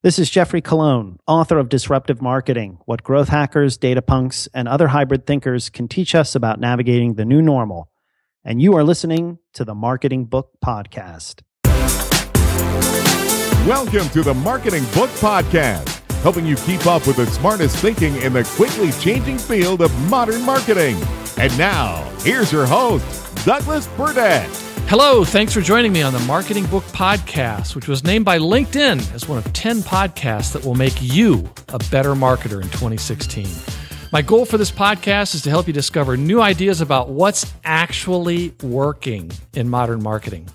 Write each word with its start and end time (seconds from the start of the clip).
This 0.00 0.20
is 0.20 0.30
Geoffrey 0.30 0.60
Colon, 0.60 1.18
author 1.26 1.58
of 1.58 1.68
Disruptive 1.68 2.22
Marketing, 2.22 2.78
What 2.84 3.02
Growth 3.02 3.30
Hackers, 3.30 3.76
Data 3.76 4.00
Punks, 4.00 4.46
and 4.54 4.68
Other 4.68 4.86
Hybrid 4.86 5.26
Thinkers 5.26 5.70
Can 5.70 5.88
Teach 5.88 6.14
Us 6.14 6.36
About 6.36 6.60
Navigating 6.60 7.14
the 7.14 7.24
New 7.24 7.42
Normal. 7.42 7.90
And 8.44 8.62
you 8.62 8.76
are 8.76 8.84
listening 8.84 9.40
to 9.54 9.64
the 9.64 9.74
Marketing 9.74 10.26
Book 10.26 10.52
Podcast. 10.64 11.42
Welcome 13.66 14.08
to 14.10 14.22
the 14.22 14.34
Marketing 14.34 14.84
Book 14.94 15.10
Podcast, 15.18 15.88
helping 16.22 16.46
you 16.46 16.54
keep 16.54 16.86
up 16.86 17.04
with 17.04 17.16
the 17.16 17.26
smartest 17.26 17.78
thinking 17.78 18.14
in 18.22 18.32
the 18.32 18.44
quickly 18.54 18.92
changing 19.00 19.38
field 19.38 19.82
of 19.82 19.92
modern 20.08 20.42
marketing. 20.42 20.96
And 21.38 21.58
now, 21.58 22.08
here's 22.20 22.52
your 22.52 22.66
host, 22.66 23.44
Douglas 23.44 23.88
Burdett. 23.96 24.67
Hello, 24.88 25.22
thanks 25.22 25.52
for 25.52 25.60
joining 25.60 25.92
me 25.92 26.00
on 26.00 26.14
the 26.14 26.18
Marketing 26.20 26.64
Book 26.64 26.82
Podcast, 26.84 27.74
which 27.74 27.88
was 27.88 28.04
named 28.04 28.24
by 28.24 28.38
LinkedIn 28.38 29.12
as 29.12 29.28
one 29.28 29.36
of 29.36 29.52
10 29.52 29.80
podcasts 29.80 30.54
that 30.54 30.64
will 30.64 30.76
make 30.76 30.94
you 31.02 31.46
a 31.68 31.78
better 31.90 32.14
marketer 32.14 32.62
in 32.62 32.70
2016. 32.70 33.46
My 34.12 34.22
goal 34.22 34.46
for 34.46 34.56
this 34.56 34.70
podcast 34.70 35.34
is 35.34 35.42
to 35.42 35.50
help 35.50 35.66
you 35.66 35.74
discover 35.74 36.16
new 36.16 36.40
ideas 36.40 36.80
about 36.80 37.10
what's 37.10 37.52
actually 37.64 38.54
working 38.62 39.30
in 39.52 39.68
modern 39.68 40.02
marketing. 40.02 40.48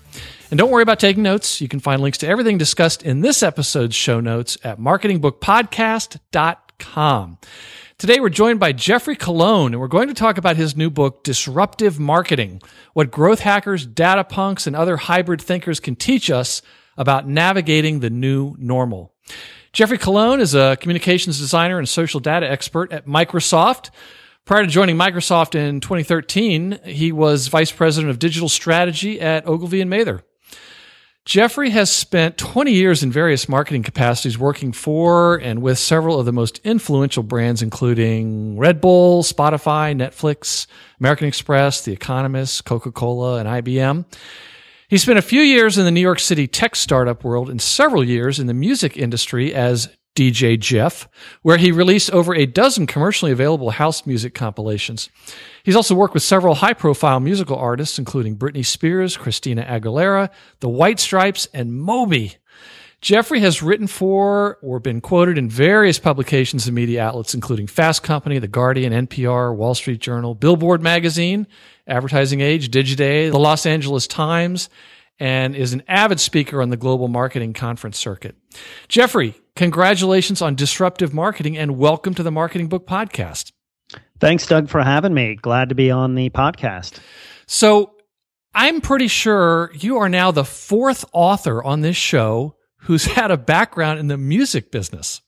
And 0.50 0.58
don't 0.58 0.72
worry 0.72 0.82
about 0.82 0.98
taking 0.98 1.22
notes. 1.22 1.60
You 1.60 1.68
can 1.68 1.78
find 1.78 2.02
links 2.02 2.18
to 2.18 2.26
everything 2.26 2.58
discussed 2.58 3.04
in 3.04 3.20
this 3.20 3.40
episode's 3.40 3.94
show 3.94 4.18
notes 4.18 4.58
at 4.64 4.80
marketingbookpodcast.com. 4.80 7.38
Today, 8.04 8.20
we're 8.20 8.28
joined 8.28 8.60
by 8.60 8.72
Geoffrey 8.72 9.16
Colon, 9.16 9.72
and 9.72 9.80
we're 9.80 9.88
going 9.88 10.08
to 10.08 10.14
talk 10.14 10.36
about 10.36 10.58
his 10.58 10.76
new 10.76 10.90
book, 10.90 11.24
Disruptive 11.24 11.98
Marketing 11.98 12.60
What 12.92 13.10
Growth 13.10 13.40
Hackers, 13.40 13.86
Data 13.86 14.24
Punks, 14.24 14.66
and 14.66 14.76
Other 14.76 14.98
Hybrid 14.98 15.40
Thinkers 15.40 15.80
Can 15.80 15.96
Teach 15.96 16.30
Us 16.30 16.60
About 16.98 17.26
Navigating 17.26 18.00
the 18.00 18.10
New 18.10 18.56
Normal. 18.58 19.14
Geoffrey 19.72 19.96
Colon 19.96 20.42
is 20.42 20.54
a 20.54 20.76
communications 20.82 21.38
designer 21.38 21.78
and 21.78 21.88
social 21.88 22.20
data 22.20 22.46
expert 22.46 22.92
at 22.92 23.06
Microsoft. 23.06 23.88
Prior 24.44 24.64
to 24.64 24.68
joining 24.68 24.98
Microsoft 24.98 25.54
in 25.54 25.80
2013, 25.80 26.80
he 26.84 27.10
was 27.10 27.48
vice 27.48 27.72
president 27.72 28.10
of 28.10 28.18
digital 28.18 28.50
strategy 28.50 29.18
at 29.18 29.46
Ogilvy 29.46 29.80
and 29.80 29.88
Mather. 29.88 30.22
Geoffrey 31.24 31.70
has 31.70 31.90
spent 31.90 32.36
20 32.36 32.70
years 32.70 33.02
in 33.02 33.10
various 33.10 33.48
marketing 33.48 33.82
capacities 33.82 34.38
working 34.38 34.72
for 34.72 35.36
and 35.36 35.62
with 35.62 35.78
several 35.78 36.20
of 36.20 36.26
the 36.26 36.32
most 36.34 36.60
influential 36.64 37.22
brands, 37.22 37.62
including 37.62 38.58
Red 38.58 38.78
Bull, 38.78 39.22
Spotify, 39.22 39.96
Netflix, 39.96 40.66
American 41.00 41.26
Express, 41.26 41.80
The 41.80 41.92
Economist, 41.92 42.66
Coca 42.66 42.92
Cola, 42.92 43.38
and 43.38 43.48
IBM. 43.48 44.04
He 44.88 44.98
spent 44.98 45.18
a 45.18 45.22
few 45.22 45.40
years 45.40 45.78
in 45.78 45.86
the 45.86 45.90
New 45.90 46.02
York 46.02 46.20
City 46.20 46.46
tech 46.46 46.76
startup 46.76 47.24
world 47.24 47.48
and 47.48 47.60
several 47.60 48.04
years 48.04 48.38
in 48.38 48.46
the 48.46 48.54
music 48.54 48.98
industry 48.98 49.54
as 49.54 49.88
DJ 50.14 50.58
Jeff, 50.58 51.08
where 51.42 51.56
he 51.56 51.72
released 51.72 52.10
over 52.10 52.34
a 52.34 52.46
dozen 52.46 52.86
commercially 52.86 53.32
available 53.32 53.70
house 53.70 54.06
music 54.06 54.34
compilations. 54.34 55.10
He's 55.64 55.76
also 55.76 55.94
worked 55.94 56.14
with 56.14 56.22
several 56.22 56.56
high 56.56 56.74
profile 56.74 57.20
musical 57.20 57.56
artists, 57.56 57.98
including 57.98 58.36
Britney 58.36 58.64
Spears, 58.64 59.16
Christina 59.16 59.64
Aguilera, 59.64 60.30
The 60.60 60.68
White 60.68 61.00
Stripes, 61.00 61.48
and 61.52 61.74
Moby. 61.74 62.36
Geoffrey 63.00 63.40
has 63.40 63.62
written 63.62 63.86
for 63.86 64.58
or 64.62 64.80
been 64.80 65.02
quoted 65.02 65.36
in 65.36 65.50
various 65.50 65.98
publications 65.98 66.66
and 66.66 66.74
media 66.74 67.04
outlets, 67.04 67.34
including 67.34 67.66
Fast 67.66 68.02
Company, 68.02 68.38
The 68.38 68.48
Guardian, 68.48 68.94
NPR, 68.94 69.54
Wall 69.54 69.74
Street 69.74 70.00
Journal, 70.00 70.34
Billboard 70.34 70.80
Magazine, 70.80 71.46
Advertising 71.86 72.40
Age, 72.40 72.70
Digiday, 72.70 73.30
The 73.30 73.38
Los 73.38 73.66
Angeles 73.66 74.06
Times, 74.06 74.70
and 75.18 75.54
is 75.54 75.74
an 75.74 75.82
avid 75.86 76.18
speaker 76.18 76.62
on 76.62 76.70
the 76.70 76.78
global 76.78 77.08
marketing 77.08 77.52
conference 77.52 77.98
circuit. 77.98 78.36
Geoffrey, 78.88 79.34
congratulations 79.56 80.42
on 80.42 80.54
disruptive 80.54 81.14
marketing 81.14 81.56
and 81.56 81.78
welcome 81.78 82.14
to 82.14 82.22
the 82.22 82.30
Marketing 82.30 82.68
Book 82.68 82.86
Podcast. 82.86 83.52
Thanks, 84.20 84.46
Doug, 84.46 84.68
for 84.68 84.82
having 84.82 85.14
me. 85.14 85.34
Glad 85.34 85.68
to 85.68 85.74
be 85.74 85.90
on 85.90 86.14
the 86.14 86.30
podcast. 86.30 86.98
So, 87.46 87.94
I'm 88.54 88.80
pretty 88.80 89.08
sure 89.08 89.72
you 89.74 89.98
are 89.98 90.08
now 90.08 90.30
the 90.30 90.44
fourth 90.44 91.04
author 91.12 91.62
on 91.62 91.80
this 91.80 91.96
show 91.96 92.56
who's 92.78 93.04
had 93.16 93.30
a 93.30 93.36
background 93.36 93.98
in 93.98 94.06
the 94.06 94.16
music 94.16 94.70
business. 94.70 95.20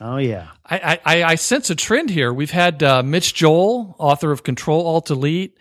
Oh, 0.00 0.16
yeah. 0.16 0.48
I, 0.68 0.98
I, 1.04 1.24
I 1.24 1.34
sense 1.36 1.70
a 1.70 1.76
trend 1.76 2.10
here. 2.10 2.32
We've 2.32 2.50
had 2.50 2.82
uh, 2.82 3.02
Mitch 3.02 3.34
Joel, 3.34 3.94
author 3.98 4.32
of 4.32 4.42
Control 4.42 4.84
Alt 4.84 5.06
Delete, 5.06 5.56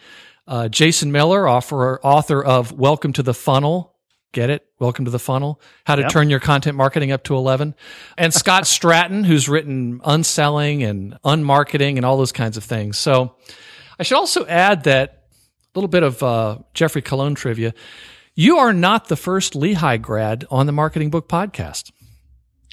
uh, 0.47 0.67
Jason 0.67 1.11
Miller, 1.11 1.47
author, 1.47 1.99
author 2.01 2.43
of 2.43 2.71
Welcome 2.71 3.13
to 3.13 3.23
the 3.23 3.33
Funnel. 3.33 3.90
Get 4.33 4.49
it? 4.49 4.65
Welcome 4.79 5.05
to 5.05 5.11
the 5.11 5.19
Funnel. 5.19 5.59
How 5.85 5.95
to 5.95 6.03
Yep. 6.03 6.11
turn 6.11 6.29
your 6.29 6.39
content 6.39 6.77
marketing 6.77 7.11
up 7.11 7.23
to 7.25 7.35
11. 7.35 7.75
And 8.17 8.33
Scott 8.33 8.65
Stratton, 8.75 9.25
who's 9.25 9.49
written 9.49 9.99
Unselling 10.05 10.83
and 10.83 11.17
Unmarketing 11.25 11.97
and 11.97 12.05
all 12.05 12.17
those 12.17 12.31
kinds 12.31 12.55
of 12.55 12.63
things. 12.63 12.97
So 12.97 13.35
I 13.99 14.03
should 14.03 14.17
also 14.17 14.45
add 14.47 14.83
that 14.85 15.23
a 15.75 15.79
little 15.79 15.89
bit 15.89 16.03
of 16.03 16.23
uh, 16.23 16.59
Geoffrey 16.73 17.01
Colon 17.01 17.35
trivia. 17.35 17.73
You 18.33 18.57
are 18.57 18.71
not 18.71 19.09
the 19.09 19.17
first 19.17 19.53
Lehigh 19.53 19.97
grad 19.97 20.45
on 20.49 20.65
the 20.65 20.71
Marketing 20.71 21.09
Book 21.09 21.27
Podcast. 21.27 21.91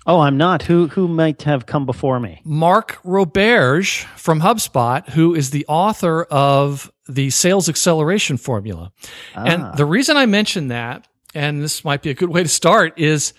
Oh, 0.06 0.20
I'm 0.20 0.36
not. 0.38 0.62
Who 0.62 0.86
who 0.88 1.06
might 1.06 1.42
have 1.42 1.66
come 1.66 1.84
before 1.84 2.18
me? 2.18 2.40
Mark 2.44 2.98
Roberge 3.04 4.04
from 4.16 4.40
HubSpot, 4.40 5.06
who 5.10 5.34
is 5.34 5.50
the 5.50 5.66
author 5.68 6.22
of 6.24 6.90
the 7.08 7.28
sales 7.30 7.68
acceleration 7.68 8.36
formula. 8.38 8.90
Ah. 9.34 9.42
And 9.44 9.76
the 9.76 9.84
reason 9.84 10.16
I 10.16 10.24
mention 10.24 10.68
that, 10.68 11.06
and 11.34 11.62
this 11.62 11.84
might 11.84 12.02
be 12.02 12.10
a 12.10 12.14
good 12.14 12.30
way 12.30 12.42
to 12.42 12.48
start, 12.48 12.98
is 12.98 13.32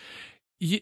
you, 0.60 0.80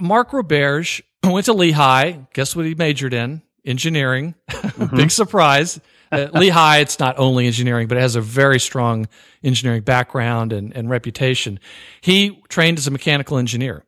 Mark 0.00 0.30
Roberge 0.30 1.02
went 1.24 1.46
to 1.46 1.52
Lehigh. 1.52 2.12
Guess 2.32 2.54
what 2.54 2.66
he 2.66 2.74
majored 2.74 3.14
in? 3.14 3.42
Engineering. 3.64 4.34
Mm-hmm. 4.78 4.96
Big 4.96 5.10
surprise. 5.10 5.80
At 6.12 6.34
Lehigh, 6.34 6.78
it's 6.78 7.00
not 7.00 7.18
only 7.18 7.48
engineering, 7.48 7.88
but 7.88 7.98
it 7.98 8.00
has 8.00 8.14
a 8.14 8.20
very 8.20 8.60
strong 8.60 9.08
engineering 9.42 9.82
background 9.82 10.52
and, 10.52 10.72
and 10.72 10.88
reputation. 10.88 11.58
He 12.00 12.40
trained 12.48 12.78
as 12.78 12.86
a 12.86 12.92
mechanical 12.92 13.38
engineer. 13.38 13.84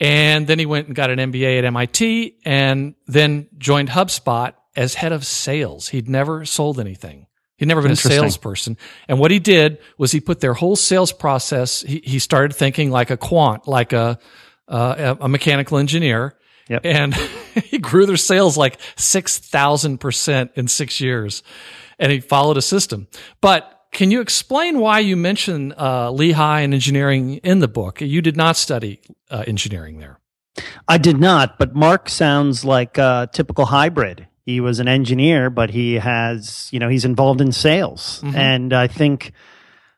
And 0.00 0.46
then 0.46 0.58
he 0.58 0.64
went 0.64 0.86
and 0.86 0.96
got 0.96 1.10
an 1.10 1.18
MBA 1.18 1.58
at 1.58 1.64
MIT 1.66 2.38
and 2.46 2.94
then 3.06 3.48
joined 3.58 3.90
HubSpot 3.90 4.54
as 4.74 4.94
head 4.94 5.12
of 5.12 5.26
sales. 5.26 5.88
He'd 5.88 6.08
never 6.08 6.46
sold 6.46 6.80
anything. 6.80 7.26
He'd 7.56 7.68
never 7.68 7.82
been 7.82 7.92
a 7.92 7.96
salesperson. 7.96 8.76
And 9.08 9.18
what 9.18 9.30
he 9.30 9.38
did 9.38 9.78
was 9.96 10.12
he 10.12 10.20
put 10.20 10.40
their 10.40 10.52
whole 10.52 10.76
sales 10.76 11.12
process, 11.12 11.80
he, 11.80 12.02
he 12.04 12.18
started 12.18 12.54
thinking 12.54 12.90
like 12.90 13.10
a 13.10 13.16
quant, 13.16 13.66
like 13.66 13.92
a, 13.92 14.18
uh, 14.68 15.16
a 15.20 15.28
mechanical 15.28 15.78
engineer. 15.78 16.36
Yep. 16.68 16.82
And 16.84 17.14
he 17.64 17.78
grew 17.78 18.06
their 18.06 18.16
sales 18.16 18.56
like 18.56 18.78
6,000% 18.96 20.50
in 20.54 20.68
six 20.68 21.00
years. 21.00 21.42
And 21.98 22.12
he 22.12 22.20
followed 22.20 22.58
a 22.58 22.62
system. 22.62 23.06
But 23.40 23.72
can 23.90 24.10
you 24.10 24.20
explain 24.20 24.78
why 24.78 24.98
you 24.98 25.16
mention 25.16 25.72
uh, 25.78 26.10
Lehigh 26.10 26.60
and 26.60 26.74
engineering 26.74 27.36
in 27.38 27.60
the 27.60 27.68
book? 27.68 28.02
You 28.02 28.20
did 28.20 28.36
not 28.36 28.58
study 28.58 29.00
uh, 29.30 29.44
engineering 29.46 29.98
there. 29.98 30.18
I 30.86 30.98
did 30.98 31.18
not, 31.18 31.58
but 31.58 31.74
Mark 31.74 32.10
sounds 32.10 32.64
like 32.64 32.98
a 32.98 33.28
typical 33.32 33.66
hybrid. 33.66 34.26
He 34.46 34.60
was 34.60 34.78
an 34.78 34.86
engineer, 34.86 35.50
but 35.50 35.70
he 35.70 35.94
has, 35.94 36.68
you 36.72 36.78
know, 36.78 36.88
he's 36.88 37.04
involved 37.04 37.40
in 37.40 37.50
sales. 37.50 38.22
And 38.34 38.72
I 38.72 38.86
think 38.86 39.32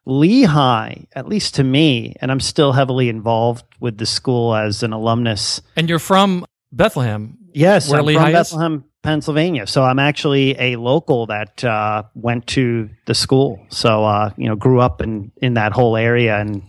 Lehigh, 0.07 1.05
at 1.13 1.29
least 1.29 1.57
to 1.57 1.65
me, 1.65 2.17
and 2.23 2.31
I'm 2.31 2.41
still 2.41 2.73
heavily 2.73 3.11
involved 3.11 3.67
with 3.79 3.99
the 3.99 4.07
school 4.07 4.55
as 4.55 4.83
an 4.83 4.95
alumnus. 4.95 5.61
And 5.77 5.87
you're 5.87 5.99
from 5.99 6.47
Bethlehem. 6.73 7.37
Yes, 7.53 7.91
Where 7.91 8.01
I'm 8.01 8.07
Lehigh 8.07 8.21
from 8.21 8.29
is? 8.29 8.33
Bethlehem, 8.33 8.85
Pennsylvania. 9.03 9.67
So 9.67 9.85
I'm 9.85 9.99
actually 9.99 10.59
a 10.59 10.77
local 10.77 11.27
that 11.27 11.63
uh, 11.63 12.05
went 12.15 12.47
to 12.49 12.89
the 13.05 13.15
school. 13.15 13.65
So 13.69 14.05
uh, 14.05 14.31
you 14.39 14.49
know, 14.49 14.57
grew 14.57 14.81
up 14.81 15.03
in 15.03 15.31
in 15.37 15.55
that 15.55 15.73
whole 15.73 15.95
area 15.95 16.39
and 16.39 16.63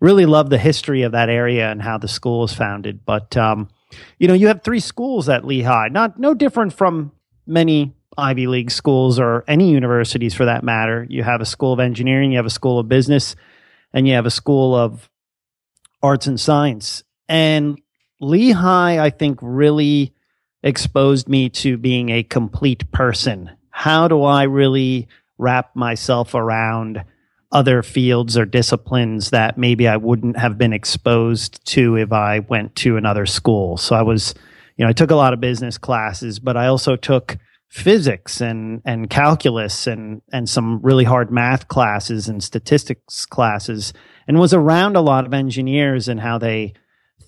really 0.00 0.26
love 0.26 0.50
the 0.50 0.58
history 0.58 1.02
of 1.02 1.12
that 1.12 1.30
area 1.30 1.70
and 1.70 1.80
how 1.80 1.96
the 1.96 2.08
school 2.08 2.40
was 2.40 2.52
founded. 2.52 3.04
But 3.06 3.34
um, 3.36 3.70
you 4.18 4.28
know, 4.28 4.34
you 4.34 4.48
have 4.48 4.62
three 4.62 4.80
schools 4.80 5.28
at 5.28 5.44
Lehigh, 5.44 5.88
not 5.88 6.18
no 6.18 6.34
different 6.34 6.72
from 6.72 7.12
many 7.46 7.94
Ivy 8.16 8.46
League 8.46 8.70
schools 8.70 9.18
or 9.18 9.44
any 9.46 9.70
universities 9.70 10.34
for 10.34 10.44
that 10.46 10.64
matter. 10.64 11.06
You 11.08 11.22
have 11.22 11.40
a 11.40 11.46
school 11.46 11.72
of 11.72 11.80
engineering, 11.80 12.32
you 12.32 12.38
have 12.38 12.46
a 12.46 12.50
school 12.50 12.78
of 12.78 12.88
business, 12.88 13.36
and 13.92 14.06
you 14.06 14.14
have 14.14 14.26
a 14.26 14.30
school 14.30 14.74
of 14.74 15.08
arts 16.02 16.26
and 16.26 16.38
science. 16.38 17.04
And 17.28 17.80
Lehigh, 18.20 19.02
I 19.02 19.10
think, 19.10 19.38
really 19.40 20.14
exposed 20.62 21.28
me 21.28 21.48
to 21.50 21.76
being 21.76 22.10
a 22.10 22.22
complete 22.22 22.90
person. 22.90 23.50
How 23.70 24.08
do 24.08 24.24
I 24.24 24.44
really 24.44 25.06
wrap 25.38 25.76
myself 25.76 26.34
around 26.34 27.04
other 27.50 27.82
fields 27.82 28.36
or 28.36 28.44
disciplines 28.44 29.30
that 29.30 29.56
maybe 29.56 29.88
I 29.88 29.96
wouldn't 29.96 30.38
have 30.38 30.58
been 30.58 30.72
exposed 30.72 31.64
to 31.68 31.96
if 31.96 32.12
I 32.12 32.40
went 32.40 32.76
to 32.76 32.96
another 32.96 33.26
school? 33.26 33.76
So 33.76 33.96
I 33.96 34.02
was, 34.02 34.34
you 34.76 34.84
know, 34.84 34.90
I 34.90 34.92
took 34.92 35.10
a 35.10 35.16
lot 35.16 35.32
of 35.32 35.40
business 35.40 35.78
classes, 35.78 36.38
but 36.38 36.56
I 36.56 36.66
also 36.66 36.96
took 36.96 37.38
physics 37.68 38.40
and 38.40 38.80
and 38.86 39.10
calculus 39.10 39.86
and 39.86 40.22
and 40.32 40.48
some 40.48 40.80
really 40.80 41.04
hard 41.04 41.30
math 41.30 41.68
classes 41.68 42.26
and 42.26 42.42
statistics 42.42 43.26
classes 43.26 43.92
and 44.26 44.38
was 44.38 44.54
around 44.54 44.96
a 44.96 45.02
lot 45.02 45.26
of 45.26 45.34
engineers 45.34 46.08
and 46.08 46.18
how 46.18 46.38
they 46.38 46.72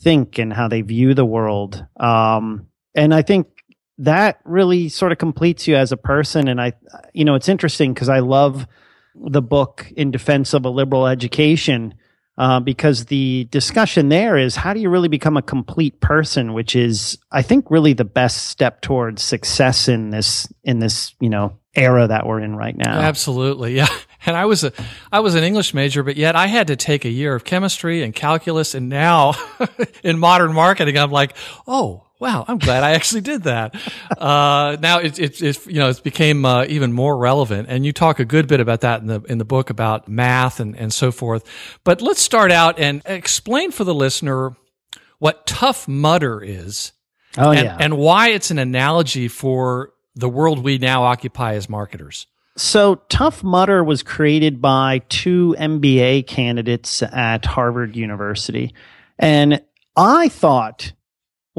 think 0.03 0.39
and 0.39 0.55
how 0.55 0.67
they 0.67 0.81
view 0.81 1.13
the 1.13 1.27
world 1.27 1.85
um, 1.99 2.67
and 2.95 3.13
i 3.13 3.21
think 3.21 3.49
that 3.99 4.41
really 4.47 4.89
sort 4.89 5.13
of 5.13 5.19
completes 5.19 5.69
you 5.69 5.77
as 5.77 5.93
a 5.93 5.97
person 5.97 6.49
and 6.49 6.59
i 6.59 6.73
you 7.13 7.25
know 7.25 7.35
it's 7.35 7.49
interesting 7.49 7.93
because 7.93 8.09
i 8.09 8.21
love 8.21 8.67
the 9.15 9.43
book 9.43 9.91
in 9.97 10.11
defense 10.11 10.55
of 10.55 10.65
a 10.65 10.71
liberal 10.71 11.07
education 11.07 11.95
uh, 12.41 12.59
because 12.59 13.05
the 13.07 13.47
discussion 13.51 14.09
there 14.09 14.37
is 14.39 14.57
how 14.57 14.73
do 14.73 14.81
you 14.81 14.89
really 14.89 15.09
become 15.09 15.37
a 15.37 15.43
complete 15.43 16.01
person, 16.01 16.55
which 16.55 16.75
is, 16.75 17.19
I 17.31 17.43
think, 17.43 17.71
really 17.71 17.93
the 17.93 18.07
best 18.07 18.47
step 18.47 18.81
towards 18.81 19.23
success 19.23 19.89
in 19.89 20.09
this 20.09 20.51
in 20.65 20.79
this 20.79 21.15
you 21.21 21.29
know 21.29 21.59
era 21.75 22.07
that 22.07 22.27
we're 22.27 22.41
in 22.41 22.57
right 22.57 22.77
now. 22.77 22.99
Absolutely, 23.01 23.75
yeah. 23.75 23.89
And 24.27 24.37
I 24.37 24.45
was 24.45 24.65
a 24.65 24.73
I 25.11 25.21
was 25.21 25.35
an 25.35 25.45
English 25.45 25.73
major, 25.73 26.03
but 26.03 26.15
yet 26.15 26.37
I 26.37 26.47
had 26.47 26.67
to 26.67 26.77
take 26.77 27.07
a 27.07 27.09
year 27.09 27.35
of 27.35 27.43
chemistry 27.43 28.03
and 28.03 28.15
calculus, 28.15 28.75
and 28.75 28.91
now 28.91 29.33
in 30.05 30.19
modern 30.19 30.53
marketing, 30.53 30.99
I'm 30.99 31.11
like, 31.11 31.35
oh, 31.67 32.07
wow, 32.21 32.45
I'm 32.47 32.59
glad 32.59 32.85
I 32.85 32.93
actually 32.93 33.23
did 33.23 33.45
that. 33.45 33.75
Uh, 34.17 34.77
now 34.81 34.99
it's, 34.99 35.19
it's, 35.19 35.43
it's, 35.43 35.67
you 35.67 35.81
know, 35.81 35.89
it's 35.89 36.01
became 36.01 36.45
uh, 36.45 36.67
even 36.67 36.93
more 36.93 37.17
relevant. 37.17 37.69
And 37.71 37.85
you 37.85 37.93
talk 37.93 38.21
a 38.21 38.25
good 38.25 38.47
bit 38.47 38.61
about 38.61 38.83
that 38.83 39.01
in 39.01 39.07
the, 39.07 39.21
in 39.23 39.39
the 39.39 39.45
book 39.45 39.71
about 39.71 40.07
math 40.07 40.61
and, 40.61 40.77
and 40.77 40.93
so 40.93 41.11
forth. 41.11 41.45
But 41.83 42.03
let's 42.03 42.21
start 42.21 42.53
out 42.53 42.79
and 42.79 43.03
explain 43.07 43.73
for 43.73 43.85
the 43.85 43.95
listener 43.95 44.55
what 45.19 45.47
Tough 45.47 45.89
Mudder 45.89 46.43
is. 46.43 46.93
Oh, 47.39 47.51
and, 47.51 47.65
yeah. 47.65 47.77
and 47.81 47.97
why 47.97 48.29
it's 48.29 48.51
an 48.51 48.59
analogy 48.59 49.29
for 49.29 49.93
the 50.15 50.29
world 50.29 50.63
we 50.63 50.79
now 50.79 51.05
occupy 51.05 51.55
as 51.55 51.69
marketers. 51.69 52.27
So, 52.57 52.97
Tough 53.09 53.45
Mudder 53.45 53.85
was 53.85 54.03
created 54.03 54.61
by 54.61 55.03
two 55.09 55.55
MBA 55.59 56.27
candidates 56.27 57.03
at 57.03 57.47
Harvard 57.47 57.95
University. 57.97 58.75
And 59.19 59.63
I 59.97 60.29
thought 60.29 60.93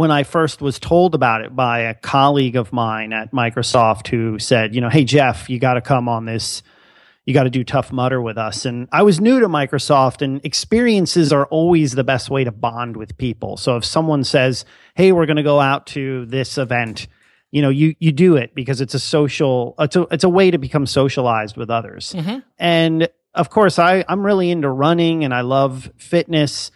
when 0.01 0.09
I 0.09 0.24
first 0.24 0.63
was 0.63 0.80
told 0.80 1.13
about 1.13 1.42
it 1.42 1.56
by 1.56 1.81
a 1.81 1.94
colleague 1.94 2.56
of 2.56 2.74
mine 2.74 3.13
at 3.13 3.31
Microsoft 3.31 4.07
who 4.07 4.39
said, 4.39 4.74
you 4.74 4.81
know, 4.81 4.89
hey, 4.89 5.03
Jeff, 5.03 5.48
you 5.48 5.59
got 5.59 5.75
to 5.75 5.81
come 5.81 6.09
on 6.09 6.25
this. 6.25 6.63
You 7.27 7.36
got 7.36 7.44
to 7.44 7.51
do 7.51 7.63
Tough 7.63 7.92
Mudder 7.92 8.19
with 8.19 8.36
us. 8.36 8.65
And 8.65 8.88
I 8.92 9.03
was 9.03 9.21
new 9.21 9.39
to 9.39 9.48
Microsoft, 9.48 10.24
and 10.24 10.44
experiences 10.44 11.31
are 11.31 11.45
always 11.45 11.92
the 11.92 12.03
best 12.03 12.31
way 12.31 12.44
to 12.44 12.51
bond 12.51 12.98
with 12.98 13.15
people. 13.19 13.57
So 13.57 13.77
if 13.77 13.86
someone 13.86 14.24
says, 14.24 14.65
hey, 14.95 15.12
we're 15.12 15.27
going 15.27 15.38
to 15.38 15.44
go 15.44 15.59
out 15.59 15.86
to 15.88 16.25
this 16.25 16.57
event, 16.57 17.07
you 17.51 17.62
know, 17.62 17.69
you 17.69 17.94
you 18.00 18.12
do 18.12 18.38
it 18.38 18.56
because 18.56 18.81
it's 18.81 18.95
a 18.95 19.00
social, 19.00 19.75
it's 19.77 19.95
a 19.95 20.07
it's 20.09 20.24
a 20.24 20.30
way 20.30 20.50
to 20.50 20.57
become 20.57 20.88
socialized 20.88 21.57
with 21.57 21.69
others. 21.69 22.13
Mm-hmm. 22.13 22.39
And 22.57 23.07
of 23.36 23.51
course, 23.51 23.77
I 23.77 24.04
I'm 24.09 24.25
really 24.25 24.50
into 24.50 24.71
running 24.71 25.24
and 25.24 25.31
I 25.31 25.42
love 25.42 25.92
fitness. 25.97 26.71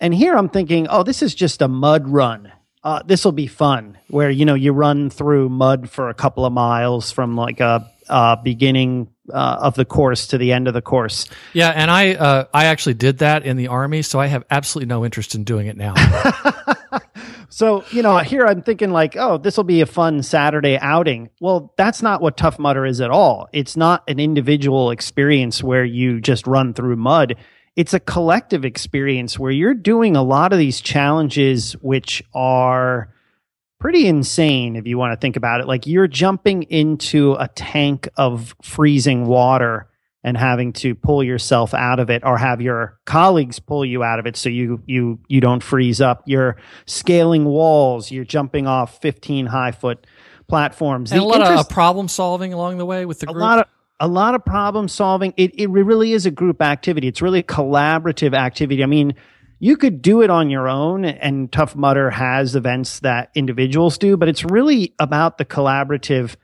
And 0.00 0.12
here 0.12 0.36
I'm 0.36 0.48
thinking, 0.48 0.88
oh, 0.88 1.04
this 1.04 1.22
is 1.22 1.36
just 1.36 1.62
a 1.62 1.68
mud 1.68 2.08
run 2.08 2.50
uh, 2.84 3.02
this 3.02 3.24
will 3.24 3.32
be 3.32 3.46
fun 3.46 3.98
where 4.08 4.30
you 4.30 4.44
know 4.44 4.54
you 4.54 4.72
run 4.72 5.08
through 5.10 5.48
mud 5.48 5.88
for 5.88 6.10
a 6.10 6.14
couple 6.14 6.44
of 6.44 6.52
miles 6.52 7.10
from 7.10 7.34
like 7.34 7.60
a 7.60 7.90
uh, 8.08 8.36
beginning 8.36 9.08
uh, 9.32 9.56
of 9.60 9.74
the 9.74 9.86
course 9.86 10.26
to 10.28 10.38
the 10.38 10.52
end 10.52 10.68
of 10.68 10.74
the 10.74 10.82
course. 10.82 11.26
Yeah, 11.54 11.70
and 11.70 11.90
I 11.90 12.14
uh, 12.14 12.44
I 12.52 12.66
actually 12.66 12.94
did 12.94 13.18
that 13.18 13.44
in 13.44 13.56
the 13.56 13.68
army, 13.68 14.02
so 14.02 14.20
I 14.20 14.26
have 14.26 14.44
absolutely 14.50 14.88
no 14.88 15.04
interest 15.04 15.34
in 15.34 15.44
doing 15.44 15.66
it 15.66 15.78
now. 15.78 15.94
so 17.48 17.84
you 17.90 18.02
know, 18.02 18.18
here 18.18 18.44
I'm 18.44 18.60
thinking 18.60 18.90
like, 18.90 19.16
oh, 19.16 19.38
this 19.38 19.56
will 19.56 19.64
be 19.64 19.80
a 19.80 19.86
fun 19.86 20.22
Saturday 20.22 20.76
outing. 20.78 21.30
Well, 21.40 21.72
that's 21.78 22.02
not 22.02 22.20
what 22.20 22.36
Tough 22.36 22.58
Mudder 22.58 22.84
is 22.84 23.00
at 23.00 23.10
all. 23.10 23.48
It's 23.54 23.78
not 23.78 24.04
an 24.08 24.20
individual 24.20 24.90
experience 24.90 25.62
where 25.62 25.84
you 25.84 26.20
just 26.20 26.46
run 26.46 26.74
through 26.74 26.96
mud 26.96 27.36
it's 27.76 27.92
a 27.94 28.00
collective 28.00 28.64
experience 28.64 29.38
where 29.38 29.50
you're 29.50 29.74
doing 29.74 30.16
a 30.16 30.22
lot 30.22 30.52
of 30.52 30.58
these 30.58 30.80
challenges 30.80 31.72
which 31.74 32.22
are 32.34 33.12
pretty 33.80 34.06
insane 34.06 34.76
if 34.76 34.86
you 34.86 34.96
want 34.96 35.12
to 35.12 35.16
think 35.20 35.36
about 35.36 35.60
it. 35.60 35.66
Like 35.66 35.86
you're 35.86 36.06
jumping 36.06 36.62
into 36.64 37.32
a 37.34 37.48
tank 37.48 38.08
of 38.16 38.54
freezing 38.62 39.26
water 39.26 39.88
and 40.22 40.38
having 40.38 40.72
to 40.72 40.94
pull 40.94 41.22
yourself 41.22 41.74
out 41.74 41.98
of 42.00 42.08
it 42.08 42.22
or 42.24 42.38
have 42.38 42.62
your 42.62 42.98
colleagues 43.04 43.58
pull 43.58 43.84
you 43.84 44.02
out 44.02 44.18
of 44.18 44.26
it 44.26 44.36
so 44.36 44.48
you 44.48 44.82
you 44.86 45.18
you 45.28 45.40
don't 45.40 45.62
freeze 45.62 46.00
up. 46.00 46.22
You're 46.26 46.56
scaling 46.86 47.44
walls. 47.44 48.10
You're 48.10 48.24
jumping 48.24 48.66
off 48.66 49.00
15 49.02 49.46
high 49.46 49.72
foot 49.72 50.06
platforms. 50.48 51.12
And 51.12 51.20
The 51.20 51.24
a 51.24 51.26
lot 51.26 51.40
uh, 51.40 51.44
interest- 51.44 51.70
of 51.70 51.74
problem 51.74 52.08
solving 52.08 52.52
along 52.54 52.78
the 52.78 52.86
way 52.86 53.04
with 53.04 53.20
the 53.20 53.28
a 53.28 53.32
group. 53.32 53.40
lot 53.42 53.58
of 53.58 53.66
a 54.00 54.08
lot 54.08 54.34
of 54.34 54.44
problem 54.44 54.88
solving. 54.88 55.32
It 55.36 55.58
it 55.58 55.70
really 55.70 56.12
is 56.12 56.26
a 56.26 56.30
group 56.30 56.60
activity. 56.62 57.08
It's 57.08 57.22
really 57.22 57.40
a 57.40 57.44
collaborative 57.44 58.34
activity. 58.34 58.82
I 58.82 58.86
mean, 58.86 59.14
you 59.58 59.76
could 59.76 60.02
do 60.02 60.22
it 60.22 60.30
on 60.30 60.50
your 60.50 60.68
own, 60.68 61.04
and 61.04 61.50
Tough 61.50 61.76
Mudder 61.76 62.10
has 62.10 62.56
events 62.56 63.00
that 63.00 63.30
individuals 63.34 63.98
do, 63.98 64.16
but 64.16 64.28
it's 64.28 64.44
really 64.44 64.94
about 64.98 65.38
the 65.38 65.44
collaborative. 65.44 66.36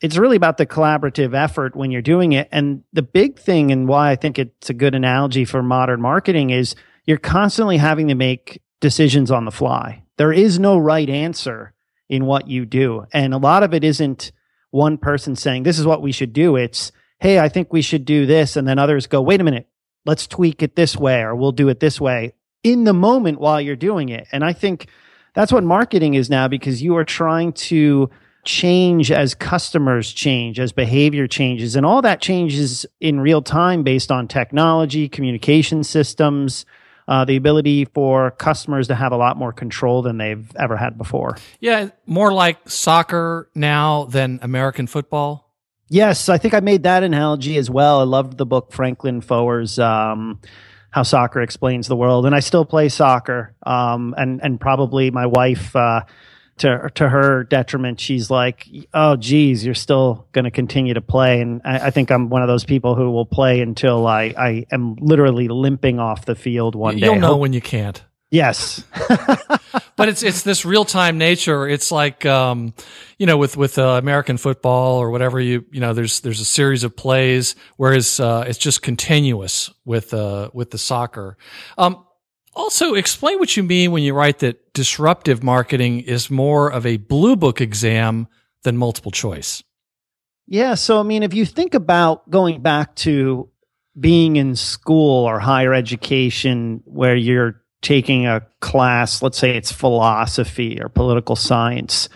It's 0.00 0.16
really 0.16 0.36
about 0.36 0.56
the 0.56 0.66
collaborative 0.66 1.34
effort 1.34 1.76
when 1.76 1.92
you're 1.92 2.02
doing 2.02 2.32
it. 2.32 2.48
And 2.50 2.82
the 2.92 3.02
big 3.02 3.38
thing, 3.38 3.70
and 3.70 3.86
why 3.86 4.10
I 4.10 4.16
think 4.16 4.38
it's 4.38 4.68
a 4.68 4.74
good 4.74 4.94
analogy 4.94 5.44
for 5.44 5.62
modern 5.62 6.00
marketing, 6.00 6.50
is 6.50 6.74
you're 7.06 7.18
constantly 7.18 7.76
having 7.76 8.08
to 8.08 8.16
make 8.16 8.60
decisions 8.80 9.30
on 9.30 9.44
the 9.44 9.52
fly. 9.52 10.02
There 10.16 10.32
is 10.32 10.58
no 10.58 10.78
right 10.78 11.08
answer 11.08 11.72
in 12.08 12.26
what 12.26 12.48
you 12.48 12.64
do, 12.66 13.06
and 13.12 13.32
a 13.32 13.38
lot 13.38 13.62
of 13.62 13.74
it 13.74 13.84
isn't 13.84 14.32
one 14.72 14.98
person 14.98 15.36
saying 15.36 15.62
this 15.62 15.78
is 15.78 15.86
what 15.86 16.02
we 16.02 16.10
should 16.10 16.32
do. 16.32 16.56
It's 16.56 16.90
hey 17.20 17.38
i 17.38 17.48
think 17.48 17.72
we 17.72 17.82
should 17.82 18.04
do 18.04 18.26
this. 18.26 18.56
And 18.56 18.66
then 18.66 18.78
others 18.78 19.06
go 19.06 19.22
wait 19.22 19.40
a 19.40 19.44
minute. 19.44 19.68
Let's 20.04 20.26
tweak 20.26 20.62
it 20.62 20.74
this 20.74 20.96
way 20.96 21.22
or 21.22 21.36
we'll 21.36 21.52
do 21.52 21.68
it 21.68 21.78
this 21.78 22.00
way. 22.00 22.34
In 22.64 22.84
the 22.84 22.92
moment 22.92 23.38
while 23.38 23.60
you're 23.60 23.76
doing 23.76 24.08
it. 24.08 24.26
And 24.32 24.44
i 24.44 24.52
think 24.52 24.88
that's 25.34 25.52
what 25.52 25.62
marketing 25.62 26.14
is 26.14 26.28
now 26.28 26.48
because 26.48 26.82
you 26.82 26.96
are 26.96 27.04
trying 27.04 27.52
to 27.52 28.10
change 28.44 29.12
as 29.12 29.34
customers 29.34 30.12
change 30.12 30.58
as 30.58 30.72
behavior 30.72 31.26
changes. 31.28 31.76
And 31.76 31.86
all 31.86 32.02
that 32.02 32.20
changes 32.20 32.84
in 33.00 33.20
real 33.20 33.40
time 33.40 33.82
based 33.82 34.10
on 34.10 34.26
technology 34.26 35.08
communication 35.08 35.84
systems 35.84 36.66
uh, 37.08 37.24
the 37.24 37.36
ability 37.36 37.84
for 37.86 38.30
customers 38.32 38.88
to 38.88 38.94
have 38.94 39.12
a 39.12 39.16
lot 39.16 39.36
more 39.36 39.52
control 39.52 40.02
than 40.02 40.18
they've 40.18 40.50
ever 40.56 40.76
had 40.76 40.96
before. 40.96 41.36
Yeah, 41.60 41.90
more 42.06 42.32
like 42.32 42.68
soccer 42.68 43.50
now 43.54 44.04
than 44.04 44.38
American 44.42 44.86
football. 44.86 45.52
Yes, 45.88 46.28
I 46.28 46.38
think 46.38 46.54
I 46.54 46.60
made 46.60 46.84
that 46.84 47.02
analogy 47.02 47.58
as 47.58 47.68
well. 47.68 48.00
I 48.00 48.04
loved 48.04 48.38
the 48.38 48.46
book 48.46 48.72
Franklin 48.72 49.20
Foer's 49.20 49.78
um, 49.78 50.40
"How 50.90 51.02
Soccer 51.02 51.42
Explains 51.42 51.86
the 51.86 51.96
World," 51.96 52.24
and 52.24 52.34
I 52.34 52.40
still 52.40 52.64
play 52.64 52.88
soccer. 52.88 53.54
Um, 53.64 54.14
and 54.16 54.42
and 54.42 54.58
probably 54.58 55.10
my 55.10 55.26
wife, 55.26 55.76
uh, 55.76 56.02
to 56.62 56.90
to 56.94 57.08
her 57.08 57.44
detriment, 57.44 58.00
she's 58.00 58.30
like, 58.30 58.66
"Oh, 58.94 59.16
geez, 59.16 59.64
you're 59.64 59.74
still 59.74 60.26
going 60.32 60.44
to 60.44 60.50
continue 60.50 60.94
to 60.94 61.00
play." 61.00 61.40
And 61.40 61.60
I, 61.64 61.86
I 61.86 61.90
think 61.90 62.10
I'm 62.10 62.28
one 62.30 62.42
of 62.42 62.48
those 62.48 62.64
people 62.64 62.94
who 62.94 63.10
will 63.10 63.26
play 63.26 63.60
until 63.60 64.06
I 64.06 64.34
I 64.36 64.66
am 64.72 64.96
literally 64.96 65.48
limping 65.48 65.98
off 65.98 66.24
the 66.24 66.34
field 66.34 66.74
one 66.74 66.96
day. 66.96 67.06
You'll 67.06 67.20
know 67.20 67.28
Hope- 67.28 67.40
when 67.40 67.52
you 67.52 67.60
can't. 67.60 68.02
Yes. 68.30 68.82
but 69.96 70.08
it's 70.08 70.22
it's 70.22 70.42
this 70.42 70.64
real 70.64 70.86
time 70.86 71.18
nature. 71.18 71.68
It's 71.68 71.92
like 71.92 72.24
um, 72.24 72.72
you 73.18 73.26
know, 73.26 73.36
with 73.36 73.58
with 73.58 73.76
uh, 73.78 73.98
American 74.00 74.38
football 74.38 74.98
or 74.98 75.10
whatever 75.10 75.38
you 75.38 75.66
you 75.70 75.80
know, 75.80 75.92
there's 75.92 76.20
there's 76.20 76.40
a 76.40 76.44
series 76.46 76.82
of 76.82 76.96
plays, 76.96 77.56
whereas 77.76 78.18
uh, 78.18 78.44
it's 78.46 78.58
just 78.58 78.80
continuous 78.80 79.70
with 79.84 80.14
uh 80.14 80.48
with 80.54 80.70
the 80.70 80.78
soccer. 80.78 81.36
Um, 81.76 82.06
also, 82.54 82.94
explain 82.94 83.38
what 83.38 83.56
you 83.56 83.62
mean 83.62 83.92
when 83.92 84.02
you 84.02 84.14
write 84.14 84.40
that 84.40 84.74
disruptive 84.74 85.42
marketing 85.42 86.00
is 86.00 86.30
more 86.30 86.70
of 86.70 86.84
a 86.84 86.98
blue 86.98 87.36
book 87.36 87.60
exam 87.60 88.28
than 88.62 88.76
multiple 88.76 89.10
choice. 89.10 89.62
Yeah. 90.46 90.74
So, 90.74 91.00
I 91.00 91.02
mean, 91.02 91.22
if 91.22 91.34
you 91.34 91.46
think 91.46 91.74
about 91.74 92.28
going 92.28 92.60
back 92.60 92.94
to 92.96 93.48
being 93.98 94.36
in 94.36 94.56
school 94.56 95.24
or 95.24 95.38
higher 95.38 95.72
education 95.72 96.82
where 96.84 97.16
you're 97.16 97.62
taking 97.80 98.26
a 98.26 98.46
class, 98.60 99.22
let's 99.22 99.38
say 99.38 99.56
it's 99.56 99.72
philosophy 99.72 100.78
or 100.80 100.88
political 100.88 101.36
science, 101.36 102.08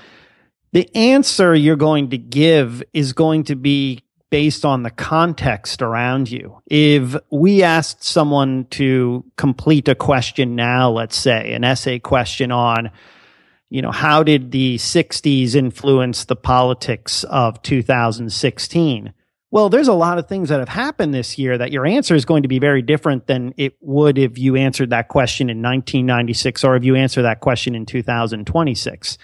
the 0.72 0.94
answer 0.94 1.54
you're 1.54 1.76
going 1.76 2.10
to 2.10 2.18
give 2.18 2.82
is 2.92 3.12
going 3.12 3.44
to 3.44 3.56
be 3.56 4.02
based 4.30 4.64
on 4.64 4.82
the 4.82 4.90
context 4.90 5.82
around 5.82 6.30
you. 6.30 6.60
If 6.66 7.16
we 7.30 7.62
asked 7.62 8.02
someone 8.02 8.66
to 8.70 9.24
complete 9.36 9.88
a 9.88 9.94
question 9.94 10.56
now, 10.56 10.90
let's 10.90 11.16
say 11.16 11.52
an 11.52 11.64
essay 11.64 11.98
question 11.98 12.50
on, 12.50 12.90
you 13.68 13.82
know, 13.82 13.92
how 13.92 14.22
did 14.22 14.50
the 14.50 14.76
60s 14.76 15.54
influence 15.54 16.24
the 16.24 16.36
politics 16.36 17.24
of 17.24 17.62
2016? 17.62 19.12
Well, 19.50 19.68
there's 19.68 19.88
a 19.88 19.94
lot 19.94 20.18
of 20.18 20.28
things 20.28 20.48
that 20.48 20.58
have 20.58 20.68
happened 20.68 21.14
this 21.14 21.38
year 21.38 21.56
that 21.56 21.72
your 21.72 21.86
answer 21.86 22.14
is 22.14 22.24
going 22.24 22.42
to 22.42 22.48
be 22.48 22.58
very 22.58 22.82
different 22.82 23.26
than 23.26 23.54
it 23.56 23.76
would 23.80 24.18
if 24.18 24.38
you 24.38 24.56
answered 24.56 24.90
that 24.90 25.08
question 25.08 25.48
in 25.48 25.62
1996 25.62 26.64
or 26.64 26.76
if 26.76 26.84
you 26.84 26.96
answer 26.96 27.22
that 27.22 27.40
question 27.40 27.74
in 27.74 27.86
2026. 27.86 29.18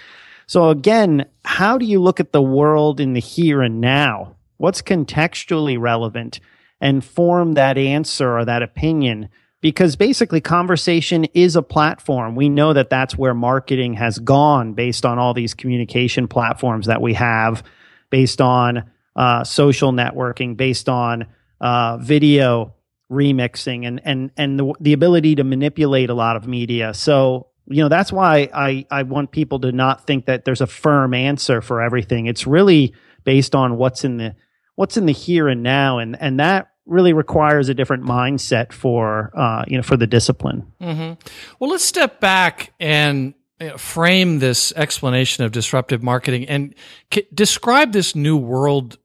So 0.46 0.70
again, 0.70 1.26
how 1.44 1.76
do 1.76 1.86
you 1.86 2.00
look 2.00 2.20
at 2.20 2.32
the 2.32 2.42
world 2.42 3.00
in 3.00 3.14
the 3.14 3.20
here 3.20 3.62
and 3.62 3.80
now? 3.80 4.36
What's 4.62 4.80
contextually 4.80 5.76
relevant 5.76 6.38
and 6.80 7.04
form 7.04 7.54
that 7.54 7.76
answer 7.76 8.38
or 8.38 8.44
that 8.44 8.62
opinion? 8.62 9.28
Because 9.60 9.96
basically 9.96 10.40
conversation 10.40 11.24
is 11.34 11.56
a 11.56 11.62
platform. 11.62 12.36
We 12.36 12.48
know 12.48 12.72
that 12.72 12.88
that's 12.88 13.18
where 13.18 13.34
marketing 13.34 13.94
has 13.94 14.20
gone 14.20 14.74
based 14.74 15.04
on 15.04 15.18
all 15.18 15.34
these 15.34 15.52
communication 15.52 16.28
platforms 16.28 16.86
that 16.86 17.02
we 17.02 17.14
have 17.14 17.64
based 18.10 18.40
on 18.40 18.88
uh, 19.16 19.42
social 19.42 19.90
networking, 19.90 20.56
based 20.56 20.88
on 20.88 21.26
uh, 21.60 21.96
video 21.96 22.72
remixing 23.10 23.84
and 23.84 24.00
and 24.04 24.30
and 24.36 24.60
the, 24.60 24.72
the 24.78 24.92
ability 24.92 25.34
to 25.34 25.42
manipulate 25.42 26.08
a 26.08 26.14
lot 26.14 26.36
of 26.36 26.46
media. 26.46 26.94
So 26.94 27.48
you 27.66 27.82
know 27.82 27.88
that's 27.88 28.12
why 28.12 28.48
I 28.54 28.86
I 28.92 29.02
want 29.02 29.32
people 29.32 29.58
to 29.58 29.72
not 29.72 30.06
think 30.06 30.26
that 30.26 30.44
there's 30.44 30.60
a 30.60 30.68
firm 30.68 31.14
answer 31.14 31.60
for 31.60 31.82
everything. 31.82 32.26
It's 32.26 32.46
really 32.46 32.94
based 33.24 33.56
on 33.56 33.76
what's 33.76 34.04
in 34.04 34.18
the 34.18 34.36
what's 34.76 34.96
in 34.96 35.06
the 35.06 35.12
here 35.12 35.48
and 35.48 35.62
now, 35.62 35.98
and 35.98 36.20
and 36.20 36.40
that 36.40 36.68
really 36.84 37.12
requires 37.12 37.68
a 37.68 37.74
different 37.74 38.04
mindset 38.04 38.72
for 38.72 39.30
uh, 39.36 39.64
you 39.66 39.76
know 39.76 39.82
for 39.82 39.96
the 39.96 40.06
discipline. 40.06 40.72
Mm-hmm. 40.80 41.28
Well, 41.58 41.70
let's 41.70 41.84
step 41.84 42.20
back 42.20 42.72
and 42.80 43.34
frame 43.76 44.38
this 44.40 44.72
explanation 44.74 45.44
of 45.44 45.52
disruptive 45.52 46.02
marketing 46.02 46.48
and 46.48 46.74
c- 47.12 47.26
describe 47.32 47.92
this 47.92 48.16
new 48.16 48.36
world 48.36 48.98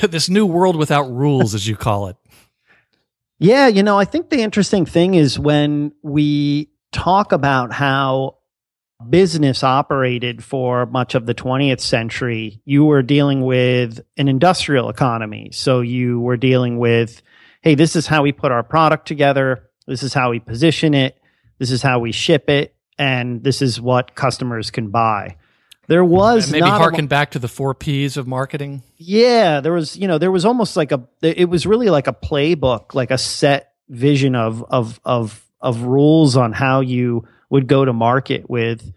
this 0.08 0.28
new 0.28 0.46
world 0.46 0.76
without 0.76 1.10
rules, 1.10 1.54
as 1.54 1.66
you 1.66 1.76
call 1.76 2.08
it. 2.08 2.16
Yeah, 3.38 3.66
you 3.66 3.82
know, 3.82 3.98
I 3.98 4.04
think 4.04 4.30
the 4.30 4.40
interesting 4.40 4.86
thing 4.86 5.14
is 5.14 5.38
when 5.38 5.92
we 6.02 6.70
talk 6.92 7.32
about 7.32 7.72
how 7.72 8.36
business 9.10 9.62
operated 9.62 10.42
for 10.42 10.86
much 10.86 11.14
of 11.14 11.26
the 11.26 11.34
20th 11.34 11.80
century, 11.80 12.60
you 12.64 12.84
were 12.84 13.02
dealing 13.02 13.42
with 13.42 14.00
an 14.16 14.28
industrial 14.28 14.88
economy. 14.88 15.50
So 15.52 15.80
you 15.80 16.20
were 16.20 16.36
dealing 16.36 16.78
with, 16.78 17.22
hey, 17.60 17.74
this 17.74 17.96
is 17.96 18.06
how 18.06 18.22
we 18.22 18.32
put 18.32 18.52
our 18.52 18.62
product 18.62 19.06
together, 19.06 19.68
this 19.86 20.02
is 20.02 20.14
how 20.14 20.30
we 20.30 20.40
position 20.40 20.94
it, 20.94 21.20
this 21.58 21.70
is 21.70 21.82
how 21.82 21.98
we 21.98 22.12
ship 22.12 22.48
it, 22.48 22.74
and 22.98 23.42
this 23.42 23.62
is 23.62 23.80
what 23.80 24.14
customers 24.14 24.70
can 24.70 24.88
buy. 24.88 25.36
There 25.88 26.04
was 26.04 26.44
and 26.44 26.52
maybe 26.52 26.68
harken 26.68 27.06
a, 27.06 27.08
back 27.08 27.32
to 27.32 27.38
the 27.38 27.48
four 27.48 27.74
P's 27.74 28.16
of 28.16 28.26
marketing. 28.26 28.82
Yeah, 28.96 29.60
there 29.60 29.72
was, 29.72 29.96
you 29.96 30.06
know, 30.06 30.18
there 30.18 30.30
was 30.30 30.44
almost 30.44 30.76
like 30.76 30.92
a, 30.92 31.06
it 31.20 31.48
was 31.48 31.66
really 31.66 31.90
like 31.90 32.06
a 32.06 32.12
playbook, 32.12 32.94
like 32.94 33.10
a 33.10 33.18
set 33.18 33.72
vision 33.88 34.34
of 34.34 34.64
of 34.70 35.00
of 35.04 35.44
of 35.60 35.82
rules 35.82 36.36
on 36.36 36.52
how 36.52 36.80
you 36.80 37.26
would 37.52 37.66
go 37.66 37.84
to 37.84 37.92
market 37.92 38.48
with 38.48 38.92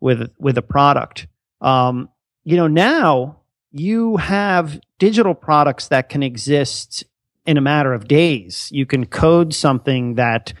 with 0.00 0.30
with 0.38 0.56
a 0.56 0.62
product. 0.62 1.26
Um, 1.60 2.08
you 2.44 2.56
know, 2.56 2.68
now 2.68 3.40
you 3.72 4.16
have 4.16 4.80
digital 5.00 5.34
products 5.34 5.88
that 5.88 6.08
can 6.08 6.22
exist 6.22 7.02
in 7.46 7.56
a 7.56 7.60
matter 7.60 7.92
of 7.92 8.06
days. 8.06 8.68
You 8.70 8.86
can 8.86 9.06
code 9.06 9.52
something 9.52 10.14
that, 10.14 10.52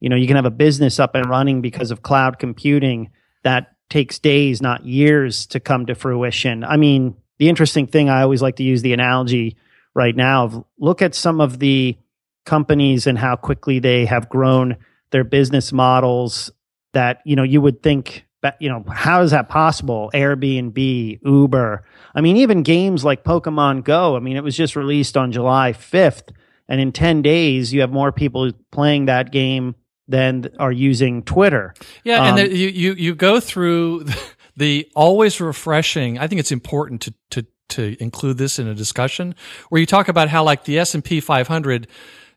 you 0.00 0.10
know, 0.10 0.16
you 0.16 0.26
can 0.26 0.36
have 0.36 0.44
a 0.44 0.50
business 0.50 1.00
up 1.00 1.14
and 1.14 1.24
running 1.28 1.62
because 1.62 1.90
of 1.90 2.02
cloud 2.02 2.38
computing 2.38 3.10
that 3.44 3.74
takes 3.88 4.18
days, 4.18 4.60
not 4.60 4.84
years 4.84 5.46
to 5.46 5.58
come 5.58 5.86
to 5.86 5.94
fruition. 5.94 6.64
I 6.64 6.76
mean, 6.76 7.16
the 7.38 7.48
interesting 7.48 7.86
thing, 7.86 8.10
I 8.10 8.20
always 8.20 8.42
like 8.42 8.56
to 8.56 8.62
use 8.62 8.82
the 8.82 8.92
analogy 8.92 9.56
right 9.94 10.14
now 10.14 10.44
of 10.44 10.64
look 10.78 11.00
at 11.00 11.14
some 11.14 11.40
of 11.40 11.60
the 11.60 11.96
companies 12.44 13.06
and 13.06 13.18
how 13.18 13.36
quickly 13.36 13.78
they 13.78 14.04
have 14.04 14.28
grown 14.28 14.76
their 15.12 15.24
business 15.24 15.72
models 15.72 16.50
that, 16.92 17.20
you 17.24 17.36
know, 17.36 17.42
you 17.42 17.60
would 17.60 17.82
think 17.82 18.26
you 18.58 18.70
know, 18.70 18.84
how 18.88 19.20
is 19.20 19.32
that 19.32 19.48
possible? 19.48 20.10
Airbnb, 20.14 21.20
Uber. 21.22 21.84
I 22.14 22.20
mean, 22.22 22.38
even 22.38 22.62
games 22.62 23.04
like 23.04 23.22
Pokemon 23.22 23.84
Go. 23.84 24.16
I 24.16 24.20
mean, 24.20 24.36
it 24.36 24.42
was 24.42 24.56
just 24.56 24.76
released 24.76 25.16
on 25.16 25.30
July 25.30 25.72
5th. 25.72 26.30
And 26.66 26.80
in 26.80 26.92
10 26.92 27.20
days, 27.20 27.72
you 27.72 27.82
have 27.82 27.90
more 27.90 28.12
people 28.12 28.50
playing 28.70 29.06
that 29.06 29.30
game 29.30 29.74
than 30.08 30.48
are 30.58 30.72
using 30.72 31.22
Twitter. 31.22 31.74
Yeah, 32.04 32.20
um, 32.20 32.26
and 32.26 32.38
the, 32.38 32.56
you, 32.56 32.68
you 32.68 32.94
you 32.94 33.14
go 33.14 33.40
through 33.40 34.06
the 34.56 34.90
always 34.94 35.40
refreshing. 35.40 36.18
I 36.18 36.26
think 36.26 36.40
it's 36.40 36.52
important 36.52 37.02
to 37.02 37.14
to 37.30 37.46
to 37.70 38.02
include 38.02 38.36
this 38.36 38.58
in 38.58 38.66
a 38.66 38.74
discussion 38.74 39.34
where 39.68 39.80
you 39.80 39.86
talk 39.86 40.08
about 40.08 40.28
how 40.28 40.42
like 40.42 40.64
the 40.64 40.78
S 40.78 40.94
and 40.94 41.04
P 41.04 41.20
500 41.20 41.86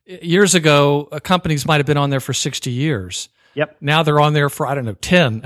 years 0.05 0.53
ago, 0.53 1.09
uh, 1.11 1.19
companies 1.19 1.65
might 1.65 1.77
have 1.77 1.87
been 1.87 1.97
on 1.97 2.11
there 2.11 2.19
for 2.19 2.33
60 2.33 2.69
years. 2.69 3.29
Yep. 3.55 3.77
Now 3.81 4.03
they're 4.03 4.19
on 4.19 4.33
there 4.33 4.49
for 4.49 4.65
I 4.65 4.75
don't 4.75 4.85
know 4.85 4.93
10. 4.93 5.43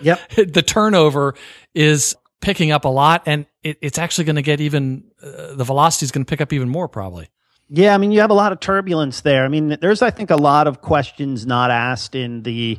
Yep. 0.00 0.20
the 0.52 0.62
turnover 0.62 1.34
is 1.74 2.16
picking 2.40 2.70
up 2.70 2.84
a 2.84 2.88
lot, 2.88 3.22
and 3.26 3.46
it, 3.62 3.78
it's 3.80 3.98
actually 3.98 4.24
going 4.24 4.36
to 4.36 4.42
get 4.42 4.60
even 4.60 5.04
uh, 5.22 5.54
the 5.54 5.64
velocity 5.64 6.04
is 6.04 6.12
going 6.12 6.24
to 6.24 6.28
pick 6.28 6.40
up 6.40 6.52
even 6.52 6.68
more 6.68 6.88
probably. 6.88 7.28
Yeah, 7.68 7.94
I 7.94 7.98
mean, 7.98 8.12
you 8.12 8.20
have 8.20 8.30
a 8.30 8.34
lot 8.34 8.52
of 8.52 8.60
turbulence 8.60 9.22
there. 9.22 9.44
I 9.44 9.48
mean, 9.48 9.76
there's, 9.80 10.00
I 10.00 10.10
think, 10.10 10.30
a 10.30 10.36
lot 10.36 10.68
of 10.68 10.82
questions 10.82 11.46
not 11.46 11.72
asked 11.72 12.14
in 12.14 12.42
the 12.42 12.78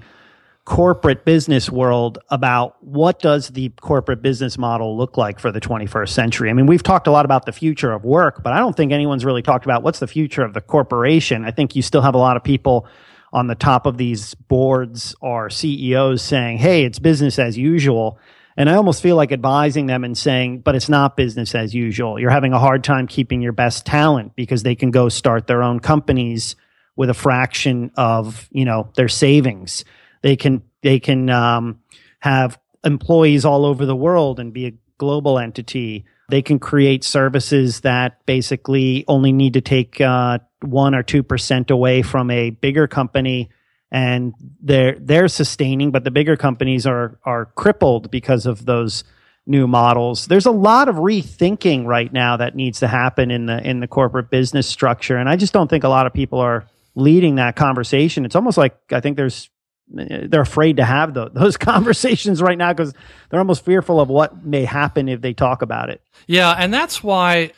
corporate 0.64 1.24
business 1.26 1.70
world 1.70 2.20
about 2.30 2.82
what 2.84 3.20
does 3.20 3.50
the 3.50 3.70
corporate 3.82 4.22
business 4.22 4.58
model 4.58 4.98
look 4.98 5.16
like 5.16 5.40
for 5.40 5.52
the 5.52 5.62
21st 5.62 6.10
century. 6.10 6.50
I 6.50 6.54
mean, 6.54 6.66
we've 6.66 6.84
talked 6.84 7.08
a 7.08 7.12
lot 7.12 7.24
about 7.24 7.46
the 7.46 7.54
future 7.54 7.94
of 7.94 8.04
work, 8.04 8.44
but 8.44 8.52
I 8.54 8.60
don't 8.60 8.76
think 8.76 8.92
anyone's 8.92 9.24
really 9.24 9.42
talked 9.42 9.66
about 9.66 9.84
what's 9.84 10.00
the 10.00 10.08
future 10.08 10.44
of 10.44 10.54
the 10.54 10.62
corporation. 10.62 11.46
I 11.46 11.52
think 11.52 11.76
you 11.76 11.82
still 11.82 12.02
have 12.02 12.16
a 12.16 12.18
lot 12.18 12.36
of 12.36 12.44
people 12.44 12.86
on 13.34 13.48
the 13.48 13.56
top 13.56 13.86
of 13.86 13.98
these 13.98 14.34
boards 14.36 15.16
are 15.22 15.50
CEOs 15.50 16.22
saying, 16.22 16.58
"Hey, 16.60 16.84
it's 16.84 17.00
business 17.00 17.40
as 17.40 17.58
usual." 17.58 18.20
And 18.58 18.72
I 18.72 18.74
almost 18.74 19.04
feel 19.04 19.16
like 19.16 19.32
advising 19.32 19.86
them 19.86 20.04
and 20.04 20.18
saying, 20.18 20.62
but 20.62 20.74
it's 20.74 20.90
not 20.90 21.16
business 21.16 21.54
as 21.54 21.76
usual. 21.76 22.20
You're 22.20 22.32
having 22.32 22.54
a 22.54 22.60
hard 22.60 22.84
time 22.84 23.06
keeping 23.06 23.40
your 23.40 23.52
best 23.52 23.86
talent 23.86 24.36
because 24.36 24.64
they 24.64 24.74
can 24.74 24.90
go 24.90 25.10
start 25.10 25.46
their 25.46 25.62
own 25.62 25.80
companies 25.80 26.56
with 26.96 27.12
a 27.12 27.14
fraction 27.14 27.92
of, 27.96 28.50
you 28.52 28.66
know, 28.66 28.90
their 28.96 29.10
savings. 29.10 29.86
They 30.24 30.36
can, 30.36 30.64
they 30.82 31.00
can, 31.00 31.30
um, 31.30 31.82
have 32.20 32.60
employees 32.84 33.46
all 33.46 33.64
over 33.64 33.86
the 33.86 33.96
world 33.96 34.40
and 34.40 34.52
be 34.52 34.66
a 34.66 34.74
global 34.98 35.38
entity. 35.38 36.06
They 36.30 36.42
can 36.42 36.60
create 36.60 37.04
services 37.04 37.82
that 37.82 38.26
basically 38.26 39.06
only 39.08 39.32
need 39.32 39.54
to 39.54 39.62
take, 39.62 40.02
uh, 40.02 40.40
one 40.62 40.96
or 40.96 41.04
two 41.04 41.24
percent 41.24 41.72
away 41.72 42.02
from 42.02 42.32
a 42.32 42.50
bigger 42.50 42.88
company 42.88 43.50
and 43.92 44.34
they're 44.62 44.98
they're 45.00 45.28
sustaining, 45.28 45.92
but 45.92 46.04
the 46.04 46.12
bigger 46.12 46.36
companies 46.36 46.86
are 46.86 47.20
are 47.24 47.46
crippled 47.46 48.12
because 48.12 48.46
of 48.46 48.66
those 48.66 49.04
new 49.46 49.66
models. 49.66 50.28
There's 50.28 50.46
a 50.46 50.52
lot 50.52 50.90
of 50.90 50.96
rethinking 50.96 51.86
right 51.86 52.12
now 52.12 52.38
that 52.38 52.56
needs 52.56 52.80
to 52.82 52.88
happen 52.88 53.32
in 53.32 53.46
the 53.46 53.66
in 53.66 53.80
the 53.80 53.88
corporate 53.88 54.30
business 54.30 54.68
structure, 54.68 55.16
and 55.16 55.30
I 55.30 55.38
just 55.38 55.54
don't 55.54 55.70
think 55.70 55.84
a 55.86 55.90
lot 55.90 56.06
of 56.06 56.14
people 56.14 56.40
are 56.40 56.68
leading 56.96 57.36
that 57.36 57.56
conversation. 57.56 58.26
It's 58.26 58.36
almost 58.36 58.58
like 58.58 58.76
I 58.92 59.00
think 59.00 59.16
there's 59.16 59.50
they're 59.90 60.42
afraid 60.42 60.78
to 60.78 60.86
have 60.86 61.14
the, 61.14 61.30
those 61.30 61.58
conversations 61.58 62.42
right 62.42 62.58
now 62.58 62.74
because 62.74 62.94
they're 63.30 63.40
almost 63.40 63.66
fearful 63.66 64.00
of 64.00 64.10
what 64.10 64.46
may 64.46 64.66
happen 64.66 65.10
if 65.10 65.22
they 65.22 65.34
talk 65.34 65.62
about 65.62 65.90
it. 65.90 66.02
Yeah, 66.28 66.52
and 66.52 66.74
that's 66.74 67.04
why 67.04 67.52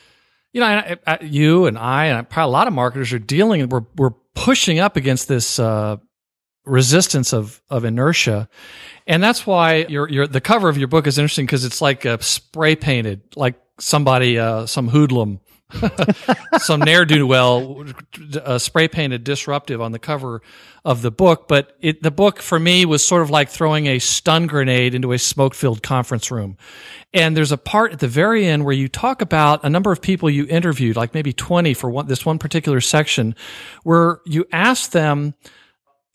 you 0.54 0.62
know 0.62 0.96
you 1.22 1.66
and 1.66 1.78
I 1.78 2.08
and 2.08 2.30
probably 2.30 2.50
a 2.50 2.54
lot 2.54 2.68
of 2.68 2.74
marketers 2.74 3.14
are 3.14 3.20
dealing. 3.20 3.68
We're 3.70 3.86
we're 3.96 4.14
pushing 4.36 4.80
up 4.80 4.96
against 4.96 5.28
this. 5.28 5.60
Uh, 5.60 5.98
resistance 6.66 7.34
of 7.34 7.64
of 7.70 7.84
inertia 7.84 8.48
and 9.08 9.24
that's 9.24 9.48
why 9.48 9.86
your 9.90 10.08
your 10.08 10.28
the 10.28 10.42
cover 10.42 10.70
of 10.70 10.78
your 10.78 10.90
book 10.90 11.08
is 11.08 11.18
interesting 11.18 11.46
because 11.46 11.66
it's 11.66 11.82
like 11.82 12.06
a 12.06 12.22
spray 12.22 12.76
painted 12.76 13.22
like 13.36 13.56
somebody 13.80 14.38
uh, 14.38 14.68
some 14.68 14.88
hoodlum 14.88 15.40
some 16.60 16.80
ne'er 16.82 17.06
do 17.06 17.28
well 17.28 17.86
uh, 18.44 18.58
spray 18.58 18.88
painted 18.88 19.24
disruptive 19.24 19.80
on 19.82 19.92
the 19.92 20.00
cover 20.00 20.42
of 20.84 21.02
the 21.02 21.12
book 21.12 21.48
but 21.48 21.78
it 21.82 22.02
the 22.02 22.12
book 22.12 22.42
for 22.42 22.60
me 22.60 22.86
was 22.86 23.06
sort 23.06 23.22
of 23.22 23.30
like 23.30 23.50
throwing 23.50 23.88
a 23.88 24.00
stun 24.00 24.48
grenade 24.48 24.94
into 24.94 25.12
a 25.12 25.18
smoke 25.18 25.54
filled 25.54 25.84
conference 25.84 26.32
room. 26.32 26.58
And 27.14 27.36
there's 27.36 27.52
a 27.52 27.58
part 27.58 27.92
at 27.92 28.00
the 28.00 28.08
very 28.08 28.46
end 28.46 28.66
where 28.66 28.74
you 28.74 28.88
talk 28.88 29.22
about 29.22 29.64
a 29.64 29.70
number 29.70 29.92
of 29.92 30.02
people 30.02 30.30
you 30.30 30.46
interviewed 30.48 30.96
like 30.96 31.14
maybe 31.14 31.34
20 31.34 31.74
for 31.74 31.90
one 31.90 32.08
this 32.08 32.26
one 32.26 32.40
particular 32.40 32.82
section 32.82 33.36
where 33.84 34.22
you 34.26 34.46
ask 34.52 34.92
them 34.92 35.34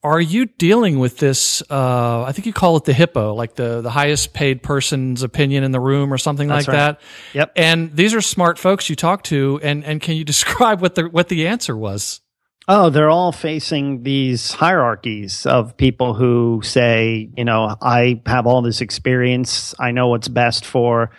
are 0.05 0.21
you 0.21 0.45
dealing 0.47 0.99
with 0.99 1.17
this? 1.19 1.63
Uh, 1.71 2.23
I 2.23 2.33
think 2.33 2.47
you 2.47 2.53
call 2.53 2.77
it 2.77 2.85
the 2.85 2.93
hippo, 2.93 3.35
like 3.35 3.55
the 3.55 3.81
the 3.81 3.91
highest 3.91 4.35
paid 4.35 4.63
person's 4.63 5.23
opinion 5.23 5.65
in 5.65 5.73
the 5.73 5.81
room, 5.81 6.13
or 6.13 6.19
something 6.19 6.47
That's 6.47 6.69
like 6.69 6.77
right. 6.77 6.99
that. 6.99 7.01
Yep. 7.33 7.53
And 7.57 7.97
these 7.97 8.15
are 8.15 8.21
smart 8.21 8.59
folks 8.59 8.91
you 8.91 8.97
talk 8.97 9.23
to, 9.25 9.59
and 9.63 9.83
and 9.85 10.01
can 10.01 10.15
you 10.15 10.25
describe 10.35 10.81
what 10.83 10.95
the 10.95 11.09
what 11.09 11.29
the 11.29 11.47
answer 11.49 11.77
was? 11.77 12.21
Oh, 12.69 12.89
they're 12.91 13.11
all 13.11 13.33
facing 13.33 14.05
these 14.05 14.53
hierarchies 14.53 15.45
of 15.45 15.77
people 15.77 16.15
who 16.15 16.61
say, 16.65 17.29
you 17.37 17.45
know, 17.45 17.77
I 17.83 18.23
have 18.27 18.47
all 18.47 18.63
this 18.63 18.81
experience. 18.81 19.75
I 19.79 19.91
know 19.91 20.09
what's 20.09 20.29
best 20.29 20.65
for 20.65 21.11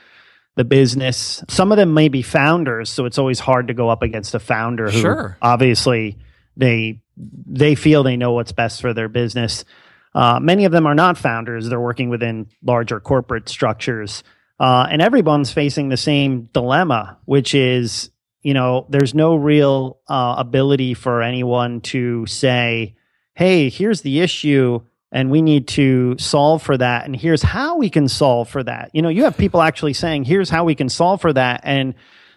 the 0.56 0.64
business. 0.64 1.44
Some 1.50 1.72
of 1.72 1.78
them 1.78 1.94
may 1.94 2.08
be 2.10 2.22
founders, 2.24 2.90
so 2.90 3.06
it's 3.06 3.18
always 3.20 3.40
hard 3.40 3.68
to 3.68 3.74
go 3.74 3.90
up 3.90 4.02
against 4.02 4.34
a 4.34 4.40
founder 4.40 4.86
who 4.90 5.00
Sure. 5.02 5.38
obviously 5.42 6.18
they 6.58 7.02
they 7.18 7.76
feel 7.76 8.04
they 8.04 8.18
know 8.18 8.34
what's 8.34 8.52
best 8.52 8.82
for 8.82 8.94
their 8.94 9.10
business. 9.10 9.66
Uh, 10.14 10.40
many 10.40 10.66
of 10.66 10.72
them 10.72 10.86
are 10.86 10.96
not 10.96 11.18
founders; 11.18 11.68
they're 11.68 11.80
working 11.80 12.10
within 12.10 12.48
larger 12.64 13.00
corporate 13.00 13.50
structures, 13.50 14.24
uh, 14.60 14.88
and 14.90 15.02
everyone's 15.02 15.52
facing 15.52 15.90
the 15.90 15.98
same 15.98 16.50
dilemma, 16.54 17.18
which 17.26 17.54
is, 17.54 18.10
you 18.42 18.54
know, 18.54 18.86
there's 18.90 19.14
no 19.14 19.36
real 19.36 20.00
uh, 20.08 20.36
ability 20.38 20.94
for 20.94 21.22
anyone 21.22 21.82
to 21.82 22.26
say, 22.28 22.96
"Hey, 23.34 23.70
here's 23.70 24.02
the 24.02 24.22
issue." 24.22 24.82
And 25.12 25.32
we 25.32 25.42
need 25.42 25.70
to 25.70 26.18
solve 26.18 26.62
for 26.62 26.76
that. 26.76 27.06
And 27.06 27.16
here's 27.16 27.42
how 27.42 27.78
we 27.78 27.90
can 27.90 28.10
solve 28.10 28.50
for 28.50 28.62
that. 28.64 28.90
You 28.92 29.02
know, 29.02 29.08
you 29.08 29.24
have 29.24 29.38
people 29.38 29.62
actually 29.62 29.94
saying, 29.94 30.26
here's 30.26 30.50
how 30.50 30.66
we 30.66 30.76
can 30.76 30.90
solve 30.90 31.22
for 31.22 31.32
that. 31.32 31.62
And 31.64 31.94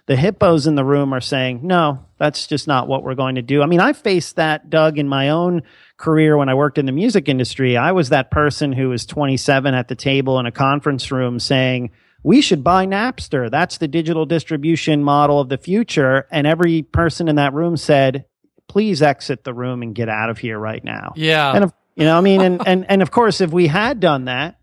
the 0.06 0.14
hippos 0.14 0.68
in 0.68 0.76
the 0.76 0.84
room 0.84 1.12
are 1.12 1.20
saying, 1.20 1.60
no, 1.64 2.06
that's 2.18 2.46
just 2.46 2.66
not 2.66 2.88
what 2.88 3.02
we're 3.02 3.14
going 3.14 3.36
to 3.36 3.42
do. 3.42 3.62
I 3.62 3.66
mean, 3.66 3.80
I 3.80 3.92
faced 3.92 4.36
that, 4.36 4.70
Doug, 4.70 4.98
in 4.98 5.08
my 5.08 5.30
own 5.30 5.62
career 5.96 6.36
when 6.36 6.48
I 6.48 6.54
worked 6.54 6.78
in 6.78 6.86
the 6.86 6.92
music 6.92 7.28
industry. 7.28 7.76
I 7.76 7.92
was 7.92 8.08
that 8.08 8.30
person 8.30 8.72
who 8.72 8.88
was 8.88 9.06
27 9.06 9.74
at 9.74 9.88
the 9.88 9.94
table 9.94 10.38
in 10.38 10.46
a 10.46 10.52
conference 10.52 11.10
room 11.10 11.38
saying, 11.38 11.90
we 12.22 12.40
should 12.40 12.64
buy 12.64 12.86
Napster. 12.86 13.50
That's 13.50 13.78
the 13.78 13.88
digital 13.88 14.26
distribution 14.26 15.02
model 15.02 15.40
of 15.40 15.48
the 15.48 15.58
future. 15.58 16.26
And 16.30 16.46
every 16.46 16.82
person 16.82 17.28
in 17.28 17.36
that 17.36 17.54
room 17.54 17.76
said, 17.76 18.24
please 18.66 19.02
exit 19.02 19.44
the 19.44 19.54
room 19.54 19.82
and 19.82 19.94
get 19.94 20.08
out 20.08 20.30
of 20.30 20.38
here 20.38 20.58
right 20.58 20.82
now. 20.82 21.12
Yeah, 21.16 21.52
And, 21.52 21.64
of, 21.64 21.72
you 21.94 22.04
know, 22.04 22.18
I 22.18 22.20
mean, 22.20 22.40
and, 22.40 22.66
and, 22.66 22.86
and 22.88 23.02
of 23.02 23.10
course, 23.10 23.40
if 23.40 23.50
we 23.50 23.66
had 23.68 24.00
done 24.00 24.26
that, 24.26 24.58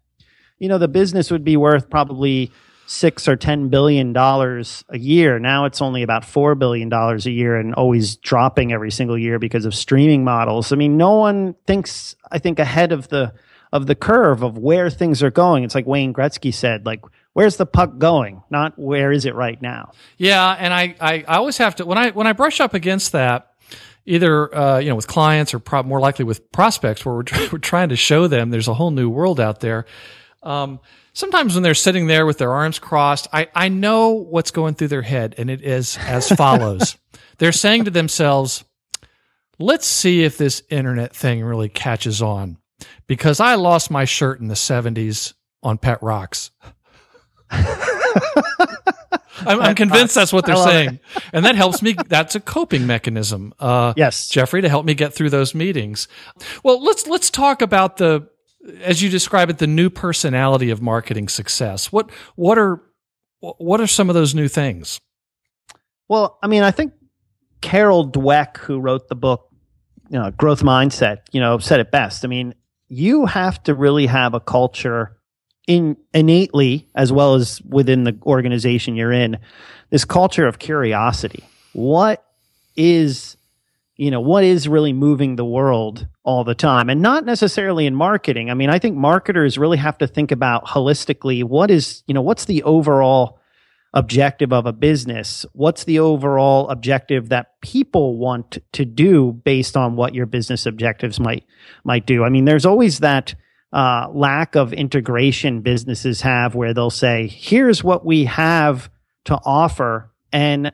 you 0.60 0.70
know, 0.70 0.78
the 0.78 0.88
business 0.88 1.32
would 1.32 1.44
be 1.44 1.58
worth 1.58 1.90
probably 1.90 2.52
six 2.86 3.28
or 3.28 3.36
ten 3.36 3.70
billion 3.70 4.14
dollars 4.14 4.84
a 4.90 4.98
year. 4.98 5.40
Now 5.40 5.66
it's 5.66 5.82
only 5.82 6.04
about 6.04 6.26
four 6.26 6.56
billion 6.56 6.90
dollars 6.90 7.26
a 7.26 7.32
year 7.32 7.58
and 7.58 7.74
always 7.74 8.16
dropping 8.18 8.72
every 8.72 8.92
single 8.92 9.18
year 9.18 9.40
because 9.40 9.66
of 9.66 9.74
streaming 9.74 10.24
models. 10.24 10.72
I 10.72 10.76
mean, 10.76 10.98
no 10.98 11.16
one 11.16 11.56
thinks, 11.66 12.16
I 12.32 12.40
think, 12.40 12.60
ahead 12.60 12.92
of 12.92 13.08
the 13.10 13.34
of 13.72 13.88
the 13.88 13.96
curve 13.96 14.44
of 14.44 14.58
where 14.58 14.90
things 14.90 15.22
are 15.22 15.32
going. 15.32 15.64
It's 15.64 15.76
like 15.76 15.86
Wayne 15.86 16.14
Gretzky 16.14 16.54
said, 16.54 16.86
like, 16.86 17.04
where's 17.34 17.58
the 17.58 17.66
puck 17.66 17.98
going? 17.98 18.42
Not 18.50 18.80
where 18.80 19.12
is 19.12 19.26
it 19.26 19.36
right 19.36 19.62
now. 19.62 19.92
Yeah, 20.18 20.50
and 20.52 20.74
I, 20.74 20.96
I, 21.02 21.26
I 21.28 21.38
always 21.38 21.58
have 21.58 21.76
to 21.76 21.86
when 21.86 21.98
I 21.98 22.12
when 22.12 22.28
I 22.28 22.34
brush 22.34 22.60
up 22.60 22.74
against 22.74 23.12
that, 23.12 23.52
either 24.06 24.56
uh, 24.56 24.80
you 24.80 24.90
know 24.90 24.96
with 24.96 25.08
clients 25.08 25.54
or 25.54 25.60
pro- 25.60 25.84
more 25.84 26.00
likely 26.00 26.26
with 26.26 26.52
prospects, 26.52 27.06
where 27.06 27.16
we're, 27.16 27.50
we're 27.52 27.58
trying 27.60 27.90
to 27.90 27.96
show 27.96 28.28
them 28.28 28.50
there's 28.50 28.68
a 28.68 28.74
whole 28.74 28.92
new 28.92 29.10
world 29.10 29.40
out 29.40 29.60
there. 29.60 29.86
Um, 30.42 30.80
sometimes 31.16 31.56
when 31.56 31.64
they're 31.64 31.74
sitting 31.74 32.06
there 32.06 32.28
with 32.28 32.38
their 32.38 32.52
arms 32.54 32.78
crossed, 32.78 33.28
I, 33.34 33.48
I 33.56 33.70
know 33.70 34.10
what's 34.12 34.52
going 34.52 34.76
through 34.76 34.90
their 34.90 35.02
head, 35.02 35.34
and 35.40 35.50
it 35.50 35.64
is 35.64 35.98
as 35.98 36.30
follows: 36.30 36.96
They're 37.40 37.52
saying 37.52 37.86
to 37.86 37.92
themselves, 37.92 38.64
"Let's 39.58 39.88
see 39.88 40.24
if 40.24 40.38
this 40.38 40.62
internet 40.70 41.16
thing 41.16 41.44
really 41.44 41.70
catches 41.70 42.22
on," 42.22 42.58
because 43.08 43.40
I 43.40 43.56
lost 43.56 43.90
my 43.90 44.06
shirt 44.06 44.40
in 44.40 44.48
the 44.48 44.54
'70s 44.56 45.34
on 45.64 45.80
Pet 45.80 46.04
Rocks. 46.04 46.52
I'm, 49.48 49.62
I'm 49.62 49.76
convinced 49.76 50.16
that's 50.16 50.32
what 50.34 50.46
they're 50.46 50.56
saying, 50.56 51.00
and 51.34 51.46
that 51.46 51.56
helps 51.56 51.82
me. 51.82 51.96
That's 52.08 52.36
a 52.36 52.40
coping 52.40 52.88
mechanism. 52.88 53.54
Uh, 53.60 53.94
Yes. 53.98 54.28
Geoffrey, 54.30 54.62
to 54.62 54.70
help 54.70 54.86
me 54.86 54.94
get 54.94 55.14
through 55.14 55.30
those 55.30 55.54
meetings. 55.54 56.08
Well, 56.64 56.82
let's 56.84 57.06
let's 57.08 57.30
talk 57.30 57.62
about 57.62 57.98
the, 57.98 58.28
as 58.82 59.02
you 59.02 59.10
describe 59.10 59.50
it, 59.50 59.58
the 59.58 59.68
new 59.68 59.90
personality 59.90 60.70
of 60.70 60.82
marketing 60.82 61.28
success. 61.28 61.92
What 61.92 62.10
what 62.36 62.58
are 62.58 62.82
what 63.40 63.80
are 63.80 63.88
some 63.88 64.10
of 64.10 64.16
those 64.16 64.34
new 64.34 64.48
things? 64.48 65.00
Well, 66.08 66.38
I 66.42 66.48
mean, 66.48 66.64
I 66.64 66.72
think 66.72 66.94
Carol 67.62 68.10
Dweck, 68.10 68.58
who 68.58 68.80
wrote 68.80 69.08
the 69.08 69.16
book, 69.16 69.50
you 70.10 70.20
know, 70.20 70.32
Growth 70.32 70.62
Mindset, 70.62 71.22
you 71.32 71.40
know, 71.40 71.58
said 71.58 71.80
it 71.80 71.92
best. 71.92 72.24
I 72.24 72.28
mean, 72.28 72.54
you 72.88 73.26
have 73.26 73.62
to 73.64 73.74
really 73.74 74.06
have 74.06 74.34
a 74.34 74.40
culture 74.40 75.18
in 75.68 75.98
innately 76.14 76.88
as 76.94 77.12
well 77.12 77.36
as 77.36 77.62
within 77.64 78.04
the 78.04 78.18
organization 78.24 78.96
you're 78.96 79.12
in, 79.12 79.38
this 79.90 80.06
culture 80.06 80.46
of 80.46 80.60
curiosity. 80.60 81.44
What 81.74 82.24
is 82.76 83.36
you 83.98 84.12
know 84.12 84.20
what 84.20 84.44
is 84.44 84.68
really 84.68 84.94
moving 84.94 85.36
the 85.36 85.46
world 85.46 86.08
all 86.24 86.44
the 86.44 86.56
time 86.56 86.90
and 86.90 87.02
not 87.02 87.26
necessarily 87.26 87.86
in 87.86 87.96
marketing. 87.96 88.50
I 88.50 88.54
mean 88.54 88.70
i 88.70 88.80
think 88.80 88.96
marketers 88.96 89.58
really 89.58 89.78
have 89.78 89.98
to 90.00 90.08
think 90.08 90.32
about 90.32 90.66
holistically 90.66 91.44
what 91.44 91.72
is 91.72 92.04
you 92.08 92.14
know 92.14 92.22
what's 92.22 92.46
the 92.46 92.64
overall 92.64 93.40
objective 93.96 94.52
of 94.52 94.66
a 94.66 94.74
business? 94.74 95.46
What's 95.54 95.86
the 95.86 96.00
overall 96.00 96.70
objective 96.70 97.30
that 97.30 97.60
people 97.62 98.18
want 98.18 98.58
to 98.74 98.84
do 98.84 99.32
based 99.32 99.78
on 99.78 99.96
what 99.96 100.14
your 100.14 100.26
business 100.26 100.66
objectives 100.66 101.20
might 101.20 101.46
might 101.84 102.06
do? 102.06 102.24
I 102.24 102.30
mean 102.30 102.46
there's 102.46 102.66
always 102.66 103.00
that 103.00 103.34
uh, 103.74 104.08
lack 104.12 104.56
of 104.56 104.74
integration 104.74 105.62
businesses 105.62 106.22
have 106.22 106.56
where 106.56 106.74
they'll 106.74 106.90
say 106.90 107.28
here's 107.28 107.84
what 107.84 108.06
we 108.06 108.26
have 108.26 108.90
to 109.26 109.40
offer 109.44 110.12
and 110.32 110.72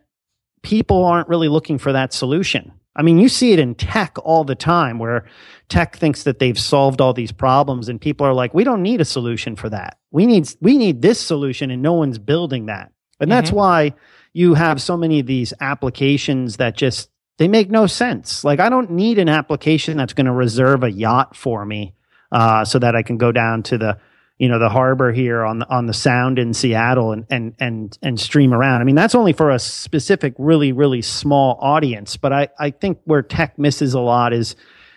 people 0.62 1.06
aren't 1.06 1.30
really 1.30 1.48
looking 1.48 1.78
for 1.78 1.94
that 1.94 2.14
solution 2.14 2.74
I 2.96 3.04
mean, 3.04 3.20
you 3.20 3.30
see 3.30 3.54
it 3.54 3.60
in 3.60 3.76
tech 3.76 4.18
all 4.24 4.44
the 4.44 4.56
time 4.56 5.00
where 5.00 5.26
tech 5.70 5.96
thinks 5.96 6.24
that 6.24 6.40
they've 6.40 6.60
solved 6.60 7.00
all 7.00 7.14
these 7.14 7.32
problems 7.32 7.88
and 7.88 8.02
people 8.02 8.28
are 8.28 8.34
like, 8.34 8.54
we 8.54 8.64
don't 8.64 8.82
need 8.82 9.00
a 9.00 9.06
solution 9.06 9.56
for 9.56 9.70
that. 9.70 9.98
We 10.12 10.26
need, 10.26 10.54
we 10.60 10.78
need 10.78 11.02
this 11.02 11.20
solution 11.20 11.72
and 11.72 11.82
no 11.82 11.94
one's 11.94 12.20
building 12.20 12.66
that. 12.66 12.92
And 13.20 13.32
that's 13.32 13.52
why 13.52 13.94
you 14.34 14.56
have 14.56 14.82
so 14.82 14.98
many 14.98 15.20
of 15.20 15.26
these 15.28 15.54
applications 15.62 16.58
that 16.58 16.76
just, 16.76 17.10
they 17.38 17.48
make 17.48 17.70
no 17.70 17.88
sense. 17.88 18.44
Like, 18.44 18.60
I 18.60 18.68
don't 18.70 18.92
need 18.92 19.20
an 19.20 19.30
application 19.30 19.96
that's 19.96 20.14
going 20.14 20.26
to 20.26 20.32
reserve 20.32 20.84
a 20.84 20.92
yacht 20.92 21.36
for 21.36 21.66
me 21.66 21.94
uh, 22.32 22.66
so 22.66 22.80
that 22.80 22.96
I 22.96 23.04
can 23.04 23.18
go 23.18 23.32
down 23.32 23.64
to 23.64 23.78
the, 23.78 23.98
you 24.38 24.50
know 24.50 24.60
the 24.60 24.70
harbor 24.70 25.12
here 25.12 25.44
on 25.44 25.60
the 25.60 25.70
on 25.70 25.86
the 25.86 25.94
sound 25.94 26.40
in 26.40 26.54
Seattle 26.54 27.12
and 27.12 27.26
and 27.30 27.56
and 27.60 27.98
and 28.02 28.20
stream 28.20 28.54
around. 28.54 28.82
I 28.82 28.84
mean 28.84 28.96
that's 28.96 29.16
only 29.16 29.34
for 29.34 29.52
a 29.52 29.60
specific 29.60 30.34
really 30.38 30.72
really 30.72 31.02
small 31.02 31.58
audience, 31.62 32.18
but 32.18 32.34
I 32.34 32.48
I 32.60 32.72
think 32.72 33.00
where 33.06 33.22
tech 33.22 33.60
misses 33.60 33.94
a 33.94 34.00
lot 34.00 34.34
is 34.34 34.56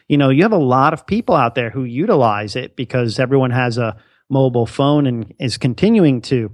you 0.09 0.17
know 0.17 0.31
you 0.31 0.43
have 0.43 0.53
a 0.53 0.57
lot 0.57 0.93
of 0.93 1.07
people 1.07 1.35
out 1.35 1.55
there 1.55 1.71
who 1.71 1.85
utilize 1.85 2.57
it 2.57 2.75
because 2.75 3.19
everyone 3.19 3.51
has 3.51 3.77
a 3.77 3.97
mobile 4.31 4.67
phone 4.67 5.07
and 5.07 5.35
is 5.39 5.59
continuing 5.59 6.23
to 6.23 6.51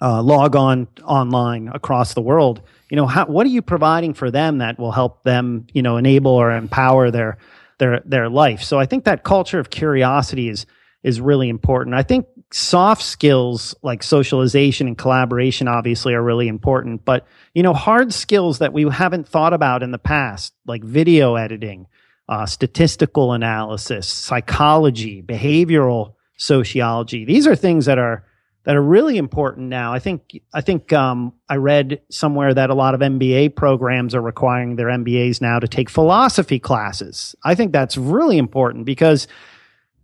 uh, 0.00 0.22
log 0.22 0.56
on 0.56 0.88
online 1.04 1.68
across 1.68 2.14
the 2.14 2.20
world. 2.20 2.62
You 2.90 2.96
know 2.96 3.06
how 3.06 3.26
what 3.26 3.46
are 3.46 3.50
you 3.50 3.62
providing 3.62 4.14
for 4.14 4.30
them 4.30 4.58
that 4.58 4.78
will 4.78 4.92
help 4.92 5.24
them 5.24 5.66
you 5.72 5.82
know 5.82 5.96
enable 5.96 6.32
or 6.32 6.52
empower 6.52 7.10
their 7.10 7.38
their 7.78 8.02
their 8.04 8.28
life? 8.28 8.62
So 8.62 8.78
I 8.78 8.86
think 8.86 9.04
that 9.04 9.24
culture 9.24 9.58
of 9.58 9.70
curiosity 9.70 10.48
is 10.48 10.66
is 11.02 11.20
really 11.20 11.48
important. 11.48 11.94
I 11.94 12.02
think 12.02 12.26
soft 12.52 13.02
skills 13.02 13.74
like 13.82 14.02
socialization 14.02 14.86
and 14.86 14.96
collaboration 14.96 15.68
obviously 15.68 16.14
are 16.14 16.22
really 16.22 16.48
important, 16.48 17.04
but 17.04 17.26
you 17.54 17.62
know, 17.62 17.74
hard 17.74 18.12
skills 18.12 18.58
that 18.58 18.72
we 18.72 18.88
haven't 18.88 19.28
thought 19.28 19.52
about 19.52 19.82
in 19.82 19.90
the 19.90 19.98
past, 19.98 20.54
like 20.66 20.84
video 20.84 21.34
editing, 21.34 21.86
uh, 22.28 22.46
statistical 22.46 23.32
analysis, 23.32 24.06
psychology, 24.08 25.22
behavioral 25.22 26.14
sociology. 26.36 27.24
These 27.24 27.46
are 27.46 27.56
things 27.56 27.86
that 27.86 27.98
are 27.98 28.24
that 28.64 28.76
are 28.76 28.82
really 28.82 29.16
important 29.16 29.68
now. 29.68 29.92
I 29.92 29.98
think 29.98 30.40
I 30.54 30.60
think 30.60 30.92
um, 30.92 31.32
I 31.48 31.56
read 31.56 32.00
somewhere 32.10 32.54
that 32.54 32.70
a 32.70 32.74
lot 32.74 32.94
of 32.94 33.00
MBA 33.00 33.56
programs 33.56 34.14
are 34.14 34.22
requiring 34.22 34.76
their 34.76 34.86
MBAs 34.86 35.40
now 35.40 35.58
to 35.58 35.66
take 35.66 35.90
philosophy 35.90 36.60
classes. 36.60 37.34
I 37.44 37.54
think 37.54 37.72
that's 37.72 37.96
really 37.96 38.38
important 38.38 38.84
because 38.86 39.26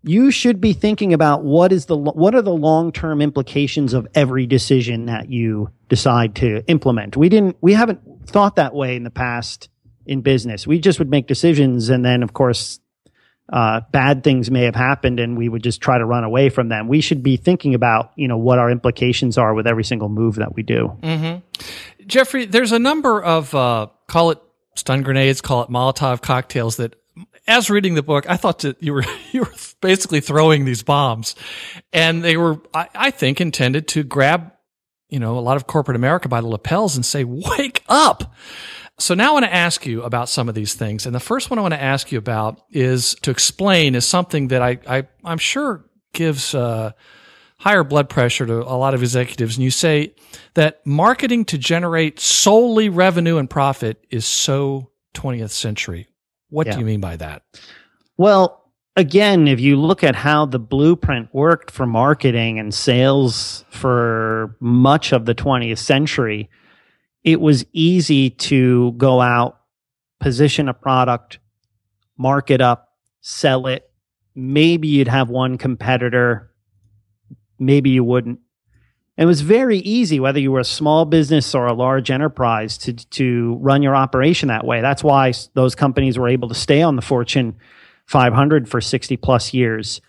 you 0.02 0.30
should 0.30 0.61
be 0.61 0.72
thinking 0.72 1.12
about 1.12 1.42
what 1.42 1.72
is 1.72 1.87
the 1.87 1.96
what 1.96 2.34
are 2.34 2.42
the 2.42 2.52
long-term 2.52 3.20
implications 3.20 3.94
of 3.94 4.06
every 4.14 4.46
decision 4.46 5.06
that 5.06 5.30
you 5.30 5.70
decide 5.88 6.37
to 6.37 6.64
implement. 6.66 7.16
We 7.16 7.28
didn't 7.28 7.56
we 7.61 7.72
haven't 7.72 8.00
thought 8.26 8.56
that 8.56 8.74
way 8.74 8.96
in 8.96 9.04
the 9.04 9.11
past 9.11 9.68
in 10.06 10.20
business. 10.20 10.66
We 10.66 10.78
just 10.78 10.98
would 10.98 11.11
make 11.11 11.26
decisions 11.26 11.88
and 11.88 12.04
then 12.04 12.22
of 12.22 12.32
course 12.32 12.80
uh, 13.50 13.80
bad 13.92 14.22
things 14.22 14.50
may 14.50 14.64
have 14.64 14.74
happened 14.74 15.18
and 15.18 15.37
we 15.37 15.48
would 15.48 15.62
just 15.62 15.80
try 15.80 15.96
to 15.96 16.04
run 16.04 16.22
away 16.22 16.50
from 16.50 16.68
them. 16.68 16.87
We 16.87 17.00
should 17.00 17.22
be 17.22 17.37
thinking 17.38 17.74
about, 17.74 18.12
you 18.14 18.28
know, 18.28 18.37
what 18.37 18.58
our 18.58 18.70
implications 18.70 19.38
are 19.38 19.54
with 19.54 19.66
every 19.66 19.84
single 19.84 20.11
move 20.11 20.37
that 20.37 20.54
we 20.54 20.62
do. 20.62 20.96
Geoffrey, 22.06 22.44
there's 22.44 22.72
a 22.72 22.78
number 22.78 23.22
of 23.22 23.54
uh, 23.54 23.87
call 24.06 24.30
it 24.30 24.38
stun 24.74 25.02
grenades, 25.02 25.40
call 25.40 25.62
it 25.62 25.70
Molotov 25.70 26.20
cocktails 26.20 26.76
that 26.76 26.94
as 27.48 27.70
reading 27.70 27.94
the 27.94 28.02
book, 28.02 28.28
I 28.28 28.37
thought 28.37 28.61
that 28.61 28.80
you 28.80 28.92
were 28.92 29.04
you 29.32 29.40
were 29.40 29.52
basically 29.80 30.20
throwing 30.20 30.64
these 30.64 30.82
bombs, 30.82 31.34
and 31.92 32.22
they 32.22 32.37
were, 32.37 32.61
I, 32.72 32.88
I 32.94 33.11
think, 33.11 33.40
intended 33.40 33.88
to 33.88 34.04
grab, 34.04 34.52
you 35.08 35.18
know, 35.18 35.38
a 35.38 35.40
lot 35.40 35.56
of 35.56 35.66
corporate 35.66 35.96
America 35.96 36.28
by 36.28 36.40
the 36.40 36.46
lapels 36.46 36.94
and 36.94 37.04
say, 37.04 37.24
"Wake 37.24 37.82
up!" 37.88 38.34
So 39.00 39.14
now 39.14 39.30
I 39.30 39.32
want 39.32 39.44
to 39.46 39.54
ask 39.54 39.87
you 39.87 40.02
about 40.02 40.28
some 40.28 40.48
of 40.48 40.54
these 40.54 40.74
things, 40.74 41.06
and 41.06 41.14
the 41.14 41.20
first 41.20 41.50
one 41.50 41.58
I 41.58 41.62
want 41.62 41.74
to 41.74 41.82
ask 41.82 42.12
you 42.12 42.18
about 42.18 42.61
is 42.70 43.14
to 43.22 43.30
explain 43.30 43.94
is 43.94 44.06
something 44.06 44.48
that 44.48 44.62
I, 44.62 44.78
I 44.87 45.08
I'm 45.24 45.38
sure 45.38 45.84
gives. 46.12 46.54
Uh, 46.54 46.92
higher 47.61 47.82
blood 47.82 48.08
pressure 48.08 48.46
to 48.46 48.62
a 48.62 48.78
lot 48.78 48.94
of 48.94 49.02
executives. 49.02 49.56
And 49.56 49.64
you 49.64 49.72
say 49.72 50.14
that 50.54 50.80
marketing 50.87 51.44
to 51.46 51.58
generate 51.58 52.20
solely 52.20 52.88
revenue 52.88 53.37
and 53.37 53.50
profit 53.50 54.06
is 54.11 54.24
so 54.24 54.92
20th 55.14 55.50
century. 55.50 56.06
What 56.50 56.66
yeah. 56.66 56.74
do 56.74 56.78
you 56.80 56.84
mean 56.84 57.00
by 57.00 57.16
that? 57.16 57.42
Well, 58.16 58.72
again, 58.96 59.46
if 59.46 59.61
you 59.61 59.76
look 59.76 60.02
at 60.02 60.16
how 60.16 60.46
the 60.46 60.58
blueprint 60.58 61.28
worked 61.32 61.70
for 61.70 61.87
marketing 61.87 62.58
and 62.58 62.74
sales 62.74 63.64
for 63.70 64.56
much 64.61 65.12
of 65.12 65.24
the 65.24 65.34
20th 65.34 65.78
century, 65.78 66.50
it 67.22 67.40
was 67.40 67.64
easy 67.72 68.30
to 68.30 68.92
go 68.92 69.20
out, 69.20 69.61
position 70.20 70.68
a 70.68 70.74
product, 70.74 71.38
market 72.16 72.54
it 72.54 72.61
up, 72.61 72.94
sell 73.20 73.66
it. 73.66 73.90
Maybe 74.34 74.88
you'd 74.88 75.08
have 75.08 75.30
one 75.30 75.58
competitor, 75.58 76.52
maybe 77.58 77.90
you 77.90 78.04
wouldn't. 78.04 78.40
It 79.18 79.24
was 79.24 79.40
very 79.40 79.78
easy, 79.78 80.20
whether 80.20 80.38
you 80.38 80.52
were 80.52 80.61
a 80.61 80.64
small 80.64 81.04
business 81.04 81.52
or 81.52 81.66
a 81.66 81.74
large 81.74 82.09
enterprise, 82.09 82.78
to, 82.78 82.92
to 82.92 83.59
run 83.61 83.83
your 83.83 83.96
operation 83.96 84.46
that 84.46 84.64
way. 84.64 84.81
That's 84.81 85.02
why 85.02 85.33
those 85.54 85.74
companies 85.74 86.16
were 86.16 86.28
able 86.28 86.48
to 86.48 86.54
stay 86.54 86.83
on 86.83 86.94
the 86.94 87.02
Fortune 87.02 87.57
500 88.07 88.68
for 88.68 88.81
60 88.81 89.16
plus 89.16 89.52
years. 89.52 90.00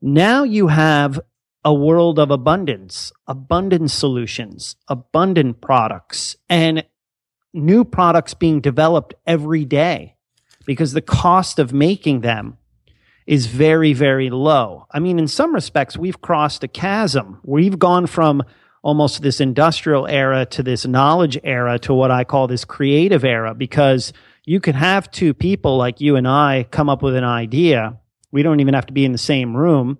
Now 0.00 0.44
you 0.44 0.68
have 0.68 1.20
a 1.62 1.74
world 1.74 2.18
of 2.18 2.30
abundance, 2.30 3.12
abundant 3.26 3.90
solutions, 3.90 4.76
abundant 4.88 5.60
products, 5.60 6.34
and 6.48 6.86
new 7.52 7.84
products 7.84 8.32
being 8.32 8.62
developed 8.62 9.12
every 9.26 9.66
day 9.66 10.16
because 10.64 10.94
the 10.94 11.02
cost 11.02 11.58
of 11.58 11.74
making 11.74 12.22
them 12.22 12.56
is 13.26 13.46
very, 13.46 13.92
very 13.92 14.30
low. 14.30 14.86
I 14.90 15.00
mean, 15.00 15.18
in 15.18 15.28
some 15.28 15.54
respects, 15.54 15.96
we've 15.96 16.20
crossed 16.20 16.62
a 16.64 16.68
chasm. 16.68 17.40
We've 17.44 17.78
gone 17.78 18.06
from 18.06 18.42
almost 18.82 19.22
this 19.22 19.40
industrial 19.40 20.06
era 20.06 20.44
to 20.44 20.62
this 20.62 20.86
knowledge 20.86 21.38
era 21.42 21.78
to 21.80 21.94
what 21.94 22.10
I 22.10 22.24
call 22.24 22.46
this 22.46 22.66
creative 22.66 23.24
era 23.24 23.54
because 23.54 24.12
you 24.44 24.60
can 24.60 24.74
have 24.74 25.10
two 25.10 25.32
people 25.32 25.78
like 25.78 26.02
you 26.02 26.16
and 26.16 26.28
I 26.28 26.66
come 26.70 26.90
up 26.90 27.02
with 27.02 27.16
an 27.16 27.24
idea. 27.24 27.98
We 28.30 28.42
don't 28.42 28.60
even 28.60 28.74
have 28.74 28.86
to 28.86 28.92
be 28.92 29.06
in 29.06 29.12
the 29.12 29.18
same 29.18 29.56
room. 29.56 29.98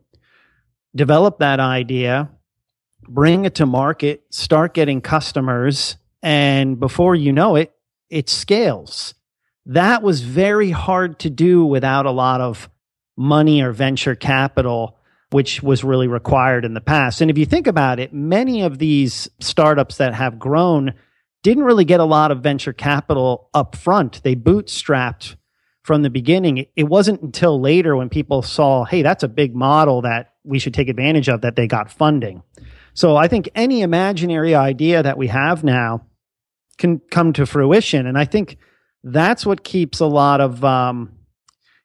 Develop 0.94 1.38
that 1.38 1.60
idea, 1.60 2.30
bring 3.08 3.46
it 3.46 3.54
to 3.56 3.66
market, 3.66 4.22
start 4.30 4.74
getting 4.74 5.00
customers, 5.00 5.96
and 6.22 6.78
before 6.78 7.14
you 7.14 7.32
know 7.32 7.56
it, 7.56 7.72
it 8.10 8.28
scales. 8.28 9.14
That 9.66 10.02
was 10.02 10.20
very 10.20 10.70
hard 10.70 11.18
to 11.20 11.30
do 11.30 11.64
without 11.64 12.04
a 12.04 12.10
lot 12.10 12.42
of 12.42 12.68
money 13.16 13.62
or 13.62 13.72
venture 13.72 14.14
capital, 14.14 14.98
which 15.31 15.62
was 15.62 15.85
really 15.85 16.09
required 16.09 16.64
in 16.64 16.74
the 16.74 16.81
past. 16.81 17.20
And 17.20 17.31
if 17.31 17.38
you 17.38 17.46
think 17.46 17.66
about 17.66 17.98
it, 17.98 18.12
many 18.12 18.62
of 18.62 18.79
these 18.79 19.29
startups 19.40 19.96
that 19.96 20.14
have 20.14 20.38
grown 20.38 20.94
didn't 21.42 21.64
really 21.64 21.85
get 21.85 22.00
a 22.00 22.05
lot 22.05 22.31
of 22.31 22.40
venture 22.42 22.72
capital 22.72 23.50
up 23.53 23.77
front. 23.77 24.22
They 24.22 24.35
bootstrapped 24.35 25.37
from 25.83 26.03
the 26.03 26.11
beginning. 26.11 26.66
It 26.77 26.85
wasn't 26.85 27.20
until 27.20 27.61
later 27.61 27.94
when 27.94 28.09
people 28.09 28.42
saw, 28.42 28.85
hey, 28.85 29.03
that's 29.03 29.22
a 29.22 29.29
big 29.29 29.55
model 29.55 30.03
that 30.03 30.33
we 30.42 30.59
should 30.59 30.72
take 30.72 30.88
advantage 30.88 31.29
of 31.29 31.42
that 31.42 31.57
they 31.57 31.66
got 31.66 31.90
funding. 31.90 32.42
So 32.94 33.16
I 33.16 33.29
think 33.29 33.50
any 33.55 33.83
imaginary 33.83 34.55
idea 34.55 35.03
that 35.03 35.18
we 35.18 35.27
have 35.27 35.62
now 35.62 36.07
can 36.79 37.00
come 37.11 37.33
to 37.35 37.44
fruition. 37.44 38.07
And 38.07 38.16
I 38.16 38.24
think 38.24 38.57
that's 39.03 39.44
what 39.44 39.62
keeps 39.62 40.00
a 40.00 40.07
lot 40.07 40.40
of, 40.40 40.64
um, 40.64 41.12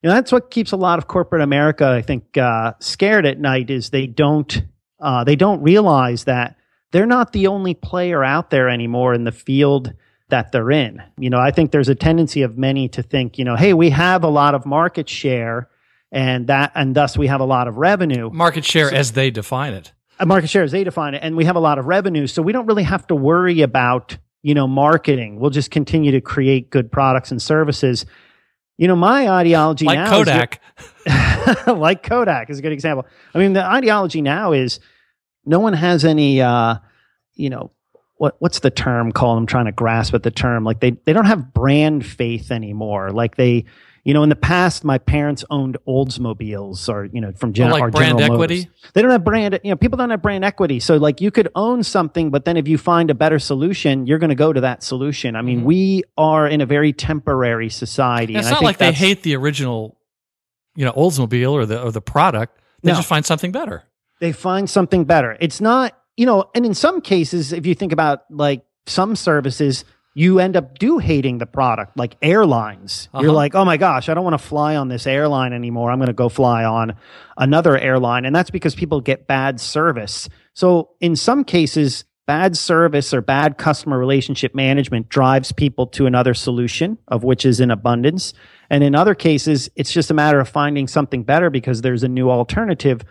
you 0.01 0.09
know, 0.09 0.15
that's 0.15 0.31
what 0.31 0.49
keeps 0.49 0.71
a 0.71 0.77
lot 0.77 0.97
of 0.97 1.07
corporate 1.07 1.41
America, 1.41 1.87
I 1.87 2.01
think, 2.01 2.37
uh, 2.37 2.73
scared 2.79 3.25
at 3.25 3.39
night 3.39 3.69
is 3.69 3.89
they 3.89 4.07
don't, 4.07 4.63
uh, 4.99 5.23
they 5.23 5.35
don't 5.35 5.61
realize 5.61 6.23
that 6.23 6.55
they're 6.91 7.05
not 7.05 7.33
the 7.33 7.47
only 7.47 7.73
player 7.73 8.23
out 8.23 8.49
there 8.49 8.69
anymore 8.69 9.13
in 9.13 9.25
the 9.25 9.31
field 9.31 9.93
that 10.29 10.51
they're 10.51 10.71
in. 10.71 11.01
You 11.17 11.29
know, 11.29 11.39
I 11.39 11.51
think 11.51 11.71
there's 11.71 11.89
a 11.89 11.95
tendency 11.95 12.43
of 12.43 12.57
many 12.57 12.87
to 12.89 13.03
think, 13.03 13.37
you 13.37 13.45
know, 13.45 13.55
hey, 13.55 13.73
we 13.73 13.89
have 13.89 14.23
a 14.23 14.29
lot 14.29 14.55
of 14.55 14.65
market 14.65 15.09
share 15.09 15.69
and 16.11 16.47
that 16.47 16.71
and 16.75 16.95
thus 16.95 17.17
we 17.17 17.27
have 17.27 17.41
a 17.41 17.45
lot 17.45 17.67
of 17.67 17.77
revenue. 17.77 18.29
Market 18.31 18.65
share 18.65 18.89
so, 18.89 18.95
as 18.95 19.11
they 19.11 19.29
define 19.29 19.73
it. 19.73 19.91
A 20.19 20.25
market 20.25 20.49
share 20.49 20.63
as 20.63 20.71
they 20.71 20.83
define 20.83 21.13
it 21.13 21.19
and 21.23 21.35
we 21.35 21.45
have 21.45 21.55
a 21.55 21.59
lot 21.59 21.77
of 21.77 21.85
revenue, 21.85 22.25
so 22.25 22.41
we 22.41 22.53
don't 22.53 22.65
really 22.65 22.83
have 22.83 23.05
to 23.07 23.15
worry 23.15 23.61
about, 23.61 24.17
you 24.41 24.53
know, 24.53 24.67
marketing. 24.67 25.39
We'll 25.39 25.51
just 25.51 25.71
continue 25.71 26.11
to 26.11 26.21
create 26.21 26.69
good 26.69 26.91
products 26.91 27.31
and 27.31 27.41
services. 27.41 28.05
You 28.79 28.87
know, 28.87 28.95
my 28.95 29.29
ideology 29.29 29.85
like 29.85 29.99
now 29.99 30.09
Kodak. 30.09 30.61
Is, 31.05 31.67
like 31.67 32.01
Kodak 32.01 32.49
is 32.49 32.59
a 32.59 32.61
good 32.61 32.71
example. 32.71 33.05
I 33.35 33.39
mean, 33.39 33.51
the 33.51 33.63
ideology 33.63 34.21
now 34.21 34.53
is 34.53 34.79
no 35.45 35.59
one 35.59 35.73
has 35.73 36.05
any 36.05 36.41
uh, 36.41 36.75
you 37.33 37.49
know 37.49 37.71
what 38.15 38.35
what's 38.39 38.59
the 38.59 38.69
term 38.69 39.11
called 39.11 39.37
i'm 39.37 39.45
trying 39.45 39.65
to 39.65 39.71
grasp 39.71 40.13
at 40.13 40.23
the 40.23 40.31
term 40.31 40.63
like 40.65 40.81
they 40.81 40.91
they 41.05 41.13
don't 41.13 41.25
have 41.25 41.53
brand 41.53 42.05
faith 42.05 42.51
anymore 42.51 43.11
like 43.11 43.37
they 43.37 43.65
you 44.03 44.13
know 44.13 44.23
in 44.23 44.29
the 44.29 44.35
past 44.35 44.83
my 44.83 44.97
parents 44.97 45.43
owned 45.49 45.77
oldsmobiles 45.87 46.89
or 46.89 47.05
you 47.05 47.21
know 47.21 47.31
from 47.33 47.53
Gen- 47.53 47.71
oh, 47.71 47.75
like 47.75 47.91
brand 47.91 48.19
General 48.19 48.35
equity 48.35 48.57
Motors. 48.59 48.91
they 48.93 49.01
don't 49.01 49.11
have 49.11 49.23
brand 49.23 49.59
you 49.63 49.69
know 49.69 49.75
people 49.75 49.97
don't 49.97 50.09
have 50.09 50.21
brand 50.21 50.43
equity 50.43 50.79
so 50.79 50.97
like 50.97 51.21
you 51.21 51.31
could 51.31 51.49
own 51.55 51.83
something 51.83 52.29
but 52.29 52.45
then 52.45 52.57
if 52.57 52.67
you 52.67 52.77
find 52.77 53.09
a 53.09 53.15
better 53.15 53.39
solution 53.39 54.07
you're 54.07 54.19
going 54.19 54.29
to 54.29 54.35
go 54.35 54.53
to 54.53 54.61
that 54.61 54.83
solution 54.83 55.35
i 55.35 55.41
mean 55.41 55.59
mm-hmm. 55.59 55.67
we 55.67 56.03
are 56.17 56.47
in 56.47 56.61
a 56.61 56.65
very 56.65 56.93
temporary 56.93 57.69
society 57.69 58.35
it's 58.35 58.49
not 58.49 58.63
like 58.63 58.77
they 58.77 58.91
hate 58.91 59.23
the 59.23 59.35
original 59.35 59.97
you 60.75 60.85
know 60.85 60.91
oldsmobile 60.93 61.51
or 61.51 61.65
the 61.65 61.81
or 61.81 61.91
the 61.91 62.01
product 62.01 62.59
they 62.81 62.91
no. 62.91 62.97
just 62.97 63.09
find 63.09 63.25
something 63.25 63.51
better 63.51 63.83
they 64.19 64.31
find 64.31 64.69
something 64.69 65.05
better. 65.05 65.37
It's 65.39 65.59
not, 65.59 65.97
you 66.17 66.25
know, 66.25 66.49
and 66.53 66.65
in 66.65 66.73
some 66.73 67.01
cases, 67.01 67.53
if 67.53 67.65
you 67.65 67.73
think 67.73 67.91
about 67.91 68.23
like 68.29 68.63
some 68.85 69.15
services, 69.15 69.85
you 70.13 70.39
end 70.39 70.57
up 70.57 70.79
do 70.79 70.97
hating 70.97 71.37
the 71.37 71.45
product, 71.45 71.95
like 71.97 72.15
airlines. 72.21 73.09
Uh-huh. 73.13 73.23
You're 73.23 73.31
like, 73.31 73.55
oh 73.55 73.63
my 73.63 73.77
gosh, 73.77 74.09
I 74.09 74.13
don't 74.13 74.23
want 74.23 74.39
to 74.39 74.45
fly 74.45 74.75
on 74.75 74.87
this 74.87 75.05
airline 75.05 75.53
anymore. 75.53 75.91
I'm 75.91 75.99
going 75.99 76.07
to 76.07 76.13
go 76.13 76.29
fly 76.29 76.63
on 76.63 76.95
another 77.37 77.77
airline. 77.77 78.25
And 78.25 78.35
that's 78.35 78.49
because 78.49 78.75
people 78.75 79.01
get 79.01 79.27
bad 79.27 79.59
service. 79.59 80.27
So 80.53 80.89
in 80.99 81.15
some 81.15 81.43
cases, 81.43 82.05
bad 82.25 82.57
service 82.57 83.13
or 83.13 83.21
bad 83.21 83.57
customer 83.57 83.97
relationship 83.97 84.53
management 84.53 85.09
drives 85.09 85.51
people 85.51 85.87
to 85.87 86.05
another 86.05 86.33
solution, 86.33 86.97
of 87.07 87.23
which 87.23 87.45
is 87.45 87.59
in 87.59 87.71
abundance. 87.71 88.33
And 88.69 88.83
in 88.83 88.95
other 88.95 89.15
cases, 89.15 89.69
it's 89.75 89.91
just 89.91 90.11
a 90.11 90.13
matter 90.13 90.39
of 90.39 90.49
finding 90.49 90.87
something 90.87 91.23
better 91.23 91.49
because 91.49 91.81
there's 91.81 92.03
a 92.03 92.07
new 92.07 92.29
alternative 92.29 93.01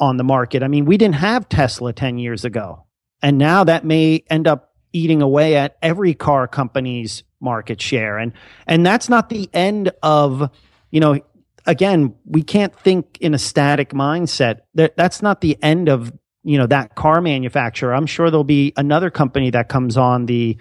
on 0.00 0.16
the 0.16 0.24
market. 0.24 0.62
I 0.62 0.68
mean, 0.68 0.84
we 0.84 0.96
didn't 0.96 1.16
have 1.16 1.48
Tesla 1.48 1.92
10 1.92 2.18
years 2.18 2.44
ago. 2.44 2.84
And 3.22 3.38
now 3.38 3.64
that 3.64 3.84
may 3.84 4.24
end 4.28 4.46
up 4.46 4.73
eating 4.94 5.20
away 5.20 5.56
at 5.56 5.76
every 5.82 6.14
car 6.14 6.48
company's 6.48 7.22
market 7.40 7.82
share. 7.82 8.16
And 8.16 8.32
and 8.66 8.86
that's 8.86 9.10
not 9.10 9.28
the 9.28 9.50
end 9.52 9.92
of, 10.02 10.50
you 10.90 11.00
know, 11.00 11.20
again, 11.66 12.14
we 12.24 12.42
can't 12.42 12.74
think 12.74 13.18
in 13.20 13.34
a 13.34 13.38
static 13.38 13.90
mindset. 13.90 14.60
That 14.74 14.96
that's 14.96 15.20
not 15.20 15.42
the 15.42 15.58
end 15.62 15.90
of, 15.90 16.10
you 16.44 16.56
know, 16.56 16.66
that 16.66 16.94
car 16.94 17.20
manufacturer. 17.20 17.94
I'm 17.94 18.06
sure 18.06 18.30
there'll 18.30 18.44
be 18.44 18.72
another 18.76 19.10
company 19.10 19.50
that 19.50 19.68
comes 19.68 19.98
on 19.98 20.26
the 20.26 20.56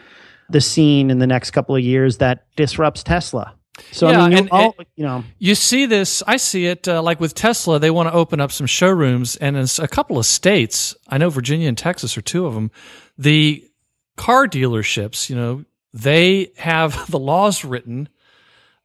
the 0.50 0.60
scene 0.60 1.10
in 1.10 1.20
the 1.20 1.28
next 1.28 1.52
couple 1.52 1.76
of 1.76 1.82
years 1.82 2.18
that 2.18 2.46
disrupts 2.56 3.04
Tesla. 3.04 3.56
So 3.92 4.10
yeah, 4.10 4.22
I 4.22 4.30
mean, 4.30 4.38
and, 4.38 4.50
all, 4.52 4.76
you 4.96 5.04
know, 5.04 5.24
you 5.40 5.56
see 5.56 5.88
this. 5.88 6.22
I 6.28 6.38
see 6.38 6.68
it 6.68 6.88
uh, 6.88 7.02
like 7.02 7.20
with 7.20 7.34
Tesla. 7.34 7.80
They 7.80 7.90
want 7.90 8.08
to 8.10 8.14
open 8.14 8.40
up 8.40 8.52
some 8.52 8.68
showrooms, 8.68 9.36
and 9.38 9.58
in 9.58 9.66
a 9.80 9.88
couple 9.88 10.20
of 10.20 10.28
states, 10.28 10.96
I 11.08 11.18
know 11.18 11.30
Virginia 11.32 11.68
and 11.70 11.78
Texas 11.78 12.16
are 12.18 12.22
two 12.22 12.46
of 12.46 12.54
them. 12.54 12.70
The 13.18 13.68
car 14.16 14.48
dealerships, 14.48 15.30
you 15.30 15.36
know, 15.36 15.66
they 15.94 16.52
have 16.58 17.08
the 17.12 17.20
laws 17.20 17.64
written 17.64 18.10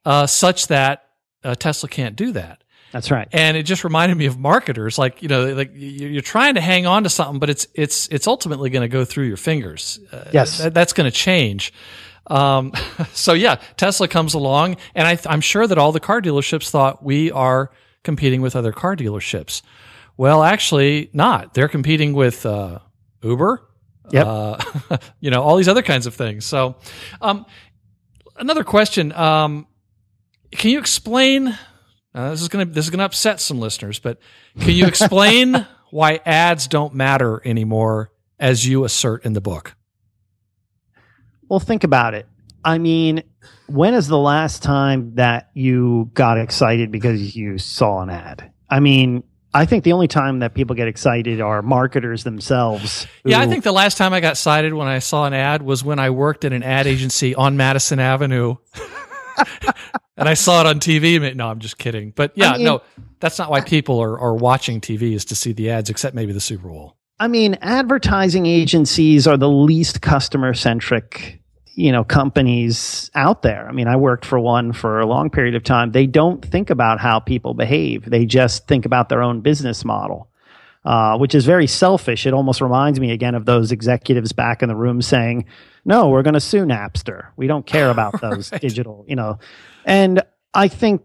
uh, 0.04 0.26
such 0.26 0.68
that 0.68 1.08
uh, 1.44 1.54
Tesla 1.54 1.88
can't 1.88 2.16
do 2.16 2.32
that. 2.32 2.62
That's 2.92 3.10
right. 3.10 3.28
And 3.32 3.56
it 3.56 3.64
just 3.64 3.84
reminded 3.84 4.16
me 4.16 4.26
of 4.26 4.38
marketers, 4.38 4.98
like 4.98 5.22
you 5.22 5.28
know, 5.28 5.52
like 5.52 5.72
you're 5.74 6.22
trying 6.22 6.54
to 6.54 6.60
hang 6.60 6.86
on 6.86 7.02
to 7.02 7.10
something, 7.10 7.38
but 7.38 7.50
it's 7.50 7.66
it's 7.74 8.08
it's 8.08 8.26
ultimately 8.26 8.70
going 8.70 8.82
to 8.82 8.88
go 8.88 9.04
through 9.04 9.26
your 9.26 9.36
fingers. 9.36 10.00
Uh, 10.10 10.24
yes, 10.32 10.58
that, 10.58 10.72
that's 10.72 10.94
going 10.94 11.10
to 11.10 11.14
change. 11.14 11.72
Um, 12.28 12.72
so 13.12 13.34
yeah, 13.34 13.56
Tesla 13.76 14.08
comes 14.08 14.32
along, 14.32 14.76
and 14.94 15.06
I, 15.06 15.18
am 15.32 15.42
sure 15.42 15.66
that 15.66 15.76
all 15.76 15.92
the 15.92 16.00
car 16.00 16.22
dealerships 16.22 16.70
thought 16.70 17.04
we 17.04 17.30
are 17.30 17.70
competing 18.04 18.40
with 18.40 18.56
other 18.56 18.72
car 18.72 18.96
dealerships. 18.96 19.60
Well, 20.16 20.42
actually, 20.42 21.10
not. 21.12 21.54
They're 21.54 21.68
competing 21.68 22.14
with 22.14 22.46
uh, 22.46 22.78
Uber. 23.22 23.67
Yep. 24.10 24.26
Uh, 24.26 24.96
you 25.20 25.30
know 25.30 25.42
all 25.42 25.56
these 25.56 25.68
other 25.68 25.82
kinds 25.82 26.06
of 26.06 26.14
things. 26.14 26.44
So, 26.44 26.76
um, 27.20 27.46
another 28.36 28.64
question. 28.64 29.12
Um, 29.12 29.66
Can 30.52 30.70
you 30.70 30.78
explain? 30.78 31.56
Uh, 32.14 32.30
this 32.30 32.42
is 32.42 32.48
gonna 32.48 32.64
this 32.64 32.86
is 32.86 32.90
gonna 32.90 33.04
upset 33.04 33.40
some 33.40 33.60
listeners, 33.60 33.98
but 33.98 34.18
can 34.58 34.70
you 34.70 34.86
explain 34.86 35.66
why 35.90 36.20
ads 36.24 36.66
don't 36.66 36.94
matter 36.94 37.40
anymore, 37.44 38.10
as 38.38 38.66
you 38.66 38.84
assert 38.84 39.24
in 39.24 39.34
the 39.34 39.40
book? 39.40 39.76
Well, 41.48 41.60
think 41.60 41.84
about 41.84 42.14
it. 42.14 42.26
I 42.64 42.78
mean, 42.78 43.22
when 43.66 43.94
is 43.94 44.08
the 44.08 44.18
last 44.18 44.62
time 44.62 45.14
that 45.14 45.50
you 45.54 46.10
got 46.14 46.38
excited 46.38 46.90
because 46.90 47.36
you 47.36 47.58
saw 47.58 48.02
an 48.02 48.10
ad? 48.10 48.50
I 48.68 48.80
mean, 48.80 49.22
I 49.54 49.64
think 49.64 49.84
the 49.84 49.92
only 49.92 50.08
time 50.08 50.40
that 50.40 50.54
people 50.54 50.76
get 50.76 50.88
excited 50.88 51.40
are 51.40 51.62
marketers 51.62 52.22
themselves. 52.24 53.06
Yeah, 53.24 53.40
I 53.40 53.46
think 53.46 53.64
the 53.64 53.72
last 53.72 53.96
time 53.96 54.12
I 54.12 54.20
got 54.20 54.32
excited 54.32 54.74
when 54.74 54.88
I 54.88 54.98
saw 54.98 55.24
an 55.24 55.32
ad 55.32 55.62
was 55.62 55.82
when 55.82 55.98
I 55.98 56.10
worked 56.10 56.44
at 56.44 56.52
an 56.52 56.62
ad 56.62 56.86
agency 56.86 57.34
on 57.34 57.56
Madison 57.56 57.98
Avenue. 57.98 58.56
and 60.16 60.28
I 60.28 60.34
saw 60.34 60.60
it 60.60 60.66
on 60.66 60.80
TV. 60.80 61.34
No, 61.34 61.48
I'm 61.48 61.60
just 61.60 61.78
kidding. 61.78 62.12
But 62.14 62.32
yeah, 62.34 62.50
I 62.50 62.56
mean- 62.56 62.64
no, 62.64 62.82
that's 63.20 63.38
not 63.38 63.50
why 63.50 63.60
people 63.62 64.00
are, 64.00 64.18
are 64.18 64.34
watching 64.34 64.80
TV 64.80 65.14
is 65.14 65.24
to 65.26 65.34
see 65.34 65.52
the 65.52 65.70
ads, 65.70 65.88
except 65.90 66.14
maybe 66.14 66.32
the 66.32 66.40
Super 66.40 66.68
Bowl. 66.68 66.96
I 67.20 67.26
mean, 67.26 67.58
advertising 67.62 68.46
agencies 68.46 69.26
are 69.26 69.36
the 69.36 69.48
least 69.48 70.02
customer 70.02 70.54
centric, 70.54 71.37
you 71.78 71.92
know, 71.92 72.02
companies 72.02 73.08
out 73.14 73.42
there. 73.42 73.68
I 73.68 73.72
mean, 73.72 73.86
I 73.86 73.94
worked 73.94 74.24
for 74.24 74.40
one 74.40 74.72
for 74.72 74.98
a 74.98 75.06
long 75.06 75.30
period 75.30 75.54
of 75.54 75.62
time. 75.62 75.92
They 75.92 76.08
don't 76.08 76.44
think 76.44 76.70
about 76.70 76.98
how 76.98 77.20
people 77.20 77.54
behave. 77.54 78.10
They 78.10 78.26
just 78.26 78.66
think 78.66 78.84
about 78.84 79.08
their 79.08 79.22
own 79.22 79.42
business 79.42 79.84
model, 79.84 80.28
uh, 80.84 81.16
which 81.18 81.36
is 81.36 81.46
very 81.46 81.68
selfish. 81.68 82.26
It 82.26 82.34
almost 82.34 82.60
reminds 82.60 82.98
me 82.98 83.12
again 83.12 83.36
of 83.36 83.44
those 83.44 83.70
executives 83.70 84.32
back 84.32 84.60
in 84.60 84.68
the 84.68 84.74
room 84.74 85.00
saying, 85.00 85.44
"No, 85.84 86.08
we're 86.08 86.24
going 86.24 86.34
to 86.34 86.40
sue 86.40 86.64
Napster. 86.64 87.26
We 87.36 87.46
don't 87.46 87.64
care 87.64 87.90
about 87.90 88.20
those 88.20 88.50
digital, 88.50 89.04
you 89.06 89.14
know." 89.14 89.38
And 89.84 90.20
I 90.54 90.66
think, 90.66 91.02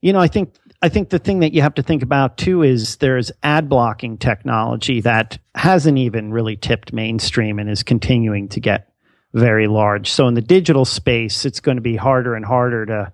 you 0.00 0.14
know, 0.14 0.20
I 0.20 0.28
think 0.28 0.54
I 0.80 0.88
think 0.88 1.10
the 1.10 1.18
thing 1.18 1.40
that 1.40 1.52
you 1.52 1.60
have 1.60 1.74
to 1.74 1.82
think 1.82 2.02
about 2.02 2.38
too 2.38 2.62
is 2.62 2.96
there's 2.96 3.30
ad 3.42 3.68
blocking 3.68 4.16
technology 4.16 5.02
that 5.02 5.38
hasn't 5.54 5.98
even 5.98 6.32
really 6.32 6.56
tipped 6.56 6.94
mainstream 6.94 7.58
and 7.58 7.68
is 7.68 7.82
continuing 7.82 8.48
to 8.48 8.60
get 8.60 8.91
very 9.32 9.66
large. 9.66 10.10
So 10.10 10.28
in 10.28 10.34
the 10.34 10.42
digital 10.42 10.84
space, 10.84 11.44
it's 11.44 11.60
going 11.60 11.76
to 11.76 11.82
be 11.82 11.96
harder 11.96 12.34
and 12.34 12.44
harder 12.44 12.86
to 12.86 13.12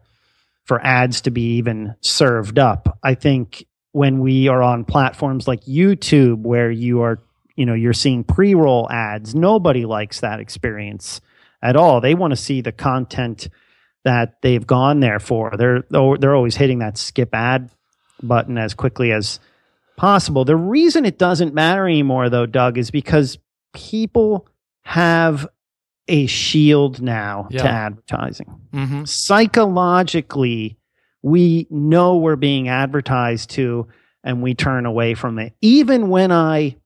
for 0.64 0.84
ads 0.84 1.22
to 1.22 1.30
be 1.30 1.56
even 1.56 1.94
served 2.02 2.58
up. 2.58 2.98
I 3.02 3.14
think 3.14 3.64
when 3.92 4.20
we 4.20 4.48
are 4.48 4.62
on 4.62 4.84
platforms 4.84 5.48
like 5.48 5.64
YouTube 5.64 6.42
where 6.42 6.70
you 6.70 7.00
are, 7.00 7.20
you 7.56 7.64
know, 7.64 7.72
you're 7.72 7.94
seeing 7.94 8.22
pre-roll 8.22 8.90
ads, 8.90 9.34
nobody 9.34 9.86
likes 9.86 10.20
that 10.20 10.40
experience 10.40 11.22
at 11.62 11.74
all. 11.74 12.00
They 12.00 12.14
want 12.14 12.32
to 12.32 12.36
see 12.36 12.60
the 12.60 12.72
content 12.72 13.48
that 14.04 14.42
they've 14.42 14.66
gone 14.66 15.00
there 15.00 15.18
for. 15.18 15.52
They're 15.56 15.84
oh, 15.94 16.16
they're 16.16 16.36
always 16.36 16.56
hitting 16.56 16.80
that 16.80 16.98
skip 16.98 17.34
ad 17.34 17.70
button 18.22 18.58
as 18.58 18.74
quickly 18.74 19.10
as 19.12 19.40
possible. 19.96 20.44
The 20.44 20.56
reason 20.56 21.04
it 21.06 21.18
doesn't 21.18 21.54
matter 21.54 21.86
anymore 21.86 22.28
though, 22.28 22.46
Doug, 22.46 22.78
is 22.78 22.90
because 22.90 23.38
people 23.72 24.46
have 24.82 25.46
a 26.08 26.26
shield 26.26 27.00
now 27.02 27.46
Yeah. 27.50 27.62
to 27.62 27.68
advertising. 27.68 28.60
Mm-hmm. 28.72 29.04
Psychologically, 29.04 30.78
we 31.22 31.66
know 31.70 32.16
we're 32.16 32.36
being 32.36 32.68
advertised 32.68 33.50
to 33.50 33.88
and 34.24 34.42
we 34.42 34.54
turn 34.54 34.86
away 34.86 35.14
from 35.14 35.38
it. 35.38 35.54
Even 35.60 36.08
when 36.08 36.32
I 36.32 36.76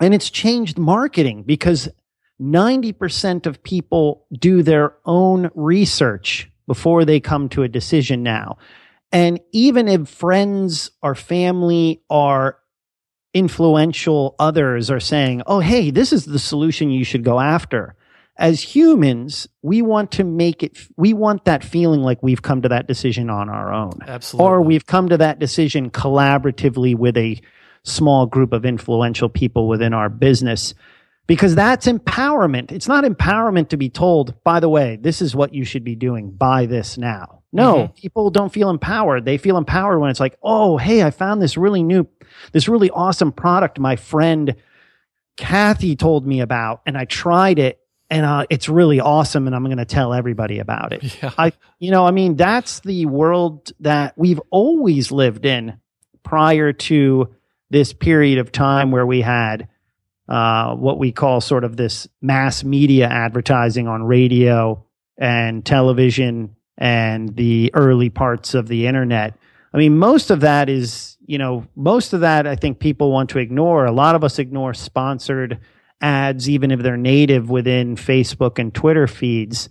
and 0.00 0.14
it's 0.14 0.30
changed 0.30 0.78
marketing 0.78 1.42
because 1.42 1.88
90% 2.40 3.46
of 3.46 3.62
people 3.64 4.26
do 4.32 4.62
their 4.62 4.94
own 5.04 5.50
research 5.54 6.48
before 6.68 7.04
they 7.04 7.18
come 7.18 7.48
to 7.48 7.64
a 7.64 7.68
decision 7.68 8.22
now. 8.22 8.58
And 9.10 9.40
even 9.52 9.88
if 9.88 10.08
friends 10.08 10.92
or 11.02 11.14
family 11.16 12.00
or 12.08 12.60
influential 13.34 14.36
others 14.38 14.90
are 14.90 15.00
saying, 15.00 15.42
oh, 15.46 15.60
hey, 15.60 15.90
this 15.90 16.12
is 16.12 16.24
the 16.26 16.38
solution 16.38 16.90
you 16.90 17.04
should 17.04 17.24
go 17.24 17.40
after. 17.40 17.96
As 18.38 18.60
humans, 18.60 19.48
we 19.62 19.82
want 19.82 20.12
to 20.12 20.24
make 20.24 20.62
it, 20.62 20.78
we 20.96 21.12
want 21.12 21.44
that 21.44 21.64
feeling 21.64 22.02
like 22.02 22.22
we've 22.22 22.42
come 22.42 22.62
to 22.62 22.68
that 22.68 22.86
decision 22.86 23.30
on 23.30 23.48
our 23.48 23.72
own. 23.72 23.98
Absolutely. 24.06 24.46
Or 24.46 24.62
we've 24.62 24.86
come 24.86 25.08
to 25.08 25.16
that 25.16 25.40
decision 25.40 25.90
collaboratively 25.90 26.94
with 26.94 27.16
a 27.16 27.40
small 27.82 28.26
group 28.26 28.52
of 28.52 28.64
influential 28.64 29.28
people 29.28 29.66
within 29.66 29.92
our 29.92 30.08
business 30.08 30.74
because 31.26 31.54
that's 31.54 31.86
empowerment. 31.86 32.72
It's 32.72 32.88
not 32.88 33.04
empowerment 33.04 33.68
to 33.70 33.76
be 33.76 33.90
told, 33.90 34.42
by 34.44 34.60
the 34.60 34.68
way, 34.68 34.96
this 34.96 35.20
is 35.20 35.36
what 35.36 35.52
you 35.52 35.64
should 35.64 35.84
be 35.84 35.94
doing. 35.94 36.30
Buy 36.30 36.66
this 36.66 36.96
now. 36.96 37.42
No, 37.52 37.74
mm-hmm. 37.74 37.92
people 37.94 38.30
don't 38.30 38.52
feel 38.52 38.70
empowered. 38.70 39.24
They 39.24 39.38
feel 39.38 39.56
empowered 39.56 40.00
when 40.00 40.10
it's 40.10 40.20
like, 40.20 40.36
oh, 40.42 40.76
hey, 40.76 41.02
I 41.02 41.10
found 41.10 41.40
this 41.40 41.56
really 41.56 41.82
new, 41.82 42.06
this 42.52 42.68
really 42.68 42.90
awesome 42.90 43.32
product 43.32 43.78
my 43.78 43.96
friend 43.96 44.54
Kathy 45.36 45.96
told 45.96 46.26
me 46.26 46.40
about, 46.40 46.82
and 46.84 46.98
I 46.98 47.04
tried 47.04 47.58
it, 47.58 47.80
and 48.10 48.24
uh, 48.24 48.46
it's 48.48 48.68
really 48.68 49.00
awesome, 49.00 49.46
and 49.46 49.54
I'm 49.54 49.64
going 49.64 49.78
to 49.78 49.84
tell 49.84 50.14
everybody 50.14 50.58
about 50.58 50.92
it. 50.92 51.22
Yeah. 51.22 51.32
I, 51.36 51.52
you 51.78 51.90
know, 51.90 52.06
I 52.06 52.10
mean, 52.10 52.36
that's 52.36 52.80
the 52.80 53.06
world 53.06 53.72
that 53.80 54.14
we've 54.16 54.40
always 54.50 55.12
lived 55.12 55.44
in 55.44 55.78
prior 56.22 56.72
to 56.72 57.34
this 57.70 57.92
period 57.92 58.38
of 58.38 58.50
time 58.50 58.90
where 58.90 59.06
we 59.06 59.20
had 59.20 59.68
uh, 60.28 60.74
what 60.74 60.98
we 60.98 61.12
call 61.12 61.40
sort 61.40 61.64
of 61.64 61.76
this 61.76 62.08
mass 62.20 62.64
media 62.64 63.06
advertising 63.08 63.88
on 63.88 64.02
radio 64.02 64.84
and 65.16 65.64
television 65.64 66.54
and 66.76 67.34
the 67.36 67.70
early 67.74 68.10
parts 68.10 68.54
of 68.54 68.68
the 68.68 68.86
internet. 68.86 69.36
I 69.72 69.78
mean, 69.78 69.98
most 69.98 70.30
of 70.30 70.40
that 70.40 70.68
is, 70.68 71.16
you 71.26 71.38
know, 71.38 71.66
most 71.76 72.12
of 72.12 72.20
that 72.20 72.46
I 72.46 72.56
think 72.56 72.78
people 72.78 73.10
want 73.10 73.30
to 73.30 73.38
ignore. 73.38 73.84
A 73.84 73.92
lot 73.92 74.14
of 74.14 74.24
us 74.24 74.38
ignore 74.38 74.74
sponsored 74.74 75.58
ads, 76.00 76.48
even 76.48 76.70
if 76.70 76.80
they're 76.80 76.96
native 76.96 77.50
within 77.50 77.96
Facebook 77.96 78.58
and 78.58 78.74
Twitter 78.74 79.06
feeds. 79.06 79.68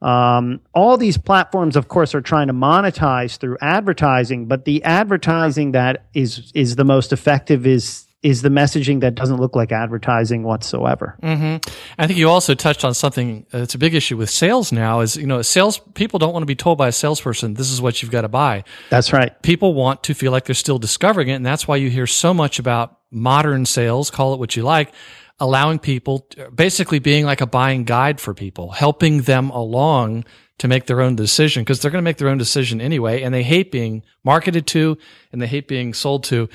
Um, 0.00 0.60
all 0.74 0.96
these 0.96 1.18
platforms, 1.18 1.74
of 1.74 1.88
course, 1.88 2.14
are 2.14 2.20
trying 2.20 2.46
to 2.46 2.52
monetize 2.52 3.36
through 3.36 3.58
advertising, 3.60 4.46
but 4.46 4.64
the 4.64 4.82
advertising 4.84 5.72
that 5.72 6.06
is 6.14 6.52
is 6.54 6.76
the 6.76 6.84
most 6.84 7.12
effective 7.12 7.66
is 7.66 8.06
is 8.22 8.42
the 8.42 8.48
messaging 8.48 9.00
that 9.00 9.14
doesn't 9.14 9.36
look 9.36 9.54
like 9.54 9.70
advertising 9.70 10.42
whatsoever. 10.42 11.16
hmm 11.20 11.56
I 11.98 12.06
think 12.06 12.18
you 12.18 12.28
also 12.28 12.54
touched 12.54 12.84
on 12.84 12.92
something 12.94 13.46
that's 13.50 13.74
a 13.74 13.78
big 13.78 13.94
issue 13.94 14.16
with 14.16 14.28
sales 14.28 14.72
now 14.72 15.00
is, 15.00 15.16
you 15.16 15.26
know, 15.26 15.40
sales 15.42 15.78
people 15.94 16.18
don't 16.18 16.32
want 16.32 16.42
to 16.42 16.46
be 16.46 16.56
told 16.56 16.78
by 16.78 16.88
a 16.88 16.92
salesperson, 16.92 17.54
this 17.54 17.70
is 17.70 17.80
what 17.80 18.02
you've 18.02 18.10
got 18.10 18.22
to 18.22 18.28
buy. 18.28 18.64
That's 18.90 19.12
right. 19.12 19.40
People 19.42 19.74
want 19.74 20.02
to 20.04 20.14
feel 20.14 20.32
like 20.32 20.46
they're 20.46 20.54
still 20.54 20.80
discovering 20.80 21.28
it. 21.28 21.34
And 21.34 21.46
that's 21.46 21.68
why 21.68 21.76
you 21.76 21.90
hear 21.90 22.08
so 22.08 22.34
much 22.34 22.58
about 22.58 22.98
modern 23.12 23.66
sales, 23.66 24.10
call 24.10 24.34
it 24.34 24.40
what 24.40 24.56
you 24.56 24.64
like, 24.64 24.92
allowing 25.40 25.78
people, 25.78 26.26
basically 26.54 26.98
being 26.98 27.24
like 27.24 27.40
a 27.40 27.46
buying 27.46 27.84
guide 27.84 28.20
for 28.20 28.34
people, 28.34 28.72
helping 28.72 29.22
them 29.22 29.50
along 29.50 30.24
to 30.58 30.68
make 30.68 30.86
their 30.86 31.00
own 31.00 31.14
decision 31.14 31.62
because 31.62 31.80
they're 31.80 31.90
going 31.90 32.02
to 32.02 32.04
make 32.04 32.16
their 32.16 32.28
own 32.28 32.38
decision 32.38 32.80
anyway. 32.80 33.22
And 33.22 33.32
they 33.32 33.44
hate 33.44 33.70
being 33.70 34.02
marketed 34.24 34.66
to 34.68 34.98
and 35.32 35.40
they 35.40 35.46
hate 35.46 35.68
being 35.68 35.94
sold 35.94 36.24
to. 36.24 36.48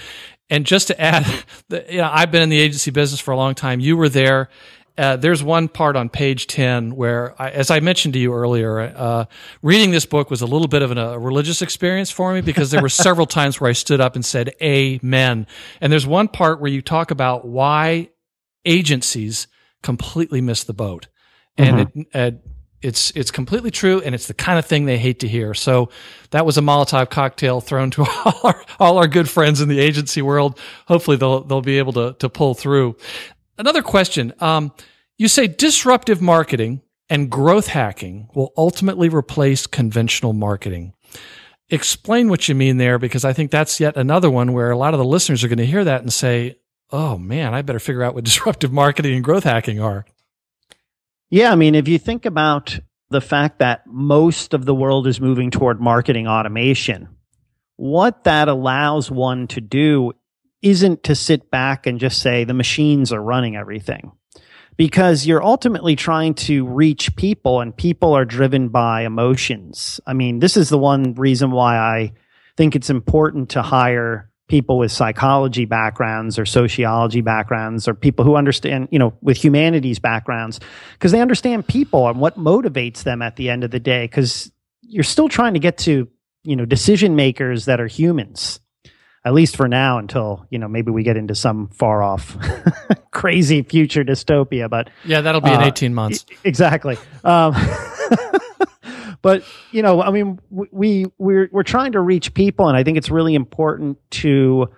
And 0.49 0.65
just 0.65 0.87
to 0.87 0.99
add, 0.99 1.25
you 1.89 1.97
know, 1.97 2.09
I've 2.11 2.31
been 2.31 2.41
in 2.41 2.49
the 2.49 2.59
agency 2.59 2.91
business 2.91 3.21
for 3.21 3.31
a 3.31 3.37
long 3.37 3.55
time. 3.55 3.79
You 3.79 3.95
were 3.95 4.09
there. 4.09 4.49
Uh, 4.95 5.15
there's 5.15 5.41
one 5.41 5.67
part 5.67 5.95
on 5.95 6.07
page 6.07 6.45
10 6.45 6.95
where, 6.95 7.33
I, 7.41 7.49
as 7.49 7.71
I 7.71 7.79
mentioned 7.79 8.13
to 8.13 8.19
you 8.19 8.31
earlier, 8.31 8.79
uh, 8.79 9.25
reading 9.63 9.89
this 9.89 10.05
book 10.05 10.29
was 10.29 10.43
a 10.43 10.45
little 10.45 10.67
bit 10.67 10.83
of 10.83 10.91
an, 10.91 10.99
a 10.99 11.17
religious 11.17 11.63
experience 11.63 12.11
for 12.11 12.31
me 12.31 12.41
because 12.41 12.69
there 12.69 12.81
were 12.81 12.89
several 12.89 13.25
times 13.25 13.59
where 13.59 13.69
I 13.69 13.73
stood 13.73 14.01
up 14.01 14.13
and 14.15 14.23
said, 14.23 14.53
Amen. 14.61 15.47
And 15.81 15.91
there's 15.91 16.05
one 16.05 16.27
part 16.27 16.61
where 16.61 16.69
you 16.69 16.83
talk 16.83 17.09
about 17.09 17.43
why 17.43 18.09
agencies 18.65 19.47
completely 19.81 20.41
miss 20.41 20.63
the 20.63 20.73
boat. 20.73 21.07
And 21.57 21.79
it, 21.95 22.07
uh, 22.13 22.31
it's 22.83 23.11
it's 23.11 23.31
completely 23.31 23.71
true, 23.71 24.01
and 24.01 24.13
it's 24.13 24.27
the 24.27 24.33
kind 24.33 24.59
of 24.59 24.65
thing 24.65 24.85
they 24.85 24.97
hate 24.97 25.19
to 25.19 25.27
hear. 25.27 25.53
So 25.53 25.89
that 26.31 26.45
was 26.45 26.57
a 26.57 26.61
Molotov 26.61 27.09
cocktail 27.09 27.61
thrown 27.61 27.91
to 27.91 28.05
all 28.25 28.39
our, 28.43 28.65
all 28.79 28.97
our 28.97 29.07
good 29.07 29.29
friends 29.29 29.61
in 29.61 29.69
the 29.69 29.79
agency 29.79 30.21
world. 30.21 30.59
Hopefully, 30.87 31.17
they'll 31.17 31.43
they'll 31.43 31.61
be 31.61 31.77
able 31.77 31.93
to 31.93 32.13
to 32.19 32.29
pull 32.29 32.53
through. 32.53 32.97
Another 33.57 33.81
question: 33.81 34.33
um, 34.39 34.73
You 35.17 35.27
say 35.27 35.47
disruptive 35.47 36.21
marketing 36.21 36.81
and 37.09 37.29
growth 37.29 37.67
hacking 37.67 38.27
will 38.33 38.51
ultimately 38.57 39.09
replace 39.09 39.65
conventional 39.65 40.33
marketing. 40.33 40.93
Explain 41.69 42.29
what 42.29 42.49
you 42.49 42.55
mean 42.55 42.77
there, 42.77 42.99
because 42.99 43.23
I 43.23 43.33
think 43.33 43.49
that's 43.49 43.79
yet 43.79 43.97
another 43.97 44.29
one 44.29 44.53
where 44.53 44.71
a 44.71 44.77
lot 44.77 44.93
of 44.93 44.97
the 44.97 45.05
listeners 45.05 45.43
are 45.43 45.47
going 45.47 45.57
to 45.57 45.65
hear 45.65 45.83
that 45.83 46.01
and 46.01 46.11
say, 46.11 46.57
"Oh 46.93 47.17
man, 47.17 47.53
I 47.53 47.61
better 47.61 47.79
figure 47.79 48.03
out 48.03 48.15
what 48.15 48.23
disruptive 48.31 48.71
marketing 48.71 49.15
and 49.15 49.23
growth 49.23 49.43
hacking 49.43 49.81
are." 49.81 50.05
Yeah, 51.29 51.51
I 51.51 51.55
mean, 51.55 51.75
if 51.75 51.87
you 51.89 51.97
think 51.97 52.25
about 52.25 52.79
the 53.09 53.19
fact 53.21 53.59
that 53.59 53.85
most 53.87 54.53
of 54.53 54.65
the 54.65 54.75
world 54.75 55.07
is 55.07 55.19
moving 55.19 55.51
toward 55.51 55.81
marketing 55.81 56.27
automation, 56.27 57.09
what 57.75 58.23
that 58.23 58.47
allows 58.47 59.11
one 59.11 59.47
to 59.47 59.59
do 59.59 60.13
isn't 60.61 61.03
to 61.03 61.15
sit 61.15 61.51
back 61.51 61.85
and 61.85 61.99
just 61.99 62.21
say 62.21 62.43
the 62.43 62.53
machines 62.53 63.11
are 63.11 63.21
running 63.21 63.55
everything. 63.57 64.11
because 64.77 65.27
you're 65.27 65.43
ultimately 65.43 65.95
trying 65.95 66.33
to 66.33 66.65
reach 66.65 67.15
people 67.15 67.61
and 67.61 67.77
people 67.77 68.13
are 68.13 68.25
driven 68.25 68.69
by 68.69 69.03
emotions. 69.03 69.99
I 70.07 70.13
mean, 70.13 70.39
this 70.39 70.57
is 70.57 70.69
the 70.69 70.79
one 70.79 71.13
reason 71.13 71.51
why 71.51 71.77
I 71.77 72.13
think 72.57 72.75
it's 72.75 72.89
important 72.89 73.49
to 73.51 73.61
hire 73.61 74.31
people 74.47 74.77
with 74.77 74.91
psychology 74.91 75.65
backgrounds 75.65 76.37
or 76.37 76.45
sociology 76.45 77.21
backgrounds 77.21 77.87
or 77.87 77.93
people 77.93 78.25
who 78.25 78.35
understand, 78.35 78.87
you 78.91 78.99
know, 78.99 79.13
with 79.21 79.41
humanities 79.41 79.99
backgrounds 79.99 80.59
because 80.93 81.11
they 81.11 81.21
understand 81.21 81.67
people 81.67 82.07
and 82.07 82.19
what 82.19 82.37
motivates 82.37 83.03
them 83.03 83.21
at 83.21 83.35
the 83.35 83.49
end 83.49 83.63
of 83.63 83.71
the 83.71 83.79
day 83.79 84.05
because 84.05 84.51
you're 84.81 85.03
still 85.03 85.29
trying 85.29 85.53
to 85.53 85.59
get 85.59 85.77
to, 85.77 86.07
you 86.43 86.55
know, 86.55 86.65
decision 86.65 87.15
makers 87.15 87.65
that 87.65 87.79
are 87.79 87.87
humans 87.87 88.59
at 89.25 89.33
least 89.33 89.55
for 89.55 89.67
now 89.67 89.97
until 89.97 90.45
you 90.49 90.59
know 90.59 90.67
maybe 90.67 90.91
we 90.91 91.03
get 91.03 91.15
into 91.15 91.33
some 91.33 91.69
far 91.69 92.03
off 92.03 92.35
crazy 93.11 93.61
future 93.61 94.03
dystopia 94.03 94.69
but 94.69 94.89
yeah 95.05 95.21
that'll 95.21 95.39
be 95.41 95.49
uh, 95.49 95.61
in 95.61 95.67
18 95.67 95.93
months 95.93 96.25
exactly. 96.43 96.97
Um, 97.23 97.55
but 99.23 99.43
you 99.71 99.81
know 99.81 100.03
i 100.03 100.11
mean 100.11 100.39
we 100.51 101.07
we're 101.17 101.49
we're 101.51 101.63
trying 101.63 101.93
to 101.93 101.99
reach 101.99 102.35
people 102.35 102.67
and 102.67 102.77
i 102.77 102.83
think 102.83 102.97
it's 102.99 103.09
really 103.09 103.33
important 103.33 103.97
to 104.11 104.69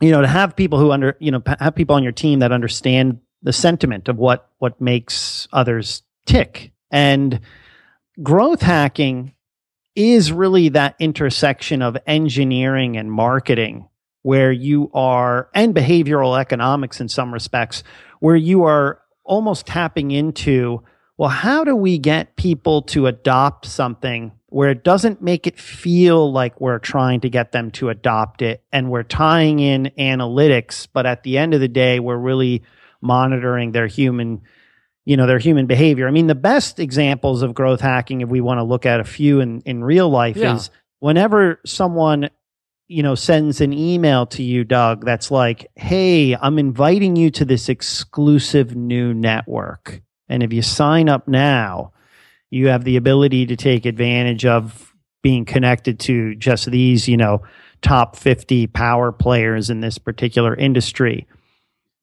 you 0.00 0.10
know 0.10 0.20
to 0.20 0.26
have 0.26 0.56
people 0.56 0.80
who 0.80 0.90
under 0.90 1.16
you 1.20 1.30
know 1.30 1.40
have 1.60 1.76
people 1.76 1.94
on 1.94 2.02
your 2.02 2.12
team 2.12 2.40
that 2.40 2.50
understand 2.50 3.20
the 3.42 3.52
sentiment 3.52 4.08
of 4.08 4.16
what 4.16 4.50
what 4.58 4.80
makes 4.80 5.46
others 5.52 6.02
tick. 6.26 6.72
And 6.90 7.40
growth 8.22 8.60
hacking 8.60 9.34
is 9.94 10.32
really 10.32 10.70
that 10.70 10.96
intersection 10.98 11.80
of 11.80 11.96
engineering 12.06 12.96
and 12.96 13.10
marketing 13.10 13.88
where 14.22 14.52
you 14.52 14.90
are 14.92 15.48
and 15.54 15.74
behavioral 15.74 16.38
economics 16.38 17.00
in 17.00 17.08
some 17.08 17.32
respects 17.32 17.84
where 18.18 18.36
you 18.36 18.64
are 18.64 19.00
almost 19.24 19.66
tapping 19.66 20.10
into 20.10 20.82
well 21.16 21.28
how 21.28 21.64
do 21.64 21.74
we 21.74 21.98
get 21.98 22.36
people 22.36 22.82
to 22.82 23.06
adopt 23.06 23.66
something 23.66 24.32
where 24.48 24.70
it 24.70 24.84
doesn't 24.84 25.20
make 25.20 25.46
it 25.46 25.58
feel 25.58 26.32
like 26.32 26.60
we're 26.60 26.78
trying 26.78 27.20
to 27.20 27.28
get 27.28 27.52
them 27.52 27.70
to 27.70 27.88
adopt 27.88 28.42
it 28.42 28.62
and 28.72 28.90
we're 28.90 29.02
tying 29.02 29.58
in 29.58 29.90
analytics 29.98 30.86
but 30.92 31.06
at 31.06 31.22
the 31.22 31.38
end 31.38 31.54
of 31.54 31.60
the 31.60 31.68
day 31.68 32.00
we're 32.00 32.16
really 32.16 32.62
monitoring 33.00 33.72
their 33.72 33.86
human 33.86 34.40
you 35.06 35.16
know 35.16 35.26
their 35.26 35.38
human 35.38 35.66
behavior. 35.66 36.06
I 36.06 36.10
mean, 36.10 36.26
the 36.26 36.34
best 36.34 36.78
examples 36.78 37.40
of 37.40 37.54
growth 37.54 37.80
hacking, 37.80 38.20
if 38.20 38.28
we 38.28 38.42
want 38.42 38.58
to 38.58 38.64
look 38.64 38.84
at 38.84 39.00
a 39.00 39.04
few 39.04 39.40
in 39.40 39.62
in 39.62 39.82
real 39.82 40.10
life, 40.10 40.36
yeah. 40.36 40.56
is 40.56 40.68
whenever 40.98 41.60
someone 41.64 42.28
you 42.88 43.02
know 43.02 43.14
sends 43.14 43.60
an 43.62 43.72
email 43.72 44.26
to 44.26 44.42
you, 44.42 44.64
Doug, 44.64 45.04
that's 45.04 45.30
like, 45.30 45.70
"Hey, 45.76 46.36
I'm 46.36 46.58
inviting 46.58 47.16
you 47.16 47.30
to 47.30 47.44
this 47.44 47.68
exclusive 47.68 48.74
new 48.74 49.14
network, 49.14 50.02
and 50.28 50.42
if 50.42 50.52
you 50.52 50.62
sign 50.62 51.08
up 51.08 51.28
now, 51.28 51.92
you 52.50 52.68
have 52.68 52.84
the 52.84 52.96
ability 52.96 53.46
to 53.46 53.56
take 53.56 53.86
advantage 53.86 54.44
of 54.44 54.92
being 55.22 55.44
connected 55.44 55.98
to 56.00 56.34
just 56.36 56.70
these, 56.70 57.08
you 57.08 57.16
know." 57.16 57.42
top 57.82 58.16
50 58.16 58.66
power 58.68 59.12
players 59.12 59.70
in 59.70 59.80
this 59.80 59.98
particular 59.98 60.54
industry. 60.54 61.26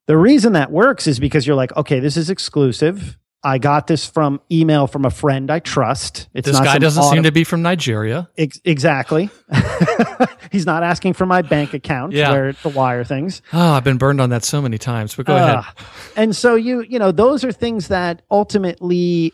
The 0.07 0.17
reason 0.17 0.53
that 0.53 0.71
works 0.71 1.07
is 1.07 1.19
because 1.19 1.47
you're 1.47 1.55
like, 1.55 1.75
okay, 1.75 1.99
this 1.99 2.17
is 2.17 2.29
exclusive. 2.29 3.17
I 3.43 3.57
got 3.57 3.87
this 3.87 4.05
from 4.05 4.39
email 4.51 4.87
from 4.87 5.05
a 5.05 5.09
friend 5.09 5.51
I 5.51 5.59
trust. 5.59 6.29
It's 6.33 6.47
this 6.47 6.59
guy 6.59 6.77
doesn't 6.77 7.01
auto- 7.01 7.13
seem 7.15 7.23
to 7.23 7.31
be 7.31 7.43
from 7.43 7.61
Nigeria. 7.61 8.29
Ex- 8.37 8.61
exactly. 8.63 9.29
He's 10.51 10.65
not 10.65 10.83
asking 10.83 11.13
for 11.13 11.25
my 11.25 11.41
bank 11.41 11.73
account 11.73 12.13
yeah. 12.13 12.31
where 12.31 12.53
to 12.53 12.69
wire 12.69 13.03
things. 13.03 13.41
Oh, 13.51 13.71
I've 13.71 13.83
been 13.83 13.97
burned 13.97 14.21
on 14.21 14.29
that 14.29 14.43
so 14.43 14.61
many 14.61 14.77
times. 14.77 15.15
But 15.15 15.25
go 15.25 15.35
uh, 15.35 15.59
ahead. 15.59 15.87
And 16.15 16.35
so 16.35 16.55
you, 16.55 16.81
you 16.81 16.99
know, 16.99 17.11
those 17.11 17.43
are 17.43 17.51
things 17.51 17.89
that 17.89 18.21
ultimately 18.31 19.33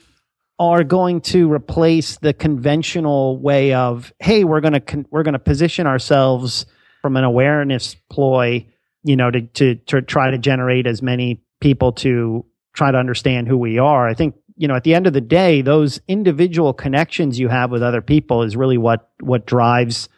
are 0.57 0.83
going 0.83 1.21
to 1.21 1.51
replace 1.51 2.17
the 2.17 2.33
conventional 2.33 3.37
way 3.37 3.73
of, 3.73 4.11
hey, 4.19 4.43
we're 4.43 4.61
going 4.61 4.73
to 4.73 4.79
con- 4.79 5.05
we're 5.11 5.23
going 5.23 5.33
to 5.33 5.39
position 5.39 5.87
ourselves 5.87 6.65
from 7.01 7.15
an 7.15 7.23
awareness 7.23 7.95
ploy 8.09 8.65
you 9.03 9.15
know, 9.15 9.31
to, 9.31 9.41
to, 9.41 9.75
to 9.75 10.01
try 10.01 10.31
to 10.31 10.37
generate 10.37 10.87
as 10.87 11.01
many 11.01 11.41
people 11.61 11.91
to 11.91 12.45
try 12.73 12.91
to 12.91 12.97
understand 12.97 13.47
who 13.47 13.57
we 13.57 13.79
are. 13.79 14.07
I 14.07 14.13
think, 14.13 14.35
you 14.55 14.67
know, 14.67 14.75
at 14.75 14.83
the 14.83 14.93
end 14.93 15.07
of 15.07 15.13
the 15.13 15.21
day, 15.21 15.61
those 15.61 16.01
individual 16.07 16.73
connections 16.73 17.39
you 17.39 17.47
have 17.47 17.71
with 17.71 17.81
other 17.81 18.01
people 18.01 18.43
is 18.43 18.55
really 18.55 18.77
what, 18.77 19.09
what 19.21 19.45
drives, 19.45 20.09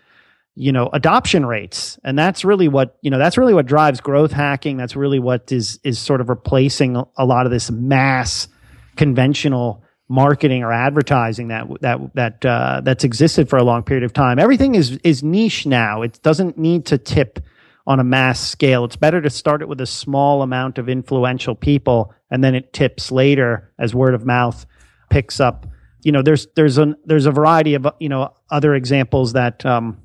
you 0.55 0.71
know, 0.71 0.89
adoption 0.93 1.45
rates. 1.45 1.99
And 2.03 2.17
that's 2.17 2.43
really 2.43 2.67
what, 2.67 2.97
you 3.01 3.11
know, 3.11 3.17
that's 3.17 3.37
really 3.37 3.53
what 3.53 3.65
drives 3.65 4.01
growth 4.01 4.31
hacking. 4.31 4.77
That's 4.77 4.95
really 4.95 5.19
what 5.19 5.51
is, 5.51 5.79
is 5.83 5.99
sort 5.99 6.21
of 6.21 6.29
replacing 6.29 7.01
a 7.17 7.25
lot 7.25 7.45
of 7.45 7.51
this 7.51 7.71
mass 7.71 8.47
conventional 8.95 9.83
marketing 10.11 10.61
or 10.61 10.73
advertising 10.73 11.47
that 11.47 11.65
that 11.79 11.97
that 12.15 12.45
uh, 12.45 12.81
that's 12.83 13.05
existed 13.05 13.49
for 13.49 13.57
a 13.57 13.63
long 13.63 13.81
period 13.81 14.03
of 14.03 14.11
time. 14.11 14.39
Everything 14.39 14.75
is 14.75 14.97
is 15.03 15.23
niche 15.23 15.65
now. 15.65 16.01
It 16.01 16.21
doesn't 16.21 16.57
need 16.57 16.85
to 16.87 16.97
tip 16.97 17.39
on 17.91 17.99
a 17.99 18.03
mass 18.03 18.39
scale. 18.39 18.85
It's 18.85 18.95
better 18.95 19.21
to 19.21 19.29
start 19.29 19.61
it 19.61 19.67
with 19.67 19.81
a 19.81 19.85
small 19.85 20.41
amount 20.41 20.77
of 20.77 20.87
influential 20.87 21.55
people 21.55 22.13
and 22.31 22.41
then 22.41 22.55
it 22.55 22.71
tips 22.71 23.11
later 23.11 23.71
as 23.77 23.93
word 23.93 24.15
of 24.15 24.25
mouth 24.25 24.65
picks 25.09 25.39
up. 25.39 25.67
You 26.03 26.13
know, 26.13 26.23
there's 26.23 26.47
there's 26.55 26.77
an 26.77 26.95
there's 27.05 27.25
a 27.25 27.31
variety 27.31 27.75
of 27.75 27.85
you 27.99 28.09
know 28.09 28.33
other 28.49 28.73
examples 28.73 29.33
that 29.33 29.65
um, 29.65 30.01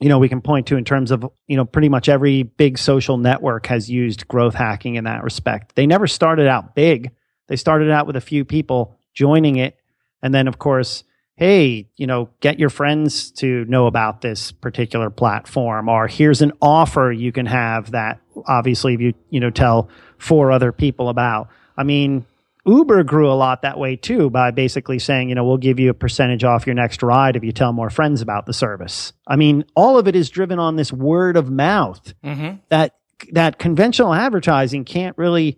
you 0.00 0.08
know 0.08 0.18
we 0.18 0.28
can 0.28 0.40
point 0.40 0.66
to 0.68 0.76
in 0.76 0.84
terms 0.84 1.10
of 1.10 1.24
you 1.46 1.56
know 1.56 1.64
pretty 1.64 1.90
much 1.90 2.08
every 2.08 2.42
big 2.42 2.78
social 2.78 3.18
network 3.18 3.66
has 3.66 3.88
used 3.88 4.26
growth 4.26 4.54
hacking 4.54 4.96
in 4.96 5.04
that 5.04 5.22
respect. 5.22 5.76
They 5.76 5.86
never 5.86 6.06
started 6.06 6.48
out 6.48 6.74
big. 6.74 7.12
They 7.46 7.56
started 7.56 7.90
out 7.90 8.06
with 8.06 8.16
a 8.16 8.20
few 8.20 8.44
people 8.44 8.98
joining 9.14 9.56
it, 9.56 9.76
and 10.22 10.34
then 10.34 10.48
of 10.48 10.58
course 10.58 11.04
hey, 11.38 11.86
you 11.96 12.04
know, 12.04 12.28
get 12.40 12.58
your 12.58 12.68
friends 12.68 13.30
to 13.30 13.64
know 13.66 13.86
about 13.86 14.22
this 14.22 14.50
particular 14.50 15.08
platform, 15.08 15.88
or 15.88 16.08
here's 16.08 16.42
an 16.42 16.50
offer 16.60 17.12
you 17.12 17.30
can 17.30 17.46
have 17.46 17.92
that 17.92 18.20
obviously 18.46 18.94
if 18.94 19.00
you, 19.00 19.14
you 19.30 19.38
know, 19.38 19.48
tell 19.48 19.88
four 20.18 20.50
other 20.50 20.72
people 20.72 21.08
about. 21.08 21.48
I 21.76 21.84
mean, 21.84 22.26
Uber 22.66 23.04
grew 23.04 23.30
a 23.30 23.34
lot 23.34 23.62
that 23.62 23.78
way 23.78 23.94
too 23.94 24.30
by 24.30 24.50
basically 24.50 24.98
saying, 24.98 25.28
you 25.28 25.36
know, 25.36 25.44
we'll 25.44 25.58
give 25.58 25.78
you 25.78 25.90
a 25.90 25.94
percentage 25.94 26.42
off 26.42 26.66
your 26.66 26.74
next 26.74 27.04
ride 27.04 27.36
if 27.36 27.44
you 27.44 27.52
tell 27.52 27.72
more 27.72 27.88
friends 27.88 28.20
about 28.20 28.46
the 28.46 28.52
service. 28.52 29.12
I 29.24 29.36
mean, 29.36 29.64
all 29.76 29.96
of 29.96 30.08
it 30.08 30.16
is 30.16 30.30
driven 30.30 30.58
on 30.58 30.74
this 30.74 30.92
word 30.92 31.36
of 31.36 31.52
mouth 31.52 32.14
mm-hmm. 32.24 32.56
that 32.68 32.96
that 33.30 33.60
conventional 33.60 34.12
advertising 34.12 34.84
can't 34.84 35.16
really 35.16 35.56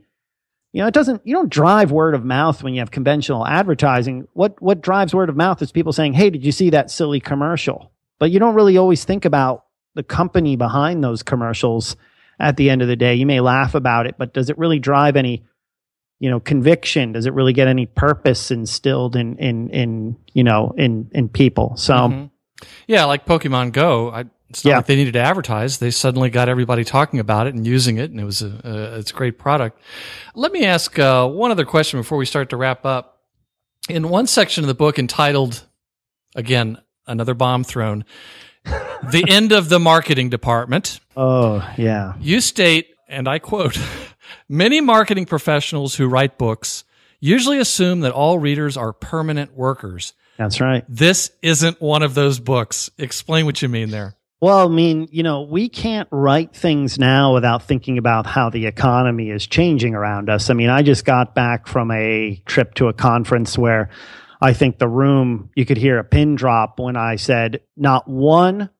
you 0.72 0.80
know, 0.80 0.86
it 0.86 0.94
doesn't, 0.94 1.22
you 1.24 1.34
don't 1.34 1.50
drive 1.50 1.90
word 1.90 2.14
of 2.14 2.24
mouth 2.24 2.62
when 2.62 2.74
you 2.74 2.80
have 2.80 2.90
conventional 2.90 3.46
advertising. 3.46 4.28
What, 4.34 4.60
what 4.62 4.80
drives 4.80 5.14
word 5.14 5.28
of 5.28 5.36
mouth 5.36 5.60
is 5.62 5.72
people 5.72 5.92
saying, 5.92 6.12
Hey, 6.12 6.30
did 6.30 6.44
you 6.44 6.52
see 6.52 6.70
that 6.70 6.90
silly 6.90 7.20
commercial? 7.20 7.90
But 8.18 8.30
you 8.30 8.38
don't 8.38 8.54
really 8.54 8.76
always 8.76 9.04
think 9.04 9.24
about 9.24 9.64
the 9.94 10.02
company 10.02 10.54
behind 10.56 11.02
those 11.02 11.22
commercials 11.22 11.96
at 12.38 12.56
the 12.56 12.70
end 12.70 12.82
of 12.82 12.88
the 12.88 12.96
day. 12.96 13.14
You 13.14 13.26
may 13.26 13.40
laugh 13.40 13.74
about 13.74 14.06
it, 14.06 14.16
but 14.16 14.32
does 14.32 14.48
it 14.48 14.58
really 14.58 14.78
drive 14.78 15.16
any, 15.16 15.44
you 16.20 16.30
know, 16.30 16.38
conviction? 16.38 17.12
Does 17.12 17.26
it 17.26 17.34
really 17.34 17.52
get 17.52 17.66
any 17.66 17.86
purpose 17.86 18.50
instilled 18.50 19.16
in, 19.16 19.36
in, 19.38 19.70
in, 19.70 20.16
you 20.32 20.44
know, 20.44 20.72
in, 20.76 21.10
in 21.12 21.28
people? 21.28 21.76
So, 21.76 21.94
mm-hmm. 21.94 22.66
yeah, 22.86 23.04
like 23.06 23.26
Pokemon 23.26 23.72
Go, 23.72 24.10
I, 24.10 24.26
it's 24.50 24.64
not 24.64 24.70
yeah. 24.70 24.76
like 24.78 24.86
they 24.86 24.96
needed 24.96 25.12
to 25.12 25.20
advertise. 25.20 25.78
They 25.78 25.92
suddenly 25.92 26.28
got 26.28 26.48
everybody 26.48 26.82
talking 26.82 27.20
about 27.20 27.46
it 27.46 27.54
and 27.54 27.64
using 27.64 27.98
it, 27.98 28.10
and 28.10 28.18
it 28.18 28.24
was 28.24 28.42
a, 28.42 28.60
a 28.64 28.98
it's 28.98 29.12
a 29.12 29.14
great 29.14 29.38
product. 29.38 29.80
Let 30.34 30.50
me 30.50 30.64
ask 30.64 30.98
uh, 30.98 31.28
one 31.28 31.52
other 31.52 31.64
question 31.64 32.00
before 32.00 32.18
we 32.18 32.26
start 32.26 32.50
to 32.50 32.56
wrap 32.56 32.84
up. 32.84 33.20
In 33.88 34.08
one 34.08 34.26
section 34.26 34.64
of 34.64 34.68
the 34.68 34.74
book 34.74 34.98
entitled, 34.98 35.64
again, 36.34 36.78
another 37.06 37.32
bomb 37.32 37.62
thrown, 37.62 38.04
the 38.64 39.24
end 39.28 39.52
of 39.52 39.68
the 39.68 39.78
marketing 39.78 40.30
department. 40.30 40.98
Oh 41.16 41.66
yeah. 41.78 42.14
You 42.20 42.40
state, 42.40 42.88
and 43.08 43.28
I 43.28 43.38
quote, 43.38 43.78
many 44.48 44.80
marketing 44.80 45.26
professionals 45.26 45.94
who 45.94 46.08
write 46.08 46.38
books 46.38 46.82
usually 47.20 47.58
assume 47.58 48.00
that 48.00 48.12
all 48.12 48.40
readers 48.40 48.76
are 48.76 48.92
permanent 48.92 49.56
workers. 49.56 50.12
That's 50.38 50.60
right. 50.60 50.84
This 50.88 51.30
isn't 51.40 51.80
one 51.80 52.02
of 52.02 52.14
those 52.14 52.40
books. 52.40 52.90
Explain 52.98 53.46
what 53.46 53.62
you 53.62 53.68
mean 53.68 53.90
there. 53.90 54.16
Well, 54.42 54.66
I 54.66 54.74
mean, 54.74 55.06
you 55.12 55.22
know, 55.22 55.42
we 55.42 55.68
can't 55.68 56.08
write 56.10 56.54
things 56.54 56.98
now 56.98 57.34
without 57.34 57.62
thinking 57.62 57.98
about 57.98 58.26
how 58.26 58.48
the 58.48 58.64
economy 58.64 59.28
is 59.28 59.46
changing 59.46 59.94
around 59.94 60.30
us. 60.30 60.48
I 60.48 60.54
mean, 60.54 60.70
I 60.70 60.80
just 60.80 61.04
got 61.04 61.34
back 61.34 61.68
from 61.68 61.90
a 61.90 62.42
trip 62.46 62.72
to 62.76 62.88
a 62.88 62.94
conference 62.94 63.58
where 63.58 63.90
I 64.40 64.54
think 64.54 64.78
the 64.78 64.88
room, 64.88 65.50
you 65.54 65.66
could 65.66 65.76
hear 65.76 65.98
a 65.98 66.04
pin 66.04 66.36
drop 66.36 66.80
when 66.80 66.96
I 66.96 67.16
said, 67.16 67.60
not 67.76 68.08
one 68.08 68.70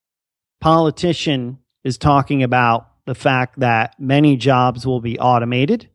politician 0.63 1.59
is 1.85 1.99
talking 1.99 2.43
about 2.43 2.89
the 3.05 3.15
fact 3.15 3.61
that 3.61 4.01
many 4.01 4.39
jobs 4.39 4.87
will 4.87 5.01
be 5.03 5.19
automated 5.19 5.91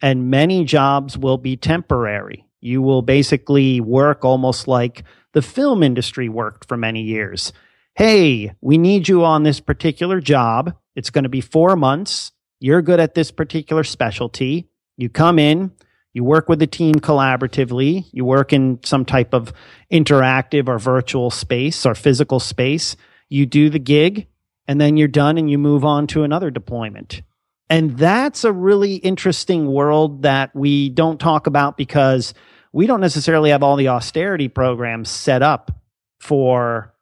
and 0.00 0.30
many 0.30 0.64
jobs 0.64 1.18
will 1.18 1.36
be 1.36 1.58
temporary. 1.58 2.46
You 2.62 2.80
will 2.80 3.02
basically 3.02 3.82
work 3.82 4.24
almost 4.24 4.66
like 4.66 5.04
the 5.34 5.42
film 5.42 5.82
industry 5.82 6.30
worked 6.30 6.66
for 6.66 6.78
many 6.78 7.02
years 7.02 7.52
hey, 7.94 8.52
we 8.60 8.78
need 8.78 9.08
you 9.08 9.24
on 9.24 9.42
this 9.42 9.60
particular 9.60 10.20
job. 10.20 10.74
It's 10.96 11.10
going 11.10 11.24
to 11.24 11.28
be 11.28 11.40
four 11.40 11.76
months. 11.76 12.32
You're 12.60 12.82
good 12.82 13.00
at 13.00 13.14
this 13.14 13.30
particular 13.30 13.84
specialty. 13.84 14.68
You 14.96 15.08
come 15.08 15.38
in, 15.38 15.72
You 16.12 16.24
work 16.24 16.48
with 16.48 16.58
the 16.58 16.66
team 16.66 16.96
collaboratively. 16.96 18.06
You 18.12 18.24
work 18.24 18.52
in 18.52 18.80
some 18.84 19.04
type 19.04 19.32
of 19.32 19.52
interactive 19.92 20.68
or 20.68 20.78
virtual 20.78 21.30
space 21.30 21.86
or 21.86 21.94
physical 21.94 22.40
space. 22.40 22.96
You 23.28 23.46
do 23.46 23.70
the 23.70 23.78
gig 23.78 24.26
and 24.66 24.80
then 24.80 24.96
you're 24.96 25.08
done 25.08 25.38
and 25.38 25.48
you 25.48 25.56
move 25.58 25.84
on 25.84 26.06
to 26.08 26.24
another 26.24 26.50
deployment. 26.50 27.22
And 27.68 27.96
that's 27.96 28.42
a 28.42 28.52
really 28.52 28.96
interesting 28.96 29.68
world 29.68 30.22
that 30.22 30.54
we 30.54 30.88
don't 30.88 31.20
talk 31.20 31.46
about 31.46 31.76
because 31.76 32.34
we 32.72 32.88
don't 32.88 33.00
necessarily 33.00 33.50
have 33.50 33.62
all 33.62 33.76
the 33.76 33.88
austerity 33.88 34.48
programs 34.48 35.08
set 35.08 35.42
up 35.42 35.70
for 36.18 36.92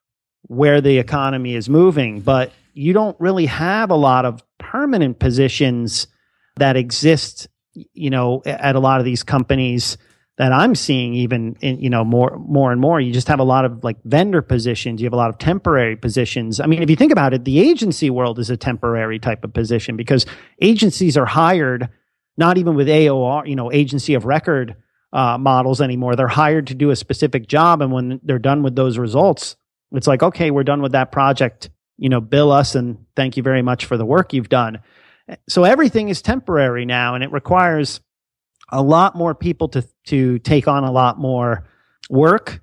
where 0.43 0.81
the 0.81 0.99
economy 0.99 1.55
is 1.55 1.69
moving, 1.69 2.21
but 2.21 2.53
you 2.73 2.93
don't 2.93 3.19
really 3.21 3.47
have 3.47 3.91
a 3.91 3.97
lot 3.97 4.25
of 4.25 4.43
permanent 4.59 5.19
positions 5.19 6.07
that 6.57 6.77
exist, 6.77 7.49
you 7.73 8.11
know, 8.11 8.43
at 8.47 8.77
a 8.77 8.81
lot 8.81 9.01
of 9.01 9.05
these 9.05 9.23
companies 9.23 9.99
that 10.39 10.53
I'm 10.53 10.77
seeing 10.77 11.15
even 11.15 11.57
in, 11.61 11.81
you 11.81 11.91
know, 11.91 12.05
more, 12.05 12.39
more 12.39 12.71
and 12.71 12.81
more. 12.81 13.01
You 13.01 13.13
just 13.13 13.27
have 13.27 13.41
a 13.41 13.45
lot 13.45 13.65
of 13.65 13.83
like 13.83 13.97
vendor 14.05 14.41
positions. 14.41 15.01
You 15.01 15.07
have 15.07 15.13
a 15.13 15.17
lot 15.17 15.31
of 15.31 15.39
temporary 15.39 15.97
positions. 15.97 16.61
I 16.61 16.67
mean, 16.67 16.81
if 16.81 16.89
you 16.89 16.95
think 16.95 17.11
about 17.11 17.35
it, 17.35 17.45
the 17.45 17.59
agency 17.59 18.09
world 18.09 18.39
is 18.39 18.49
a 18.49 18.57
temporary 18.57 19.19
type 19.19 19.43
of 19.43 19.53
position 19.53 19.97
because 19.97 20.27
agencies 20.61 21.17
are 21.17 21.27
hired 21.27 21.89
not 22.39 22.57
even 22.57 22.77
with 22.77 22.87
AOR, 22.87 23.47
you 23.47 23.57
know, 23.57 23.71
agency 23.71 24.15
of 24.15 24.25
record 24.25 24.77
uh, 25.13 25.37
models 25.37 25.81
anymore. 25.81 26.15
They're 26.15 26.29
hired 26.29 26.69
to 26.69 26.75
do 26.75 26.91
a 26.91 26.97
specific 26.97 27.49
job. 27.49 27.83
And 27.83 27.93
when 27.93 28.21
they're 28.23 28.39
done 28.39 28.63
with 28.63 28.77
those 28.77 28.97
results, 28.97 29.57
it's 29.93 30.07
like, 30.07 30.23
okay, 30.23 30.51
we're 30.51 30.65
done 30.65 30.83
with 30.83 30.93
that 30.93 31.13
project. 31.13 31.71
You 31.97 32.09
know, 32.09 32.21
bill 32.21 32.53
us 32.53 32.75
and 32.75 33.07
thank 33.17 33.37
you 33.37 33.43
very 33.43 33.63
much 33.63 33.85
for 33.85 33.97
the 33.97 34.05
work 34.05 34.33
you've 34.33 34.49
done. 34.49 34.81
So 35.49 35.65
everything 35.65 36.09
is 36.09 36.23
temporary 36.23 36.87
now, 36.87 37.15
and 37.15 37.25
it 37.25 37.33
requires 37.33 38.01
a 38.71 38.83
lot 38.83 39.17
more 39.17 39.35
people 39.35 39.69
to 39.71 39.87
to 40.07 40.39
take 40.39 40.69
on 40.69 40.85
a 40.85 40.93
lot 40.93 41.19
more 41.19 41.69
work. 42.09 42.61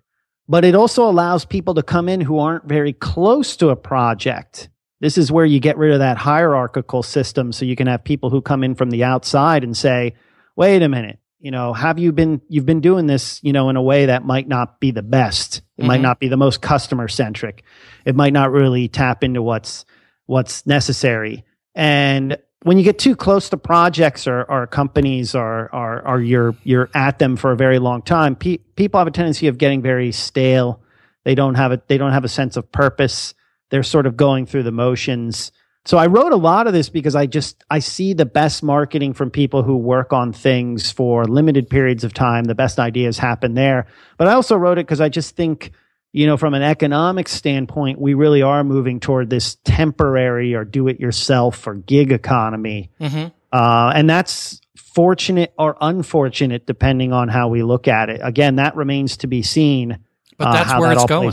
But 0.47 0.63
it 0.63 0.76
also 0.76 1.09
allows 1.09 1.43
people 1.43 1.73
to 1.76 1.84
come 1.84 2.07
in 2.07 2.21
who 2.21 2.39
aren't 2.39 2.65
very 2.65 2.93
close 2.93 3.57
to 3.57 3.69
a 3.69 3.76
project. 3.76 4.69
This 5.01 5.17
is 5.17 5.32
where 5.32 5.45
you 5.45 5.59
get 5.59 5.78
rid 5.78 5.91
of 5.91 5.99
that 5.99 6.17
hierarchical 6.17 7.03
system, 7.03 7.51
so 7.51 7.65
you 7.65 7.76
can 7.76 7.88
have 7.88 8.03
people 8.03 8.30
who 8.30 8.41
come 8.41 8.63
in 8.63 8.76
from 8.76 8.91
the 8.91 9.03
outside 9.03 9.63
and 9.63 9.76
say, 9.76 10.13
"Wait 10.55 10.82
a 10.82 10.89
minute, 10.89 11.19
you 11.39 11.51
know 11.51 11.73
have 11.73 11.99
you 11.99 12.11
been 12.11 12.41
you've 12.49 12.65
been 12.65 12.81
doing 12.81 13.07
this 13.07 13.39
you 13.43 13.53
know 13.53 13.69
in 13.69 13.75
a 13.75 13.81
way 13.81 14.07
that 14.07 14.25
might 14.25 14.47
not 14.47 14.79
be 14.79 14.91
the 14.91 15.03
best. 15.03 15.57
It 15.57 15.81
mm-hmm. 15.81 15.88
might 15.88 16.01
not 16.01 16.19
be 16.19 16.27
the 16.27 16.38
most 16.38 16.61
customer 16.61 17.07
centric 17.07 17.63
it 18.05 18.15
might 18.15 18.33
not 18.33 18.51
really 18.51 18.88
tap 18.88 19.23
into 19.23 19.41
what's 19.41 19.86
what's 20.27 20.65
necessary. 20.65 21.43
And 21.73 22.38
when 22.63 22.77
you 22.77 22.83
get 22.83 22.97
too 22.97 23.15
close 23.15 23.49
to 23.49 23.57
projects 23.57 24.27
or, 24.27 24.43
or 24.43 24.65
companies 24.65 25.36
or, 25.36 25.69
or, 25.73 26.07
or 26.07 26.21
you're 26.21 26.55
you're 26.63 26.89
at 26.93 27.19
them 27.19 27.36
for 27.36 27.51
a 27.51 27.57
very 27.57 27.79
long 27.79 28.01
time 28.01 28.36
pe- 28.36 28.57
people 28.57 28.99
have 28.99 29.07
a 29.07 29.11
tendency 29.11 29.47
of 29.47 29.57
getting 29.57 29.81
very 29.81 30.11
stale. 30.11 30.81
They 31.23 31.36
don't 31.36 31.55
have 31.55 31.71
a 31.71 31.81
they 31.88 31.97
don't 31.97 32.13
have 32.13 32.23
a 32.23 32.29
sense 32.29 32.55
of 32.55 32.71
purpose. 32.71 33.33
They're 33.71 33.83
sort 33.83 34.05
of 34.05 34.15
going 34.15 34.45
through 34.45 34.63
the 34.63 34.71
motions 34.71 35.51
so 35.86 35.99
I 35.99 36.07
wrote 36.07 36.31
a 36.31 36.38
lot 36.38 36.65
of 36.65 36.73
this 36.73 36.89
because 36.89 37.15
I 37.15 37.27
just 37.27 37.63
I 37.69 37.77
see 37.79 38.13
the 38.13 38.25
best 38.25 38.63
marketing 38.63 39.13
from 39.13 39.29
people 39.29 39.61
who 39.61 39.77
work 39.77 40.13
on 40.13 40.33
things 40.33 40.91
for 40.91 41.25
limited 41.25 41.69
periods 41.69 42.03
of 42.03 42.11
time. 42.11 42.45
The 42.45 42.55
best 42.55 42.79
ideas 42.79 43.19
happen 43.19 43.53
there. 43.53 43.86
But 44.17 44.27
I 44.27 44.33
also 44.33 44.55
wrote 44.55 44.79
it 44.79 44.88
because 44.88 44.99
I 44.99 45.09
just 45.09 45.36
think, 45.36 45.71
you 46.11 46.25
know, 46.25 46.38
from 46.38 46.55
an 46.55 46.63
economic 46.63 47.27
standpoint, 47.27 48.01
we 48.01 48.15
really 48.15 48.41
are 48.41 48.63
moving 48.63 48.99
toward 48.99 49.29
this 49.29 49.57
temporary 49.63 50.55
or 50.55 50.65
do 50.65 50.88
it 50.88 50.99
yourself 50.99 51.67
or 51.67 51.75
gig 51.75 52.11
economy. 52.11 52.89
Mm-hmm. 52.99 53.27
Uh, 53.51 53.91
and 53.95 54.09
that's 54.09 54.59
fortunate 54.75 55.53
or 55.59 55.77
unfortunate 55.81 56.65
depending 56.65 57.13
on 57.13 57.27
how 57.27 57.49
we 57.49 57.61
look 57.61 57.88
at 57.88 58.09
it. 58.09 58.21
Again, 58.23 58.55
that 58.55 58.75
remains 58.75 59.17
to 59.17 59.27
be 59.27 59.43
seen. 59.43 59.99
But 60.38 60.51
that's 60.51 60.71
uh, 60.71 60.77
where 60.77 60.89
that 60.89 60.95
it's 60.95 61.05
going. 61.05 61.31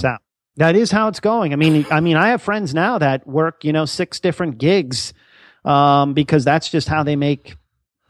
That 0.56 0.76
is 0.76 0.90
how 0.90 1.08
it's 1.08 1.20
going. 1.20 1.52
I 1.52 1.56
mean, 1.56 1.86
I 1.90 2.00
mean, 2.00 2.16
I 2.16 2.28
have 2.28 2.42
friends 2.42 2.74
now 2.74 2.98
that 2.98 3.26
work, 3.26 3.64
you 3.64 3.72
know, 3.72 3.86
six 3.86 4.20
different 4.20 4.58
gigs, 4.58 5.14
um, 5.64 6.12
because 6.12 6.44
that's 6.44 6.68
just 6.68 6.88
how 6.88 7.02
they 7.02 7.16
make 7.16 7.56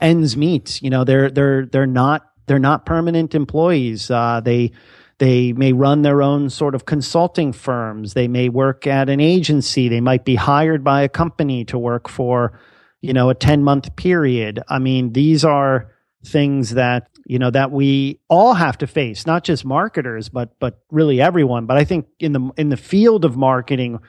ends 0.01 0.37
meet. 0.37 0.83
You 0.83 0.91
know, 0.91 1.05
they're 1.05 1.31
they're 1.31 1.67
they're 1.67 1.87
not 1.87 2.27
they're 2.47 2.59
not 2.59 2.85
permanent 2.85 3.35
employees. 3.35 4.11
Uh, 4.11 4.41
they 4.45 4.73
they 5.19 5.53
may 5.53 5.73
run 5.73 6.03
their 6.03 6.21
own 6.21 6.51
sort 6.51 6.75
of 6.75 6.85
consulting 6.85 7.53
firms. 7.53 8.15
They 8.15 8.27
may 8.27 8.49
work 8.49 8.89
at 8.89 9.09
an 9.09 9.21
agency. 9.21 9.89
They 9.89 10.01
might 10.01 10.25
be 10.25 10.35
hired 10.35 10.83
by 10.83 11.03
a 11.03 11.09
company 11.09 11.65
to 11.67 11.79
work 11.79 12.09
for, 12.09 12.59
you 13.01 13.13
know, 13.13 13.31
a 13.31 13.35
ten 13.35 13.63
month 13.63 13.95
period. 13.95 14.61
I 14.69 14.81
mean, 14.81 15.13
these 15.13 15.45
are 15.45 15.93
things 16.25 16.71
that 16.71 17.09
you 17.27 17.39
know 17.39 17.51
that 17.51 17.71
we 17.71 18.21
all 18.29 18.55
have 18.55 18.79
to 18.79 18.87
face 18.87 19.27
not 19.27 19.45
just 19.45 19.65
marketers 19.65 20.29
but 20.29 20.59
but 20.59 20.81
really 20.91 21.21
everyone. 21.21 21.67
But 21.67 21.77
i 21.77 21.85
think 21.85 22.07
in 22.19 22.33
the 22.33 22.51
in 22.57 22.69
the 22.69 22.77
field 22.77 23.25
of 23.25 23.37
marketing 23.37 24.01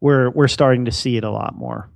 we're 0.00 0.30
we're 0.30 0.48
starting 0.48 0.86
to 0.86 0.92
see 0.92 1.16
it 1.16 1.24
a 1.24 1.30
lot 1.30 1.54
more. 1.54 1.90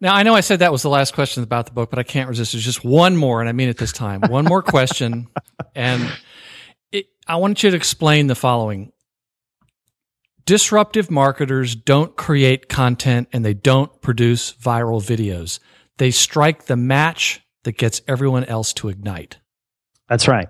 Now 0.00 0.14
i 0.14 0.22
know 0.22 0.34
i 0.34 0.40
said 0.40 0.60
that 0.60 0.72
was 0.72 0.82
the 0.82 0.88
last 0.88 1.14
question 1.14 1.42
about 1.42 1.66
the 1.66 1.72
book 1.72 1.90
but 1.90 1.98
i 1.98 2.02
can't 2.02 2.28
resist. 2.28 2.52
There's 2.52 2.64
just 2.64 2.84
one 2.84 3.16
more 3.16 3.40
and 3.40 3.48
i 3.48 3.52
mean 3.52 3.68
it 3.68 3.76
this 3.76 3.92
time. 3.92 4.20
One 4.28 4.44
more 4.44 4.62
question 4.62 5.28
and 5.74 6.10
it, 6.92 7.06
i 7.26 7.36
want 7.36 7.62
you 7.62 7.70
to 7.70 7.76
explain 7.76 8.26
the 8.26 8.34
following. 8.34 8.92
Disruptive 10.46 11.10
marketers 11.10 11.76
don't 11.76 12.16
create 12.16 12.68
content 12.68 13.28
and 13.32 13.44
they 13.44 13.54
don't 13.54 14.00
produce 14.00 14.52
viral 14.54 15.00
videos. 15.00 15.60
They 15.98 16.10
strike 16.10 16.64
the 16.64 16.76
match 16.76 17.42
that 17.64 17.76
gets 17.76 18.00
everyone 18.08 18.44
else 18.44 18.72
to 18.74 18.88
ignite. 18.88 19.38
That's 20.10 20.28
right. 20.28 20.48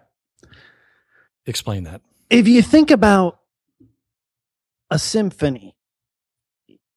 Explain 1.46 1.84
that. 1.84 2.00
If 2.30 2.48
you 2.48 2.62
think 2.62 2.90
about 2.90 3.38
a 4.90 4.98
symphony, 4.98 5.76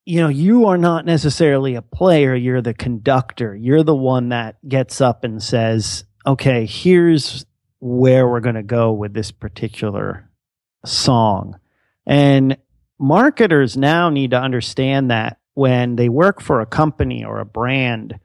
you 0.05 0.21
know, 0.21 0.29
you 0.29 0.65
are 0.67 0.77
not 0.77 1.05
necessarily 1.05 1.75
a 1.75 1.81
player, 1.81 2.33
you're 2.35 2.61
the 2.61 2.73
conductor. 2.73 3.55
You're 3.55 3.83
the 3.83 3.95
one 3.95 4.29
that 4.29 4.57
gets 4.67 5.01
up 5.01 5.23
and 5.23 5.43
says, 5.43 6.05
okay, 6.25 6.65
here's 6.65 7.45
where 7.79 8.27
we're 8.27 8.39
going 8.39 8.55
to 8.55 8.63
go 8.63 8.93
with 8.93 9.13
this 9.13 9.31
particular 9.31 10.29
song. 10.85 11.59
And 12.05 12.57
marketers 12.97 13.75
now 13.75 14.09
need 14.09 14.31
to 14.31 14.39
understand 14.39 15.11
that 15.11 15.39
when 15.53 15.97
they 15.97 16.09
work 16.09 16.41
for 16.41 16.61
a 16.61 16.65
company 16.65 17.25
or 17.25 17.39
a 17.39 17.45
brand, 17.45 18.19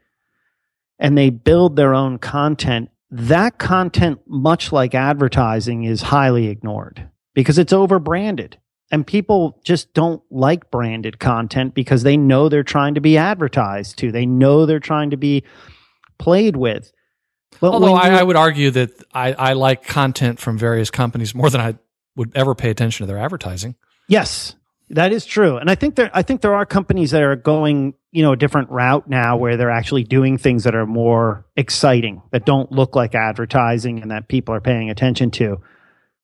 and 0.97 1.17
they 1.17 1.29
build 1.29 1.75
their 1.75 1.93
own 1.93 2.19
content, 2.19 2.89
that 3.11 3.57
content, 3.57 4.19
much 4.27 4.71
like 4.71 4.93
advertising, 4.93 5.83
is 5.83 6.01
highly 6.01 6.47
ignored 6.47 7.09
because 7.33 7.57
it's 7.57 7.73
over 7.73 7.99
branded. 7.99 8.57
And 8.91 9.05
people 9.05 9.61
just 9.63 9.93
don't 9.93 10.21
like 10.31 10.71
branded 10.71 11.19
content 11.19 11.75
because 11.75 12.03
they 12.03 12.17
know 12.17 12.49
they're 12.49 12.63
trying 12.63 12.95
to 12.95 13.01
be 13.01 13.17
advertised 13.17 13.99
to. 13.99 14.11
They 14.11 14.25
know 14.25 14.65
they're 14.65 14.79
trying 14.79 15.11
to 15.11 15.17
be 15.17 15.43
played 16.17 16.55
with. 16.55 16.91
But 17.59 17.73
Although 17.73 17.95
I, 17.95 18.09
I, 18.09 18.23
would 18.23 18.35
argue 18.35 18.71
that 18.71 18.91
I, 19.13 19.33
I 19.33 19.53
like 19.53 19.85
content 19.85 20.39
from 20.39 20.57
various 20.57 20.89
companies 20.89 21.35
more 21.35 21.49
than 21.49 21.61
I 21.61 21.75
would 22.15 22.31
ever 22.35 22.55
pay 22.55 22.69
attention 22.69 23.05
to 23.05 23.07
their 23.07 23.21
advertising. 23.21 23.75
Yes, 24.07 24.55
that 24.91 25.11
is 25.11 25.25
true, 25.25 25.57
and 25.57 25.69
I 25.69 25.75
think 25.75 25.95
there 25.95 26.09
I 26.13 26.21
think 26.23 26.41
there 26.41 26.55
are 26.55 26.65
companies 26.65 27.11
that 27.11 27.21
are 27.21 27.35
going 27.35 27.93
you 28.11 28.23
know 28.23 28.31
a 28.31 28.37
different 28.37 28.69
route 28.69 29.07
now 29.07 29.37
where 29.37 29.55
they're 29.55 29.69
actually 29.69 30.03
doing 30.03 30.37
things 30.37 30.63
that 30.63 30.75
are 30.75 30.85
more 30.85 31.45
exciting 31.55 32.21
that 32.31 32.45
don't 32.45 32.71
look 32.71 32.95
like 32.95 33.13
advertising 33.13 34.01
and 34.01 34.11
that 34.11 34.27
people 34.27 34.53
are 34.55 34.61
paying 34.61 34.89
attention 34.89 35.31
to. 35.31 35.61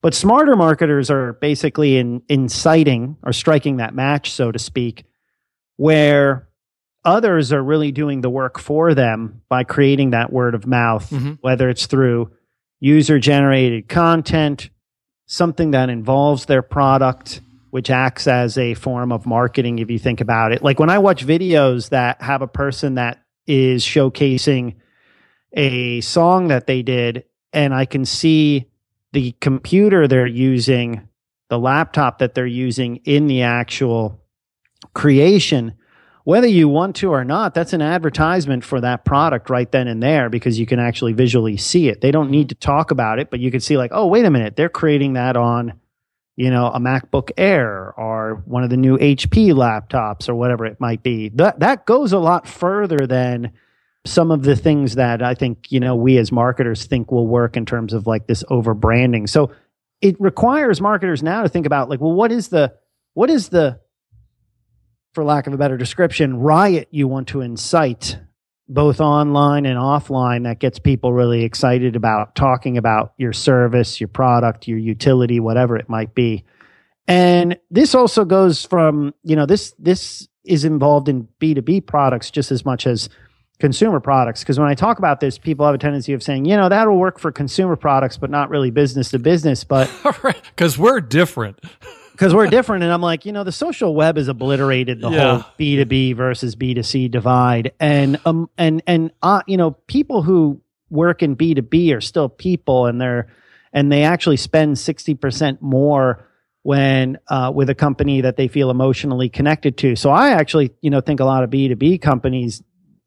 But 0.01 0.13
smarter 0.13 0.55
marketers 0.55 1.09
are 1.09 1.34
basically 1.34 1.97
in 1.97 2.22
inciting 2.30 3.18
or 3.24 3.34
striking 3.34 3.78
that 3.78 3.95
match, 3.95 4.32
so 4.32 4.51
to 4.51 4.59
speak, 4.59 5.05
where 5.78 6.47
others 7.03 7.53
are 7.53 7.63
really 7.63 7.91
doing 7.91 8.22
the 8.22 8.30
work 8.30 8.59
for 8.59 8.93
them 8.93 9.41
by 9.49 9.63
creating 9.63 10.11
that 10.11 10.34
word 10.34 10.55
of 10.55 10.66
mouth, 10.66 11.09
mm-hmm. 11.09 11.34
whether 11.41 11.70
it's 11.70 11.86
through 11.86 12.32
user 12.80 13.20
generated 13.20 13.88
content, 13.88 14.70
something 15.28 15.72
that 15.72 15.89
involves 15.89 16.45
their 16.45 16.61
product 16.61 17.41
which 17.76 17.89
acts 17.89 18.26
as 18.26 18.57
a 18.57 18.73
form 18.73 19.11
of 19.11 19.26
marketing 19.26 19.80
if 19.80 19.91
you 19.91 19.99
think 19.99 20.21
about 20.21 20.53
it. 20.53 20.63
Like 20.63 20.80
when 20.80 20.89
I 20.89 20.97
watch 20.97 21.28
videos 21.28 21.89
that 21.89 22.21
have 22.21 22.41
a 22.41 22.47
person 22.47 22.95
that 22.95 23.21
is 23.47 23.84
showcasing 23.84 24.76
a 25.51 25.99
song 25.99 26.47
that 26.47 26.67
they 26.67 26.84
did, 26.84 27.26
and 27.51 27.73
I 27.73 27.84
can 27.84 28.05
see 28.05 28.69
the 29.11 29.34
computer 29.41 30.07
they're 30.07 30.26
using, 30.26 31.09
the 31.49 31.59
laptop 31.59 32.19
that 32.19 32.34
they're 32.34 32.47
using 32.47 33.01
in 33.03 33.28
the 33.28 33.41
actual 33.41 34.23
creation, 34.93 35.73
whether 36.23 36.47
you 36.47 36.69
want 36.69 36.95
to 36.95 37.11
or 37.11 37.26
not, 37.26 37.53
that's 37.53 37.73
an 37.73 37.82
advertisement 37.82 38.63
for 38.63 38.80
that 38.80 39.03
product 39.03 39.49
right 39.49 39.69
then 39.69 39.89
and 39.89 40.01
there 40.01 40.30
because 40.30 40.57
you 40.57 40.65
can 40.65 40.80
actually 40.80 41.11
visually 41.11 41.57
see 41.57 41.89
it. 41.89 41.99
They 41.99 42.11
don't 42.11 42.32
need 42.32 42.47
to 42.47 42.55
talk 42.55 42.91
about 42.91 43.19
it, 43.19 43.30
but 43.30 43.41
you 43.41 43.51
can 43.51 43.59
see, 43.59 43.76
like, 43.76 43.91
oh, 43.93 44.07
wait 44.07 44.23
a 44.23 44.32
minute, 44.32 44.55
they're 44.55 44.69
creating 44.69 45.11
that 45.15 45.36
on 45.36 45.73
you 46.36 46.49
know, 46.49 46.67
a 46.67 46.79
MacBook 46.79 47.31
Air 47.38 47.93
or 47.97 48.43
one 48.45 48.63
of 48.63 48.69
the 48.69 48.77
new 48.77 48.97
HP 48.97 49.53
laptops 49.53 50.27
or 50.27 50.36
whatever 50.36 50.65
it 50.65 50.79
might 50.79 51.01
be. 51.01 51.29
That 51.29 51.59
that 51.59 51.86
goes 51.86 52.11
a 52.11 52.19
lot 52.19 52.47
further 52.47 53.07
than 53.07 53.53
some 54.05 54.31
of 54.31 54.43
the 54.43 54.55
things 54.55 54.95
that 54.95 55.21
I 55.21 55.33
think, 55.33 55.71
you 55.71 55.79
know, 55.79 55.95
we 55.95 56.17
as 56.17 56.31
marketers 56.31 56.86
think 56.86 57.11
will 57.11 57.27
work 57.27 57.57
in 57.57 57.65
terms 57.65 57.93
of 57.93 58.05
like 58.05 58.27
this 58.27 58.43
over 58.49 58.73
branding. 58.73 59.27
So 59.27 59.51
it 60.01 60.15
requires 60.19 60.79
marketers 60.79 61.23
now 61.23 61.41
to 61.41 61.49
think 61.49 61.65
about 61.65 61.89
like, 61.89 61.99
well, 61.99 62.13
what 62.13 62.31
is 62.31 62.49
the, 62.49 62.73
what 63.13 63.29
is 63.29 63.49
the, 63.49 63.79
for 65.13 65.23
lack 65.23 65.47
of 65.47 65.53
a 65.53 65.57
better 65.57 65.77
description, 65.77 66.38
riot 66.38 66.88
you 66.91 67.07
want 67.07 67.29
to 67.29 67.41
incite 67.41 68.19
both 68.68 68.99
online 68.99 69.66
and 69.66 69.78
offline 69.78 70.43
that 70.43 70.59
gets 70.59 70.80
people 70.80 71.13
really 71.13 71.43
excited 71.43 71.95
about 71.95 72.36
talking 72.36 72.78
about 72.78 73.13
your 73.18 73.34
service, 73.34 74.01
your 74.01 74.07
product, 74.07 74.68
your 74.68 74.80
utility, 74.80 75.39
whatever 75.39 75.76
it 75.78 75.88
might 75.88 76.16
be. 76.16 76.43
And 77.07 77.59
this 77.70 77.93
also 77.93 78.26
goes 78.26 78.66
from, 78.66 79.13
you 79.24 79.36
know, 79.36 79.45
this 79.45 79.74
this 79.78 80.28
is 80.43 80.66
involved 80.66 81.09
in 81.09 81.28
B2B 81.39 81.86
products 81.86 82.32
just 82.32 82.51
as 82.51 82.66
much 82.66 82.88
as 82.88 83.09
consumer 83.59 83.99
products. 83.99 84.41
Because 84.41 84.59
when 84.59 84.68
I 84.68 84.74
talk 84.74 84.97
about 84.97 85.20
this 85.20 85.38
people 85.38 85.66
have 85.66 85.76
a 85.76 85.80
tendency 85.80 86.13
of 86.13 86.24
saying, 86.24 86.45
you 86.45 86.57
know, 86.57 86.68
that'll 86.68 86.97
work 86.97 87.20
for 87.20 87.32
consumer 87.32 87.76
products 87.76 88.18
but 88.18 88.32
not 88.32 88.49
really 88.49 88.72
business 88.72 89.11
to 89.11 89.20
business, 89.20 89.63
but 89.63 89.89
cuz 90.57 90.78
we're 90.78 91.01
different 91.01 91.59
because 92.16 92.34
we're 92.34 92.47
different. 92.47 92.84
And 92.84 92.93
I'm 92.93 93.01
like, 93.01 93.26
you 93.26 93.32
know, 93.32 93.43
the 93.43 93.51
social 93.51 93.93
web 93.93 94.16
has 94.18 94.28
obliterated 94.28 95.01
the 95.01 95.09
Yeah. 95.09 95.38
whole 95.39 95.45
B2B 95.59 96.16
versus 96.16 96.55
B2C 96.55 97.11
divide. 97.11 97.74
And, 97.80 98.20
um, 98.26 98.49
and, 98.57 98.82
and, 98.88 99.11
uh, 99.22 99.41
you 99.47 99.57
know, 99.57 99.72
people 99.88 100.22
who 100.22 100.61
work 100.89 101.22
in 101.22 101.36
B2B 101.36 101.93
are 101.95 102.01
still 102.01 102.30
people 102.30 102.86
and 102.86 103.01
they're, 103.01 103.28
and 103.74 103.91
they 103.91 104.03
actually 104.03 104.38
spend 104.38 104.78
60% 104.78 105.61
more 105.61 106.26
when, 106.63 107.18
uh, 107.28 107.51
with 107.53 107.70
a 107.70 107.76
company 107.76 108.22
that 108.22 108.38
they 108.38 108.47
feel 108.47 108.70
emotionally 108.72 109.28
connected 109.30 109.78
to. 109.80 109.95
So 109.95 110.09
I 110.09 110.30
actually, 110.30 110.72
you 110.82 110.89
know, 110.89 111.01
think 111.01 111.20
a 111.20 111.26
lot 111.26 111.43
of 111.43 111.49
B2B 111.49 112.01
companies, 112.01 112.63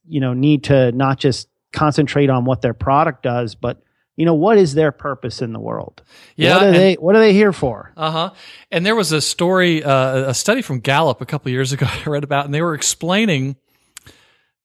you 0.07 0.21
know, 0.21 0.35
need 0.35 0.65
to 0.65 0.93
not 0.93 1.19
just 1.19 1.49
concentrate 1.73 2.31
on 2.31 2.45
what 2.45 2.61
their 2.63 2.75
product 2.75 3.23
does, 3.23 3.55
but, 3.55 3.83
you 4.19 4.25
know, 4.27 4.35
what 4.35 4.59
is 4.59 4.75
their 4.75 4.91
purpose 4.91 5.41
in 5.41 5.53
the 5.53 5.61
world? 5.61 6.03
Yeah, 6.35 6.55
What 6.55 6.63
are 6.63 6.67
and- 6.67 6.75
they, 6.77 6.95
what 6.95 7.15
are 7.15 7.21
they 7.21 7.33
here 7.33 7.53
for? 7.53 7.93
Uh 7.97 8.11
huh. 8.11 8.31
And 8.73 8.85
there 8.85 8.97
was 8.97 9.13
a 9.13 9.21
story, 9.21 9.83
uh, 9.85 10.31
a 10.31 10.35
study 10.35 10.61
from 10.61 10.81
Gallup 10.81 11.21
a 11.21 11.25
couple 11.27 11.53
years 11.53 11.73
ago 11.73 11.87
I 12.07 12.11
read 12.11 12.25
about, 12.25 12.45
and 12.45 12.53
they 12.53 12.61
were 12.61 12.75
explaining 12.75 13.55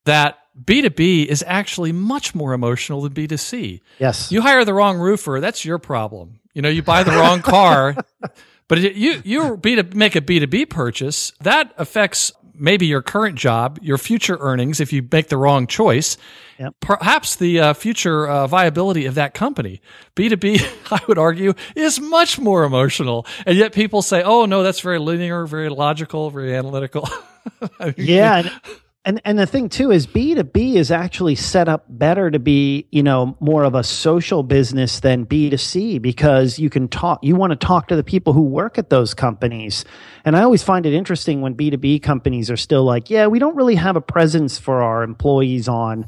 that 0.05 0.39
B2B 0.61 1.27
is 1.27 1.43
actually 1.47 1.91
much 1.91 2.33
more 2.35 2.53
emotional 2.53 3.01
than 3.01 3.13
B2C. 3.13 3.81
Yes. 3.99 4.31
You 4.31 4.41
hire 4.41 4.65
the 4.65 4.73
wrong 4.73 4.97
roofer, 4.97 5.39
that's 5.39 5.63
your 5.63 5.77
problem. 5.77 6.39
You 6.55 6.61
know, 6.61 6.69
you 6.69 6.81
buy 6.83 7.03
the 7.03 7.11
wrong 7.11 7.41
car, 7.41 7.95
but 8.67 8.79
you 8.79 9.21
you 9.23 9.57
B 9.57 9.75
to 9.75 9.83
make 9.95 10.15
a 10.15 10.21
B2B 10.21 10.69
purchase, 10.69 11.31
that 11.41 11.73
affects 11.77 12.31
maybe 12.55 12.85
your 12.85 13.01
current 13.01 13.37
job, 13.37 13.79
your 13.81 13.97
future 13.97 14.37
earnings 14.39 14.79
if 14.79 14.93
you 14.93 15.07
make 15.11 15.29
the 15.29 15.37
wrong 15.37 15.67
choice. 15.67 16.17
Yep. 16.59 16.75
Perhaps 16.79 17.35
the 17.37 17.59
uh, 17.59 17.73
future 17.73 18.27
uh, 18.27 18.47
viability 18.47 19.05
of 19.05 19.15
that 19.15 19.33
company. 19.33 19.81
B2B, 20.15 20.91
I 20.91 21.01
would 21.07 21.17
argue, 21.17 21.53
is 21.75 21.99
much 21.99 22.39
more 22.39 22.63
emotional. 22.63 23.25
And 23.45 23.57
yet 23.57 23.73
people 23.73 24.01
say, 24.01 24.23
oh, 24.23 24.45
no, 24.45 24.63
that's 24.63 24.79
very 24.79 24.99
linear, 24.99 25.45
very 25.45 25.69
logical, 25.69 26.29
very 26.29 26.55
analytical. 26.55 27.09
I 27.79 27.85
mean, 27.85 27.95
yeah 27.97 28.37
and, 28.37 28.51
and 29.05 29.21
and 29.25 29.37
the 29.37 29.45
thing 29.45 29.69
too 29.69 29.91
is 29.91 30.07
b2b 30.07 30.75
is 30.75 30.91
actually 30.91 31.35
set 31.35 31.67
up 31.67 31.85
better 31.89 32.31
to 32.31 32.39
be 32.39 32.87
you 32.91 33.03
know 33.03 33.35
more 33.39 33.63
of 33.63 33.75
a 33.75 33.83
social 33.83 34.43
business 34.43 34.99
than 34.99 35.25
b2c 35.25 36.01
because 36.01 36.59
you 36.59 36.69
can 36.69 36.87
talk 36.87 37.19
you 37.23 37.35
want 37.35 37.51
to 37.51 37.55
talk 37.55 37.87
to 37.87 37.95
the 37.95 38.03
people 38.03 38.33
who 38.33 38.41
work 38.41 38.77
at 38.77 38.89
those 38.89 39.13
companies. 39.13 39.85
And 40.25 40.37
i 40.37 40.43
always 40.43 40.63
find 40.63 40.85
it 40.85 40.93
interesting 40.93 41.41
when 41.41 41.55
b2b 41.55 42.01
companies 42.01 42.49
are 42.49 42.57
still 42.57 42.83
like 42.83 43.09
yeah 43.09 43.27
we 43.27 43.39
don't 43.39 43.55
really 43.55 43.75
have 43.75 43.95
a 43.95 44.01
presence 44.01 44.57
for 44.57 44.81
our 44.81 45.03
employees 45.03 45.67
on 45.67 46.07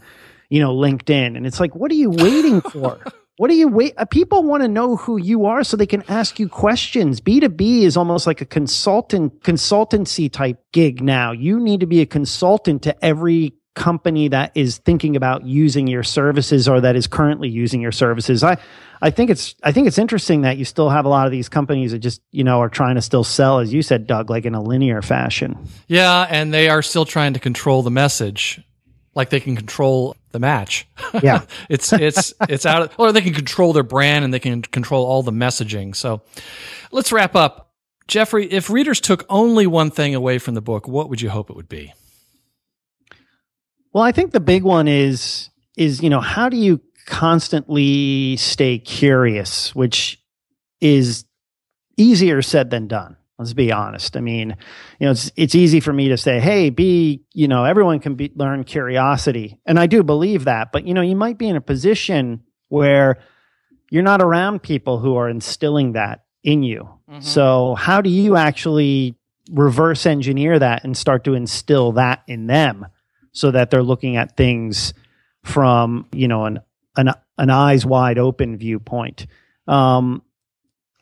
you 0.50 0.60
know 0.60 0.76
linkedin. 0.76 1.36
And 1.36 1.46
it's 1.46 1.60
like 1.60 1.76
what 1.76 1.92
are 1.92 1.96
you 1.96 2.10
waiting 2.10 2.62
for 2.62 3.00
what 3.38 3.50
do 3.50 3.56
you 3.56 3.68
wait? 3.68 3.94
uh, 3.98 4.06
People 4.06 4.44
want 4.44 4.64
to 4.64 4.68
know 4.70 4.96
who 4.96 5.18
you 5.18 5.46
are 5.46 5.64
so 5.64 5.76
they 5.76 5.86
can 5.86 6.04
ask 6.08 6.40
you 6.40 6.48
questions. 6.48 7.20
B2B 7.20 7.82
is 7.82 7.98
almost 7.98 8.26
like 8.28 8.42
a 8.42 8.46
consultant, 8.46 9.42
consultancy 9.42 10.32
type 10.32 10.64
gig 10.72 11.02
now. 11.02 11.32
You 11.32 11.60
need 11.60 11.82
to 11.82 11.86
be 11.86 12.02
a 12.02 12.06
consultant 12.06 12.84
to 12.84 13.06
every 13.06 13.54
company 13.76 14.30
that 14.30 14.54
is 14.56 14.78
thinking 14.78 15.18
about 15.18 15.46
using 15.46 15.86
your 15.86 16.02
services 16.04 16.70
or 16.70 16.80
that 16.80 16.96
is 16.96 17.08
currently 17.08 17.50
using 17.50 17.82
your 17.82 17.92
services. 17.92 18.42
I, 18.42 18.58
I 19.02 19.10
think 19.10 19.30
it's, 19.30 19.54
I 19.64 19.74
think 19.74 19.88
it's 19.88 19.98
interesting 19.98 20.42
that 20.42 20.58
you 20.58 20.64
still 20.64 20.90
have 20.90 21.04
a 21.04 21.10
lot 21.10 21.26
of 21.26 21.32
these 21.34 21.50
companies 21.50 21.92
that 21.92 22.00
just, 22.00 22.22
you 22.32 22.46
know, 22.46 22.62
are 22.62 22.70
trying 22.70 22.96
to 22.96 23.02
still 23.02 23.26
sell, 23.26 23.60
as 23.60 23.74
you 23.74 23.82
said, 23.82 24.08
Doug, 24.08 24.30
like 24.30 24.46
in 24.46 24.56
a 24.56 24.62
linear 24.62 25.02
fashion. 25.02 25.58
Yeah, 25.88 26.26
and 26.30 26.54
they 26.54 26.70
are 26.70 26.82
still 26.82 27.04
trying 27.04 27.34
to 27.34 27.40
control 27.42 27.84
the 27.84 27.92
message, 27.92 28.62
like 29.14 29.30
they 29.30 29.42
can 29.42 29.58
control 29.58 30.16
the 30.36 30.40
match. 30.40 30.88
Yeah. 31.24 31.46
it's 31.70 31.92
it's 31.94 32.34
it's 32.50 32.66
out, 32.66 32.82
of, 32.84 32.92
or 33.00 33.12
they 33.12 33.22
can 33.22 33.34
control 33.34 33.74
their 33.74 33.84
brand 33.84 34.26
and 34.26 34.34
they 34.34 34.40
can 34.40 34.62
control 34.62 35.06
all 35.06 35.24
the 35.24 35.32
messaging. 35.32 35.96
So, 35.96 36.22
let's 36.92 37.12
wrap 37.12 37.36
up. 37.36 37.72
Geoffrey, 38.08 38.46
if 38.52 38.70
readers 38.70 39.02
took 39.02 39.26
only 39.30 39.66
one 39.66 39.90
thing 39.90 40.14
away 40.14 40.38
from 40.38 40.54
the 40.54 40.62
book, 40.62 40.88
what 40.88 41.10
would 41.10 41.22
you 41.22 41.30
hope 41.30 41.50
it 41.50 41.56
would 41.56 41.70
be? 41.70 41.94
Well, 43.94 44.04
I 44.04 44.12
think 44.12 44.32
the 44.32 44.40
big 44.40 44.64
one 44.64 44.88
is 44.88 45.50
is 45.78 46.04
you 46.04 46.10
know 46.10 46.20
how 46.20 46.50
do 46.50 46.58
you 46.58 46.82
constantly 47.06 48.36
stay 48.38 48.78
curious, 48.78 49.74
which 49.74 50.22
is 50.82 51.26
easier 51.98 52.42
said 52.42 52.70
than 52.70 52.88
done. 52.88 53.16
Let's 53.38 53.54
be 53.54 53.72
honest. 53.72 54.16
I 54.16 54.22
mean, 54.22 54.56
you 55.00 55.06
know, 55.06 55.12
it's 55.12 55.32
it's 55.36 55.56
easy 55.56 55.80
for 55.80 55.92
me 55.92 56.10
to 56.10 56.18
say, 56.18 56.40
"Hey, 56.40 56.70
be 56.70 57.24
you 57.34 57.48
know, 57.48 57.66
everyone 57.66 58.00
can 58.00 58.16
be, 58.16 58.32
learn 58.36 58.64
curiosity," 58.64 59.60
and 59.66 59.78
I 59.78 59.88
do 59.88 60.04
believe 60.04 60.46
that. 60.46 60.72
But 60.72 60.88
you 60.88 60.94
know, 60.94 61.02
you 61.02 61.16
might 61.16 61.38
be 61.38 61.50
in 61.50 61.56
a 61.56 61.62
position 61.62 62.44
where 62.70 63.18
you're 63.92 64.04
not 64.04 64.22
around 64.22 64.64
people 64.64 65.00
who 65.00 65.16
are 65.18 65.30
instilling 65.30 65.94
that 65.94 66.24
in 66.44 66.64
you. 66.64 66.90
So, 67.20 67.76
how 67.76 68.02
do 68.02 68.10
you 68.10 68.36
actually 68.36 69.16
reverse 69.52 70.06
engineer 70.06 70.58
that 70.58 70.84
and 70.84 70.96
start 70.98 71.24
to 71.26 71.34
instill 71.34 71.92
that 71.94 72.24
in 72.28 72.48
them? 72.48 72.88
so 73.36 73.52
that 73.52 73.70
they're 73.70 73.84
looking 73.84 74.16
at 74.16 74.36
things 74.36 74.94
from 75.44 76.08
you 76.12 76.28
know 76.28 76.46
an 76.46 76.60
an, 76.98 77.12
an 77.38 77.50
eyes 77.52 77.86
wide 77.86 78.18
open 78.18 78.58
viewpoint. 78.58 79.28
Um, 79.68 80.24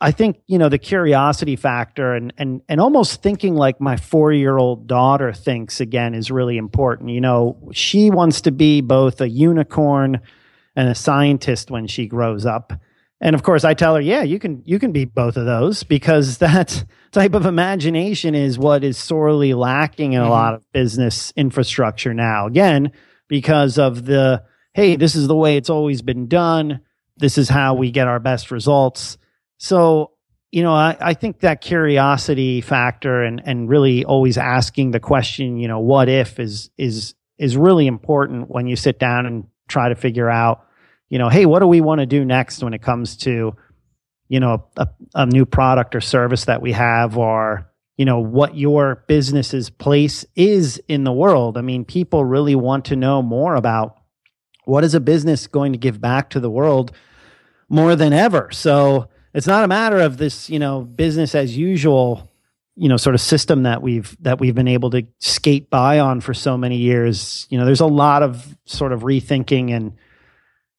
I 0.04 0.12
think 0.12 0.42
you 0.48 0.58
know 0.58 0.68
the 0.70 0.78
curiosity 0.78 1.56
factor 1.56 2.14
and 2.14 2.34
and 2.38 2.62
and 2.68 2.82
almost 2.82 3.24
thinking 3.24 3.56
like 3.56 3.80
my 3.80 3.96
four 3.96 4.34
year 4.34 4.58
old 4.58 4.86
daughter 4.86 5.32
thinks 5.32 5.80
again 5.80 6.14
is 6.14 6.30
really 6.30 6.58
important. 6.58 7.10
You 7.10 7.22
know, 7.22 7.70
she 7.72 8.12
wants 8.12 8.42
to 8.42 8.52
be 8.52 8.82
both 8.82 9.22
a 9.22 9.30
unicorn 9.30 10.20
and 10.76 10.90
a 10.90 10.96
scientist 10.96 11.72
when 11.72 11.88
she 11.88 12.06
grows 12.08 12.46
up. 12.46 12.74
And 13.22 13.36
of 13.36 13.44
course, 13.44 13.64
I 13.64 13.74
tell 13.74 13.96
her, 13.96 14.02
yeah, 14.02 14.24
you 14.24 14.40
can 14.40 14.62
you 14.66 14.78
can 14.78 14.92
be 14.92 15.06
both 15.06 15.38
of 15.38 15.46
those 15.46 15.84
because 15.84 16.38
that 16.40 16.84
type 17.12 17.34
of 17.34 17.46
imagination 17.46 18.36
is 18.36 18.60
what 18.60 18.84
is 18.84 18.98
sorely 18.98 19.54
lacking 19.54 20.12
in 20.14 20.22
a 20.22 20.26
Mhm. 20.26 20.30
lot 20.30 20.54
of 20.54 20.70
business 20.74 21.32
infrastructure 21.38 22.14
now. 22.14 22.48
Again, 22.48 22.92
because 23.30 23.78
of 23.78 24.04
the 24.06 24.44
hey, 24.74 24.98
this 24.98 25.16
is 25.16 25.28
the 25.28 25.36
way 25.36 25.56
it's 25.56 25.70
always 25.70 26.02
been 26.02 26.28
done. 26.28 26.82
This 27.16 27.38
is 27.38 27.48
how 27.48 27.76
we 27.76 27.90
get 27.92 28.08
our 28.08 28.20
best 28.20 28.52
results. 28.52 29.18
So, 29.64 30.12
you 30.52 30.62
know, 30.62 30.74
I, 30.74 30.98
I 31.00 31.14
think 31.14 31.40
that 31.40 31.62
curiosity 31.62 32.60
factor 32.60 33.24
and 33.24 33.42
and 33.46 33.70
really 33.70 34.04
always 34.04 34.38
asking 34.38 34.92
the 34.92 35.00
question, 35.00 35.56
you 35.58 35.70
know, 35.70 35.80
what 35.80 36.10
if 36.10 36.38
is 36.38 36.70
is 36.78 37.16
is 37.38 37.56
really 37.56 37.88
important 37.88 38.50
when 38.50 38.68
you 38.68 38.76
sit 38.76 39.00
down 39.00 39.26
and 39.26 39.46
try 39.70 39.88
to 39.88 39.96
figure 39.96 40.30
out, 40.30 40.66
you 41.08 41.18
know, 41.18 41.30
hey, 41.30 41.46
what 41.46 41.60
do 41.60 41.68
we 41.68 41.80
want 41.80 42.00
to 42.00 42.06
do 42.06 42.26
next 42.26 42.62
when 42.62 42.74
it 42.74 42.82
comes 42.82 43.16
to, 43.16 43.56
you 44.28 44.40
know, 44.42 44.66
a, 44.76 44.86
a 45.16 45.26
new 45.28 45.46
product 45.46 45.96
or 45.96 46.02
service 46.02 46.44
that 46.44 46.62
we 46.62 46.74
have 46.74 47.18
or 47.18 47.72
you 47.96 48.04
know 48.04 48.20
what 48.20 48.58
your 48.58 49.06
business's 49.08 49.70
place 49.70 50.26
is 50.36 50.78
in 50.90 51.06
the 51.06 51.14
world. 51.14 51.58
I 51.58 51.62
mean, 51.62 51.86
people 51.86 52.26
really 52.26 52.56
want 52.56 52.84
to 52.86 52.98
know 52.98 53.22
more 53.22 53.56
about 53.56 53.96
what 54.66 54.84
is 54.84 54.94
a 54.94 55.00
business 55.00 55.48
going 55.48 55.72
to 55.72 55.80
give 55.80 56.02
back 56.02 56.32
to 56.32 56.42
the 56.42 56.50
world 56.50 56.92
more 57.70 57.96
than 57.96 58.12
ever. 58.12 58.50
So 58.52 59.08
it's 59.34 59.48
not 59.48 59.64
a 59.64 59.68
matter 59.68 60.00
of 60.00 60.18
this, 60.18 60.50
you 60.50 60.60
know, 60.60 60.82
business 60.82 61.36
as 61.36 61.58
usual, 61.58 62.32
you 62.76 62.90
know, 62.90 62.98
sort 62.98 63.16
of 63.16 63.22
system 63.22 63.64
that 63.64 63.82
we've 63.82 64.16
that 64.22 64.40
we've 64.40 64.56
been 64.56 64.68
able 64.68 64.90
to 64.92 65.06
skate 65.20 65.70
by 65.70 66.00
on 66.00 66.22
for 66.22 66.34
so 66.34 66.58
many 66.58 66.78
years. 66.78 67.48
You 67.50 67.58
know, 67.58 67.66
there's 67.66 67.82
a 67.82 67.86
lot 67.86 68.24
of 68.24 68.56
sort 68.66 68.94
of 68.94 69.02
rethinking 69.02 69.72
and 69.72 69.94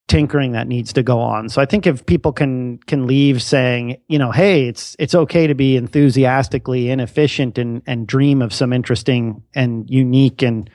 tinkering 0.07 0.51
that 0.51 0.67
needs 0.67 0.93
to 0.93 1.03
go 1.03 1.19
on. 1.19 1.49
So 1.49 1.61
I 1.61 1.65
think 1.65 1.87
if 1.87 2.05
people 2.05 2.31
can 2.31 2.77
can 2.79 3.07
leave 3.07 3.41
saying, 3.41 3.97
you 4.07 4.19
know, 4.19 4.31
hey, 4.31 4.67
it's 4.67 4.95
it's 4.99 5.15
okay 5.15 5.47
to 5.47 5.55
be 5.55 5.75
enthusiastically 5.75 6.89
inefficient 6.89 7.57
and 7.57 7.81
and 7.85 8.07
dream 8.07 8.41
of 8.41 8.53
some 8.53 8.71
interesting 8.71 9.43
and 9.53 9.89
unique 9.89 10.41
and 10.41 10.69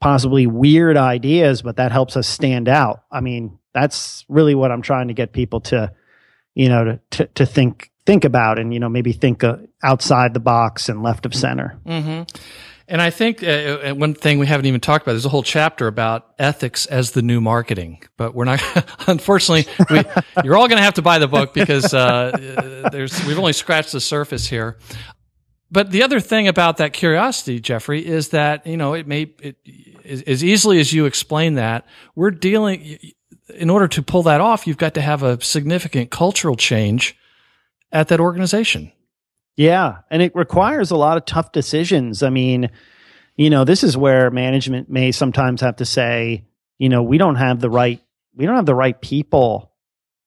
possibly 0.00 0.46
weird 0.46 0.98
ideas, 0.98 1.62
but 1.62 1.76
that 1.76 1.90
helps 1.90 2.14
us 2.14 2.26
stand 2.26 2.68
out. 2.68 3.04
I 3.10 3.20
mean, 3.20 3.58
that's 3.72 4.26
really 4.28 4.54
what 4.54 4.70
I'm 4.70 4.82
trying 4.82 5.08
to 5.08 5.14
get 5.14 5.32
people 5.32 5.60
to, 5.62 5.92
you 6.54 6.68
know, 6.68 6.84
to 6.84 7.00
to, 7.10 7.26
to 7.34 7.46
think 7.46 7.90
think 8.06 8.24
about 8.24 8.58
and 8.58 8.72
you 8.72 8.80
know 8.80 8.88
maybe 8.88 9.12
think 9.12 9.44
uh, 9.44 9.56
outside 9.82 10.34
the 10.34 10.40
box 10.40 10.88
and 10.88 11.02
left 11.02 11.26
of 11.26 11.34
center. 11.34 11.78
hmm 11.86 12.22
And 12.86 13.00
I 13.00 13.08
think 13.10 13.42
uh, 13.42 13.46
uh, 13.46 13.94
one 13.94 14.12
thing 14.12 14.38
we 14.38 14.46
haven't 14.46 14.66
even 14.66 14.80
talked 14.80 15.06
about, 15.06 15.12
there's 15.12 15.24
a 15.24 15.30
whole 15.30 15.42
chapter 15.42 15.86
about 15.86 16.34
ethics 16.38 16.84
as 16.86 17.12
the 17.12 17.22
new 17.22 17.40
marketing, 17.40 18.02
but 18.18 18.34
we're 18.34 18.44
not, 18.44 18.60
unfortunately, 19.08 19.72
we, 19.88 20.02
you're 20.44 20.54
all 20.54 20.68
going 20.68 20.76
to 20.76 20.84
have 20.84 20.94
to 20.94 21.02
buy 21.02 21.18
the 21.18 21.26
book 21.26 21.54
because, 21.54 21.94
uh, 21.94 22.88
there's, 22.92 23.24
we've 23.24 23.38
only 23.38 23.54
scratched 23.54 23.92
the 23.92 24.00
surface 24.00 24.46
here. 24.46 24.76
But 25.70 25.92
the 25.92 26.02
other 26.02 26.20
thing 26.20 26.46
about 26.46 26.76
that 26.76 26.92
curiosity, 26.92 27.58
Geoffrey, 27.58 28.04
is 28.04 28.28
that, 28.28 28.66
you 28.66 28.76
know, 28.76 28.92
it 28.92 29.06
may, 29.06 29.32
it, 29.40 29.56
as 30.04 30.44
easily 30.44 30.78
as 30.78 30.92
you 30.92 31.06
explain 31.06 31.54
that, 31.54 31.86
we're 32.14 32.30
dealing, 32.30 32.98
in 33.48 33.70
order 33.70 33.88
to 33.88 34.02
pull 34.02 34.22
that 34.24 34.40
off, 34.40 34.66
you've 34.66 34.78
got 34.78 34.94
to 34.94 35.00
have 35.00 35.22
a 35.22 35.40
significant 35.40 36.10
cultural 36.10 36.56
change 36.56 37.16
at 37.92 38.08
that 38.08 38.20
organization. 38.20 38.92
Yeah. 39.56 39.98
And 40.10 40.22
it 40.22 40.34
requires 40.34 40.90
a 40.90 40.96
lot 40.96 41.16
of 41.16 41.24
tough 41.24 41.52
decisions. 41.52 42.22
I 42.22 42.30
mean, 42.30 42.70
you 43.36 43.50
know, 43.50 43.64
this 43.64 43.84
is 43.84 43.96
where 43.96 44.30
management 44.30 44.90
may 44.90 45.12
sometimes 45.12 45.60
have 45.60 45.76
to 45.76 45.84
say, 45.84 46.44
you 46.78 46.88
know, 46.88 47.02
we 47.02 47.18
don't 47.18 47.36
have 47.36 47.60
the 47.60 47.70
right, 47.70 48.00
we 48.34 48.46
don't 48.46 48.56
have 48.56 48.66
the 48.66 48.74
right 48.74 49.00
people 49.00 49.72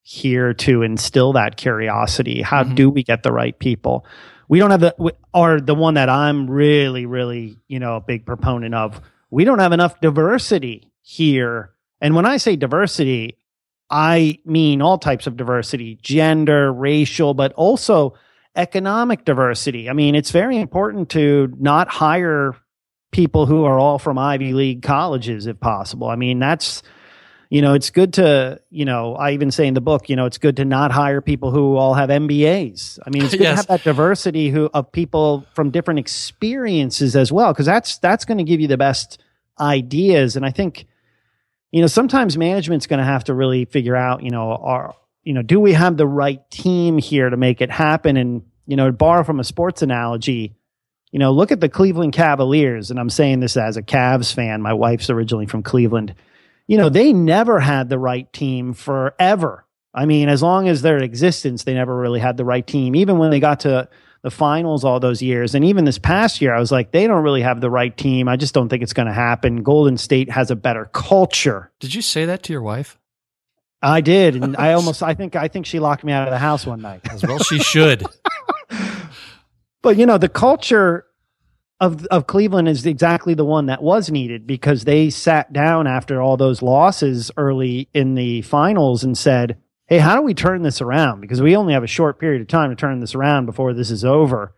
here 0.02 0.54
to 0.54 0.84
instill 0.84 1.34
that 1.34 1.58
curiosity. 1.58 2.42
How 2.42 2.64
mm-hmm. 2.64 2.76
do 2.76 2.90
we 2.90 3.04
get 3.04 3.24
the 3.24 3.34
right 3.34 3.58
people? 3.58 4.06
We 4.48 4.60
don't 4.60 4.72
have 4.72 4.80
the, 4.80 5.14
or 5.34 5.60
the 5.60 5.76
one 5.76 5.96
that 5.96 6.08
I'm 6.08 6.50
really, 6.50 7.06
really, 7.06 7.58
you 7.68 7.80
know, 7.80 7.98
a 7.98 8.02
big 8.02 8.26
proponent 8.26 8.74
of. 8.74 9.02
We 9.30 9.44
don't 9.44 9.60
have 9.60 9.74
enough 9.74 10.00
diversity 10.00 10.94
here. 11.02 11.72
And 12.02 12.16
when 12.16 12.26
I 12.26 12.38
say 12.38 12.56
diversity, 12.56 13.38
I 13.90 14.40
mean 14.46 14.82
all 14.82 14.98
types 14.98 15.28
of 15.28 15.38
diversity, 15.38 15.98
gender, 16.02 16.72
racial, 16.72 17.34
but 17.34 17.54
also 17.54 18.16
economic 18.56 19.24
diversity. 19.24 19.90
I 19.90 19.94
mean, 19.94 20.16
it's 20.16 20.32
very 20.32 20.58
important 20.58 21.10
to 21.12 21.54
not 21.60 21.88
hire 21.88 22.56
people 23.12 23.46
who 23.46 23.66
are 23.66 23.80
all 23.80 24.00
from 24.00 24.18
Ivy 24.18 24.54
League 24.54 24.82
colleges 24.82 25.48
if 25.48 25.60
possible. 25.60 26.08
I 26.08 26.16
mean, 26.16 26.40
that's 26.40 26.84
you 27.50 27.62
know, 27.62 27.76
it's 27.76 27.92
good 27.92 28.14
to, 28.16 28.60
you 28.70 28.84
know, 28.84 29.16
I 29.16 29.32
even 29.32 29.52
say 29.52 29.68
in 29.68 29.74
the 29.74 29.82
book, 29.82 30.10
you 30.10 30.18
know, 30.18 30.26
it's 30.26 30.38
good 30.38 30.58
to 30.58 30.66
not 30.66 30.92
hire 30.92 31.22
people 31.22 31.50
who 31.50 31.78
all 31.78 31.94
have 31.94 32.10
MBAs. 32.10 33.00
I 33.06 33.10
mean, 33.10 33.24
it's 33.24 33.32
good 33.32 33.42
yes. 33.42 33.52
to 33.52 33.56
have 33.56 33.68
that 33.68 33.84
diversity 33.84 34.50
who 34.50 34.70
of 34.74 34.92
people 34.92 35.46
from 35.54 35.72
different 35.72 36.00
experiences 36.00 37.16
as 37.16 37.32
well 37.32 37.54
because 37.54 37.66
that's 37.66 38.00
that's 38.00 38.26
going 38.26 38.38
to 38.38 38.44
give 38.44 38.60
you 38.60 38.68
the 38.68 38.78
best 38.78 39.22
ideas 39.60 40.36
and 40.36 40.46
I 40.46 40.52
think 40.52 40.86
you 41.72 41.82
know, 41.82 41.88
sometimes 41.88 42.38
management's 42.38 42.88
going 42.88 43.00
to 43.00 43.06
have 43.06 43.26
to 43.26 43.34
really 43.34 43.66
figure 43.66 43.96
out, 43.96 44.24
you 44.24 44.30
know, 44.30 44.52
are 44.52 44.96
you 45.28 45.34
know, 45.34 45.42
do 45.42 45.60
we 45.60 45.74
have 45.74 45.98
the 45.98 46.08
right 46.08 46.50
team 46.50 46.98
here 46.98 47.30
to 47.30 47.36
make 47.36 47.60
it 47.60 47.70
happen? 47.70 48.16
And, 48.16 48.44
you 48.66 48.78
know, 48.78 48.94
borrow 48.94 49.26
from 49.26 49.42
a 49.42 49.44
sports 49.44 49.82
analogy, 49.82 50.56
you 51.12 51.20
know, 51.20 51.34
look 51.34 51.52
at 51.52 51.60
the 51.60 51.68
Cleveland 51.68 52.14
Cavaliers. 52.14 52.92
And 52.92 52.98
I'm 52.98 53.10
saying 53.10 53.42
this 53.42 53.58
as 53.58 53.76
a 53.76 53.84
Cavs 53.84 54.34
fan. 54.34 54.62
My 54.62 54.72
wife's 54.72 55.10
originally 55.10 55.46
from 55.46 55.64
Cleveland. 55.64 56.16
You 56.66 56.78
know, 56.78 56.88
they 56.88 57.12
never 57.12 57.60
had 57.60 57.90
the 57.90 58.00
right 58.00 58.32
team 58.32 58.72
forever. 58.74 59.66
I 59.94 60.06
mean, 60.06 60.30
as 60.30 60.42
long 60.42 60.70
as 60.70 60.82
their 60.82 60.98
existence, 60.98 61.66
they 61.66 61.74
never 61.74 61.94
really 61.94 62.22
had 62.22 62.38
the 62.38 62.46
right 62.46 62.66
team. 62.66 62.96
Even 62.96 63.18
when 63.18 63.30
they 63.30 63.42
got 63.42 63.62
to 63.62 63.90
the 64.22 64.32
finals 64.32 64.84
all 64.84 65.00
those 65.00 65.22
years. 65.22 65.56
And 65.56 65.64
even 65.66 65.86
this 65.86 66.00
past 66.00 66.42
year, 66.42 66.54
I 66.54 66.60
was 66.60 66.72
like, 66.72 66.92
they 66.92 67.08
don't 67.08 67.24
really 67.24 67.42
have 67.42 67.62
the 67.62 67.70
right 67.70 67.96
team. 67.96 68.28
I 68.28 68.36
just 68.36 68.54
don't 68.54 68.70
think 68.70 68.84
it's 68.84 68.94
going 68.94 69.08
to 69.08 69.14
happen. 69.14 69.64
Golden 69.64 69.98
State 69.98 70.30
has 70.30 70.52
a 70.52 70.56
better 70.56 70.86
culture. 70.86 71.72
Did 71.80 71.94
you 71.94 72.02
say 72.02 72.26
that 72.26 72.44
to 72.44 72.54
your 72.54 72.62
wife? 72.62 72.98
I 73.82 74.02
did, 74.02 74.36
and 74.36 74.58
I 74.58 74.74
almost 74.74 75.04
I 75.04 75.14
think 75.14 75.36
I 75.36 75.48
think 75.48 75.68
she 75.68 75.80
locked 75.80 76.04
me 76.04 76.12
out 76.12 76.28
of 76.28 76.32
the 76.32 76.40
house 76.40 76.66
one 76.66 76.82
night. 76.82 77.02
As 77.12 77.24
well 77.24 77.38
she 77.38 77.60
should. 77.60 78.04
but 79.84 79.98
you 79.98 80.06
know, 80.08 80.18
the 80.18 80.30
culture 80.30 81.06
of 81.80 82.06
of 82.08 82.26
Cleveland 82.26 82.68
is 82.68 82.86
exactly 82.86 83.36
the 83.36 83.46
one 83.46 83.68
that 83.68 83.84
was 83.84 84.10
needed 84.10 84.48
because 84.48 84.84
they 84.84 85.12
sat 85.12 85.54
down 85.54 85.86
after 85.86 86.22
all 86.22 86.38
those 86.38 86.64
losses 86.64 87.30
early 87.38 87.88
in 87.94 88.16
the 88.16 88.42
finals 88.42 89.04
and 89.04 89.16
said, 89.16 89.58
"Hey, 89.88 89.98
how 89.98 90.16
do 90.16 90.22
we 90.22 90.34
turn 90.34 90.62
this 90.62 90.82
around? 90.82 91.22
Because 91.22 91.42
we 91.42 91.56
only 91.56 91.74
have 91.74 91.84
a 91.84 91.88
short 91.88 92.20
period 92.20 92.42
of 92.42 92.48
time 92.48 92.70
to 92.70 92.76
turn 92.76 93.00
this 93.00 93.16
around 93.16 93.46
before 93.46 93.74
this 93.74 93.92
is 93.92 94.06
over." 94.06 94.54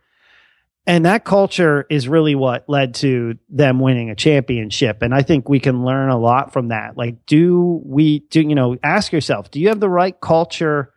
And 0.86 1.04
that 1.04 1.24
culture 1.24 1.86
is 1.90 2.08
really 2.08 2.34
what 2.34 2.64
led 2.66 2.94
to 2.96 3.36
them 3.48 3.80
winning 3.80 4.10
a 4.10 4.14
championship. 4.14 5.02
And 5.02 5.14
I 5.14 5.22
think 5.22 5.48
we 5.48 5.60
can 5.60 5.84
learn 5.84 6.08
a 6.08 6.18
lot 6.18 6.52
from 6.52 6.68
that. 6.68 6.96
Like, 6.96 7.26
do 7.26 7.82
we, 7.84 8.20
do, 8.30 8.40
you 8.40 8.54
know, 8.54 8.76
ask 8.82 9.12
yourself, 9.12 9.50
do 9.50 9.60
you 9.60 9.68
have 9.68 9.80
the 9.80 9.90
right 9.90 10.18
culture 10.20 10.92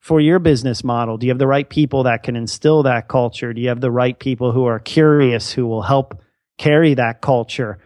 for 0.00 0.20
your 0.20 0.40
business 0.40 0.82
model? 0.82 1.16
Do 1.16 1.26
you 1.26 1.30
have 1.30 1.38
the 1.38 1.46
right 1.46 1.68
people 1.68 2.02
that 2.02 2.24
can 2.24 2.34
instill 2.34 2.82
that 2.82 3.06
culture? 3.06 3.52
Do 3.54 3.60
you 3.60 3.68
have 3.68 3.80
the 3.80 3.90
right 3.90 4.18
people 4.18 4.50
who 4.50 4.64
are 4.64 4.80
curious, 4.80 5.52
who 5.52 5.66
will 5.66 5.82
help 5.82 6.20
carry 6.58 6.94
that 6.94 7.20
culture? 7.20 7.78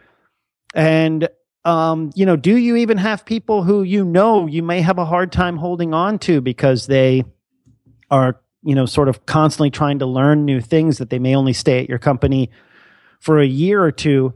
And, 0.73 1.29
um, 1.65 2.11
you 2.15 2.25
know, 2.25 2.35
do 2.35 2.55
you 2.55 2.77
even 2.77 2.97
have 2.97 3.25
people 3.25 3.63
who 3.63 3.83
you 3.83 4.05
know 4.05 4.47
you 4.47 4.63
may 4.63 4.81
have 4.81 4.97
a 4.97 5.05
hard 5.05 5.31
time 5.31 5.57
holding 5.57 5.93
on 5.93 6.19
to 6.19 6.39
because 6.39 6.87
they 6.87 7.25
are 8.09 8.39
you 8.65 8.73
know, 8.73 8.87
sort 8.87 9.07
of 9.07 9.25
constantly 9.27 9.69
trying 9.69 9.99
to 9.99 10.07
learn 10.07 10.43
new 10.43 10.59
things 10.59 10.97
that 10.97 11.11
they 11.11 11.19
may 11.19 11.35
only 11.35 11.53
stay 11.53 11.79
at 11.79 11.87
your 11.87 11.99
company 11.99 12.49
for 13.19 13.39
a 13.39 13.45
year 13.45 13.81
or 13.81 13.91
two. 13.91 14.33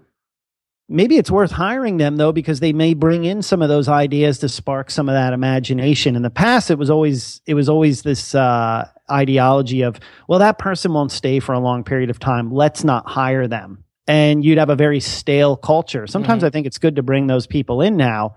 Maybe 0.87 1.17
it's 1.17 1.31
worth 1.31 1.51
hiring 1.51 1.97
them 1.97 2.17
though, 2.17 2.31
because 2.31 2.59
they 2.59 2.71
may 2.71 2.93
bring 2.93 3.25
in 3.25 3.41
some 3.41 3.63
of 3.63 3.69
those 3.69 3.87
ideas 3.87 4.37
to 4.39 4.49
spark 4.49 4.91
some 4.91 5.09
of 5.09 5.13
that 5.13 5.33
imagination. 5.33 6.15
In 6.15 6.21
the 6.21 6.29
past, 6.29 6.69
it 6.69 6.77
was 6.77 6.91
always 6.91 7.41
it 7.47 7.55
was 7.55 7.67
always 7.67 8.03
this 8.03 8.35
uh, 8.35 8.87
ideology 9.09 9.81
of, 9.81 9.99
well, 10.27 10.39
that 10.39 10.59
person 10.59 10.93
won't 10.93 11.11
stay 11.11 11.39
for 11.39 11.53
a 11.53 11.59
long 11.59 11.83
period 11.83 12.11
of 12.11 12.19
time. 12.19 12.51
Let's 12.51 12.83
not 12.83 13.07
hire 13.07 13.47
them, 13.47 13.83
and 14.09 14.43
you'd 14.43 14.57
have 14.57 14.71
a 14.71 14.75
very 14.75 14.99
stale 14.99 15.55
culture. 15.55 16.07
Sometimes 16.07 16.39
mm-hmm. 16.39 16.47
I 16.47 16.49
think 16.49 16.65
it's 16.65 16.79
good 16.79 16.95
to 16.95 17.03
bring 17.03 17.27
those 17.27 17.45
people 17.45 17.79
in 17.79 17.95
now 17.95 18.35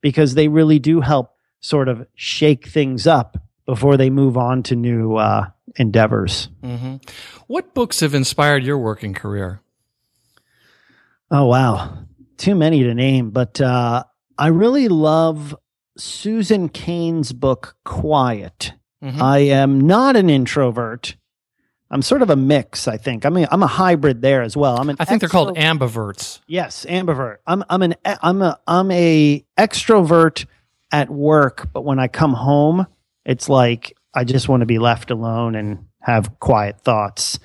because 0.00 0.34
they 0.34 0.48
really 0.48 0.78
do 0.78 1.02
help 1.02 1.36
sort 1.60 1.88
of 1.88 2.06
shake 2.14 2.66
things 2.66 3.06
up 3.06 3.36
before 3.66 3.98
they 3.98 4.08
move 4.08 4.38
on 4.38 4.62
to 4.64 4.74
new 4.74 5.16
uh, 5.16 5.50
endeavors. 5.76 6.48
Mm-hmm. 6.62 6.96
What 7.48 7.74
books 7.74 8.00
have 8.00 8.14
inspired 8.14 8.64
your 8.64 8.78
working 8.78 9.12
career? 9.12 9.60
Oh, 11.30 11.44
wow. 11.44 11.98
Too 12.38 12.54
many 12.54 12.82
to 12.82 12.94
name, 12.94 13.30
but 13.30 13.60
uh, 13.60 14.04
I 14.38 14.46
really 14.46 14.88
love 14.88 15.54
Susan 15.98 16.70
Cain's 16.70 17.34
book, 17.34 17.76
Quiet. 17.84 18.72
Mm-hmm. 19.04 19.22
I 19.22 19.38
am 19.40 19.82
not 19.82 20.16
an 20.16 20.30
introvert. 20.30 21.16
I'm 21.90 22.02
sort 22.02 22.22
of 22.22 22.30
a 22.30 22.36
mix, 22.36 22.86
I 22.86 22.96
think. 22.96 23.26
I 23.26 23.30
mean, 23.30 23.48
I'm 23.50 23.62
a 23.62 23.68
hybrid 23.68 24.22
there 24.22 24.42
as 24.42 24.56
well. 24.56 24.78
I'm 24.78 24.88
an 24.90 24.96
I 25.00 25.04
think 25.04 25.20
they're 25.20 25.28
called 25.28 25.56
ambiverts. 25.56 26.40
Yes, 26.46 26.86
ambivert. 26.88 27.38
I'm 27.46 27.64
I'm 27.68 27.82
an 27.82 27.94
I'm 28.04 28.42
a 28.42 28.58
I'm 28.66 28.90
a 28.92 29.44
extrovert 29.58 30.46
at 30.92 31.10
work, 31.10 31.68
but 31.72 31.84
when 31.84 31.98
I 31.98 32.08
come 32.08 32.32
home, 32.32 32.86
it's 33.24 33.48
like 33.48 33.96
I 34.14 34.24
just 34.24 34.48
want 34.48 34.60
to 34.60 34.66
be 34.66 34.78
left 34.78 35.10
alone 35.10 35.56
and 35.56 35.86
have 36.00 36.38
quiet 36.38 36.80
thoughts. 36.80 37.38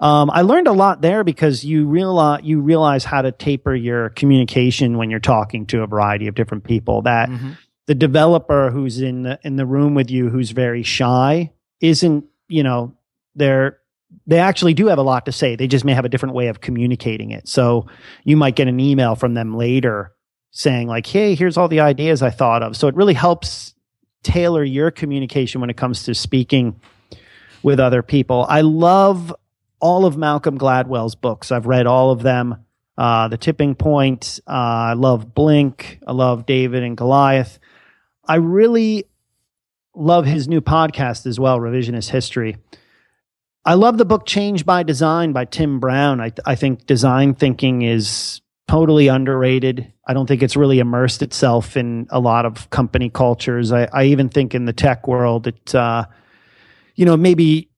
Um, 0.00 0.30
I 0.30 0.42
learned 0.42 0.66
a 0.66 0.72
lot 0.72 1.02
there 1.02 1.22
because 1.22 1.62
you 1.62 1.86
realize 1.86 2.40
you 2.42 2.62
realize 2.62 3.04
how 3.04 3.20
to 3.20 3.32
taper 3.32 3.74
your 3.74 4.08
communication 4.10 4.96
when 4.96 5.10
you're 5.10 5.20
talking 5.20 5.66
to 5.66 5.82
a 5.82 5.86
variety 5.86 6.26
of 6.26 6.34
different 6.34 6.64
people. 6.64 7.02
That 7.02 7.28
mm-hmm. 7.28 7.52
the 7.86 7.94
developer 7.94 8.70
who's 8.70 9.02
in 9.02 9.24
the 9.24 9.38
in 9.42 9.56
the 9.56 9.66
room 9.66 9.94
with 9.94 10.10
you 10.10 10.30
who's 10.30 10.52
very 10.52 10.82
shy 10.82 11.52
isn't 11.82 12.24
you 12.48 12.62
know 12.62 12.94
they're 13.34 13.78
they 14.26 14.38
actually 14.38 14.74
do 14.74 14.86
have 14.86 14.98
a 14.98 15.02
lot 15.02 15.26
to 15.26 15.32
say. 15.32 15.56
They 15.56 15.66
just 15.66 15.84
may 15.84 15.94
have 15.94 16.04
a 16.04 16.08
different 16.08 16.34
way 16.34 16.48
of 16.48 16.60
communicating 16.60 17.30
it. 17.30 17.48
So 17.48 17.86
you 18.24 18.36
might 18.36 18.56
get 18.56 18.68
an 18.68 18.80
email 18.80 19.14
from 19.14 19.34
them 19.34 19.56
later 19.56 20.12
saying 20.50 20.88
like, 20.88 21.06
"Hey, 21.06 21.34
here's 21.34 21.56
all 21.56 21.68
the 21.68 21.80
ideas 21.80 22.22
I 22.22 22.30
thought 22.30 22.62
of." 22.62 22.76
So 22.76 22.88
it 22.88 22.94
really 22.94 23.14
helps 23.14 23.74
tailor 24.22 24.62
your 24.62 24.90
communication 24.90 25.60
when 25.60 25.70
it 25.70 25.76
comes 25.76 26.04
to 26.04 26.14
speaking 26.14 26.80
with 27.62 27.80
other 27.80 28.02
people. 28.02 28.46
I 28.48 28.60
love 28.60 29.34
all 29.80 30.04
of 30.04 30.16
Malcolm 30.16 30.58
Gladwell's 30.58 31.14
books. 31.14 31.50
I've 31.50 31.66
read 31.66 31.86
all 31.86 32.10
of 32.10 32.22
them. 32.22 32.64
Uh, 32.98 33.28
the 33.28 33.38
Tipping 33.38 33.74
Point. 33.74 34.40
Uh, 34.46 34.50
I 34.50 34.92
love 34.92 35.34
Blink. 35.34 36.00
I 36.06 36.12
love 36.12 36.44
David 36.44 36.82
and 36.82 36.96
Goliath. 36.96 37.58
I 38.26 38.36
really 38.36 39.06
love 39.94 40.26
his 40.26 40.48
new 40.48 40.60
podcast 40.60 41.26
as 41.26 41.40
well, 41.40 41.58
Revisionist 41.58 42.10
History. 42.10 42.58
I 43.70 43.74
love 43.74 43.98
the 43.98 44.04
book 44.04 44.26
Change 44.26 44.66
by 44.66 44.82
Design 44.82 45.32
by 45.32 45.44
Tim 45.44 45.78
Brown. 45.78 46.20
I, 46.20 46.32
I 46.44 46.56
think 46.56 46.86
design 46.86 47.36
thinking 47.36 47.82
is 47.82 48.40
totally 48.66 49.06
underrated. 49.06 49.92
I 50.04 50.12
don't 50.12 50.26
think 50.26 50.42
it's 50.42 50.56
really 50.56 50.80
immersed 50.80 51.22
itself 51.22 51.76
in 51.76 52.08
a 52.10 52.18
lot 52.18 52.46
of 52.46 52.68
company 52.70 53.10
cultures. 53.10 53.70
I, 53.70 53.88
I 53.92 54.06
even 54.06 54.28
think 54.28 54.56
in 54.56 54.64
the 54.64 54.72
tech 54.72 55.06
world, 55.06 55.46
it, 55.46 55.72
uh, 55.72 56.06
you 56.96 57.04
know, 57.04 57.16
maybe 57.16 57.70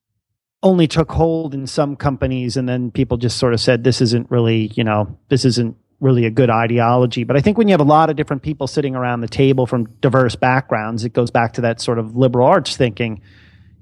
only 0.62 0.86
took 0.88 1.12
hold 1.12 1.52
in 1.52 1.66
some 1.66 1.96
companies 1.96 2.56
and 2.56 2.66
then 2.66 2.90
people 2.90 3.18
just 3.18 3.36
sort 3.36 3.52
of 3.52 3.60
said, 3.60 3.84
this 3.84 4.00
isn't 4.00 4.30
really, 4.30 4.68
you 4.74 4.84
know, 4.84 5.18
this 5.28 5.44
isn't 5.44 5.76
really 6.00 6.24
a 6.24 6.30
good 6.30 6.48
ideology. 6.48 7.24
But 7.24 7.36
I 7.36 7.42
think 7.42 7.58
when 7.58 7.68
you 7.68 7.72
have 7.72 7.82
a 7.82 7.84
lot 7.84 8.08
of 8.08 8.16
different 8.16 8.42
people 8.42 8.66
sitting 8.66 8.96
around 8.96 9.20
the 9.20 9.28
table 9.28 9.66
from 9.66 9.90
diverse 10.00 10.36
backgrounds, 10.36 11.04
it 11.04 11.12
goes 11.12 11.30
back 11.30 11.52
to 11.52 11.60
that 11.60 11.82
sort 11.82 11.98
of 11.98 12.16
liberal 12.16 12.46
arts 12.46 12.78
thinking. 12.78 13.20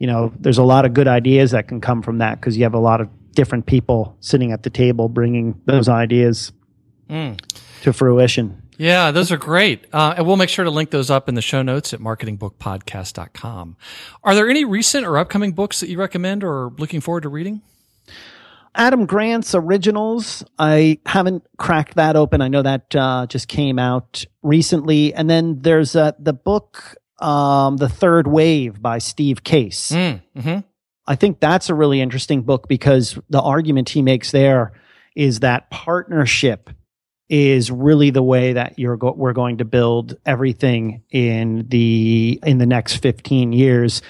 You 0.01 0.09
know, 0.09 0.33
there's 0.41 0.59
a 0.59 0.65
lot 0.65 0.85
of 0.85 0.95
good 0.95 1.07
ideas 1.07 1.53
that 1.53 1.69
can 1.69 1.81
come 1.81 2.03
from 2.03 2.19
that 2.19 2.41
because 2.41 2.57
you 2.57 2.65
have 2.65 2.75
a 2.75 2.79
lot 2.81 3.01
of 3.01 3.09
different 3.35 3.67
people 3.67 4.17
sitting 4.19 4.51
at 4.51 4.65
the 4.65 4.71
table 4.71 5.09
bringing 5.09 5.61
those 5.67 5.89
ideas 5.89 6.51
Mm. 7.09 7.39
to 7.83 7.93
fruition. 7.93 8.63
Yeah, 8.79 9.11
those 9.11 9.31
are 9.31 9.37
great. 9.37 9.87
Uh, 9.93 10.15
and 10.17 10.27
we'll 10.27 10.37
make 10.37 10.49
sure 10.49 10.65
to 10.65 10.71
link 10.71 10.91
those 10.91 11.11
up 11.11 11.29
in 11.29 11.35
the 11.35 11.43
show 11.43 11.61
notes 11.61 11.93
at 11.93 12.01
marketingbookpodcast.com. 12.01 13.77
Are 14.25 14.35
there 14.35 14.49
any 14.49 14.65
recent 14.65 15.07
or 15.07 15.19
upcoming 15.19 15.53
books 15.53 15.81
that 15.81 15.89
you 15.89 15.99
recommend 15.99 16.43
or 16.45 16.71
looking 16.79 17.01
forward 17.01 17.23
to 17.25 17.29
reading? 17.29 17.63
Adam 18.75 19.05
Grant's 19.05 19.55
originals. 19.55 20.45
I 20.59 20.99
haven't 21.05 21.43
cracked 21.59 21.97
that 21.97 22.15
open. 22.17 22.41
I 22.41 22.49
know 22.49 22.63
that 22.63 22.95
uh, 22.95 23.27
just 23.27 23.49
came 23.49 23.79
out 23.79 24.25
recently. 24.43 25.13
And 25.13 25.29
then 25.29 25.59
there's 25.61 25.97
uh, 25.97 26.13
the 26.19 26.33
book, 26.33 26.97
um, 27.21 27.77
The 27.77 27.89
Third 27.89 28.27
Wave 28.27 28.81
by 28.81 28.99
Steve 28.99 29.45
Case. 29.45 29.91
Mm, 29.91 30.23
hmm 30.39 30.59
I 31.07 31.17
think 31.17 31.41
that's 31.41 31.69
a 31.69 31.75
really 31.75 32.01
interesting 32.01 32.43
book 32.43 32.69
because 32.69 33.19
the 33.31 33.41
argument 33.41 33.89
he 33.89 34.01
makes 34.01 34.31
there 34.31 34.73
is 35.17 35.41
that 35.41 35.69
partnership 35.69 36.71
is 37.29 37.69
really 37.71 38.11
the 38.11 38.23
way 38.23 38.53
that 38.53 38.79
you're 38.79 38.97
go- 38.97 39.15
we're 39.17 39.33
going 39.33 39.59
to 39.59 39.65
build 39.65 40.17
everything 40.25 41.03
in 41.11 41.67
the 41.69 42.39
in 42.45 42.59
the 42.59 42.67
next 42.67 42.97
15 42.97 43.53
years. 43.53 44.03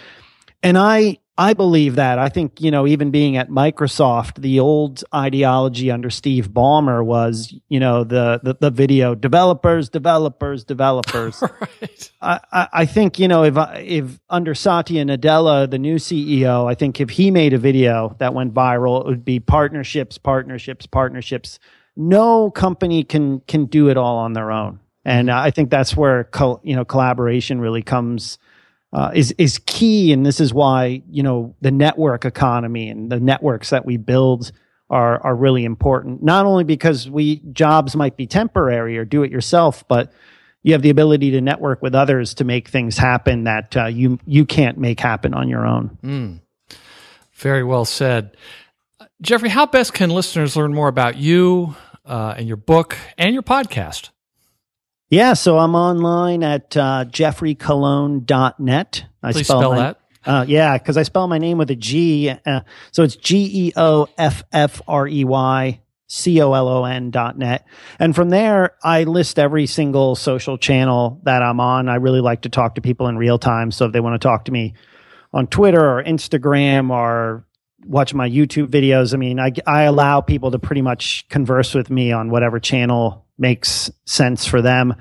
And 0.62 0.76
I 0.76 1.18
I 1.40 1.54
believe 1.54 1.94
that. 1.94 2.18
I 2.18 2.28
think, 2.28 2.60
you 2.60 2.70
know, 2.70 2.86
even 2.86 3.10
being 3.10 3.38
at 3.38 3.48
Microsoft, 3.48 4.42
the 4.42 4.60
old 4.60 5.02
ideology 5.14 5.90
under 5.90 6.10
Steve 6.10 6.50
Ballmer 6.50 7.02
was, 7.02 7.54
you 7.70 7.80
know, 7.80 8.04
the 8.04 8.40
the, 8.42 8.58
the 8.60 8.70
video 8.70 9.14
developers, 9.14 9.88
developers, 9.88 10.64
developers. 10.64 11.42
Right. 11.60 12.12
I, 12.20 12.40
I 12.52 12.68
I 12.72 12.86
think 12.86 13.18
you 13.18 13.28
know 13.28 13.44
if 13.44 13.54
if 13.76 14.20
under 14.28 14.54
Satya 14.54 15.04
Nadella, 15.04 15.70
the 15.70 15.78
new 15.78 15.96
CEO, 15.96 16.70
I 16.70 16.74
think 16.74 17.00
if 17.00 17.10
he 17.10 17.30
made 17.30 17.52
a 17.52 17.58
video 17.58 18.16
that 18.18 18.34
went 18.34 18.54
viral, 18.54 19.00
it 19.00 19.06
would 19.06 19.24
be 19.24 19.40
partnerships, 19.40 20.18
partnerships, 20.18 20.86
partnerships. 20.86 21.58
No 21.96 22.50
company 22.50 23.04
can 23.04 23.40
can 23.40 23.66
do 23.66 23.88
it 23.88 23.96
all 23.96 24.18
on 24.18 24.32
their 24.32 24.50
own, 24.50 24.80
and 25.04 25.28
mm-hmm. 25.28 25.38
I 25.38 25.50
think 25.50 25.70
that's 25.70 25.96
where 25.96 26.28
you 26.62 26.76
know 26.76 26.84
collaboration 26.84 27.60
really 27.60 27.82
comes 27.82 28.38
uh, 28.92 29.10
is 29.14 29.32
is 29.32 29.58
key. 29.66 30.12
And 30.12 30.24
this 30.24 30.40
is 30.40 30.52
why 30.52 31.02
you 31.10 31.22
know 31.22 31.54
the 31.60 31.70
network 31.70 32.24
economy 32.24 32.88
and 32.88 33.10
the 33.10 33.20
networks 33.20 33.70
that 33.70 33.84
we 33.84 33.96
build 33.96 34.52
are 34.88 35.22
are 35.22 35.34
really 35.34 35.64
important. 35.64 36.22
Not 36.22 36.46
only 36.46 36.64
because 36.64 37.08
we 37.08 37.36
jobs 37.52 37.94
might 37.96 38.16
be 38.16 38.26
temporary 38.26 38.98
or 38.98 39.04
do 39.04 39.22
it 39.22 39.30
yourself, 39.30 39.86
but 39.88 40.12
you 40.62 40.72
have 40.72 40.82
the 40.82 40.90
ability 40.90 41.30
to 41.32 41.40
network 41.40 41.80
with 41.82 41.94
others 41.94 42.34
to 42.34 42.44
make 42.44 42.68
things 42.68 42.98
happen 42.98 43.44
that 43.44 43.76
uh, 43.76 43.86
you 43.86 44.18
you 44.26 44.44
can't 44.44 44.78
make 44.78 45.00
happen 45.00 45.34
on 45.34 45.48
your 45.48 45.66
own. 45.66 45.98
Mm. 46.02 46.40
Very 47.32 47.64
well 47.64 47.84
said. 47.84 48.36
Geoffrey, 49.22 49.48
how 49.48 49.66
best 49.66 49.94
can 49.94 50.10
listeners 50.10 50.56
learn 50.56 50.74
more 50.74 50.88
about 50.88 51.16
you 51.16 51.74
uh, 52.04 52.34
and 52.36 52.48
your 52.48 52.56
book 52.56 52.96
and 53.16 53.34
your 53.34 53.42
podcast? 53.42 54.10
Yeah, 55.10 55.34
so 55.34 55.58
I'm 55.58 55.74
online 55.74 56.44
at 56.44 56.76
uh, 56.76 57.04
geoffreycolon.net. 57.08 59.04
I 59.22 59.32
Please 59.32 59.46
spell 59.46 59.72
my- 59.72 59.78
that. 59.78 60.00
Uh, 60.24 60.44
yeah, 60.46 60.76
because 60.76 60.98
I 60.98 61.02
spell 61.02 61.26
my 61.28 61.38
name 61.38 61.56
with 61.56 61.70
a 61.70 61.76
G. 61.76 62.28
Uh, 62.28 62.60
so 62.92 63.02
it's 63.02 63.16
G 63.16 63.68
E 63.68 63.72
O 63.74 64.06
F 64.18 64.44
F 64.52 64.82
R 64.86 65.08
E 65.08 65.24
Y 65.24 65.80
C 66.08 66.42
O 66.42 66.52
L 66.52 66.68
O 66.68 66.84
N 66.84 67.10
dot 67.10 67.38
net. 67.38 67.66
And 67.98 68.14
from 68.14 68.28
there, 68.28 68.76
I 68.82 69.04
list 69.04 69.38
every 69.38 69.66
single 69.66 70.14
social 70.14 70.58
channel 70.58 71.20
that 71.24 71.42
I'm 71.42 71.58
on. 71.58 71.88
I 71.88 71.94
really 71.94 72.20
like 72.20 72.42
to 72.42 72.50
talk 72.50 72.74
to 72.74 72.82
people 72.82 73.08
in 73.08 73.16
real 73.16 73.38
time. 73.38 73.70
So 73.70 73.86
if 73.86 73.92
they 73.92 74.00
want 74.00 74.20
to 74.20 74.28
talk 74.28 74.44
to 74.44 74.52
me 74.52 74.74
on 75.32 75.46
Twitter 75.46 75.80
or 75.98 76.04
Instagram 76.04 76.90
or 76.90 77.46
watch 77.86 78.12
my 78.12 78.28
YouTube 78.28 78.66
videos, 78.66 79.14
I 79.14 79.16
mean, 79.16 79.40
I, 79.40 79.52
I 79.66 79.84
allow 79.84 80.20
people 80.20 80.50
to 80.50 80.58
pretty 80.58 80.82
much 80.82 81.26
converse 81.30 81.74
with 81.74 81.88
me 81.88 82.12
on 82.12 82.28
whatever 82.28 82.60
channel 82.60 83.24
makes 83.40 83.90
sense 84.04 84.46
for 84.46 84.62
them. 84.62 84.94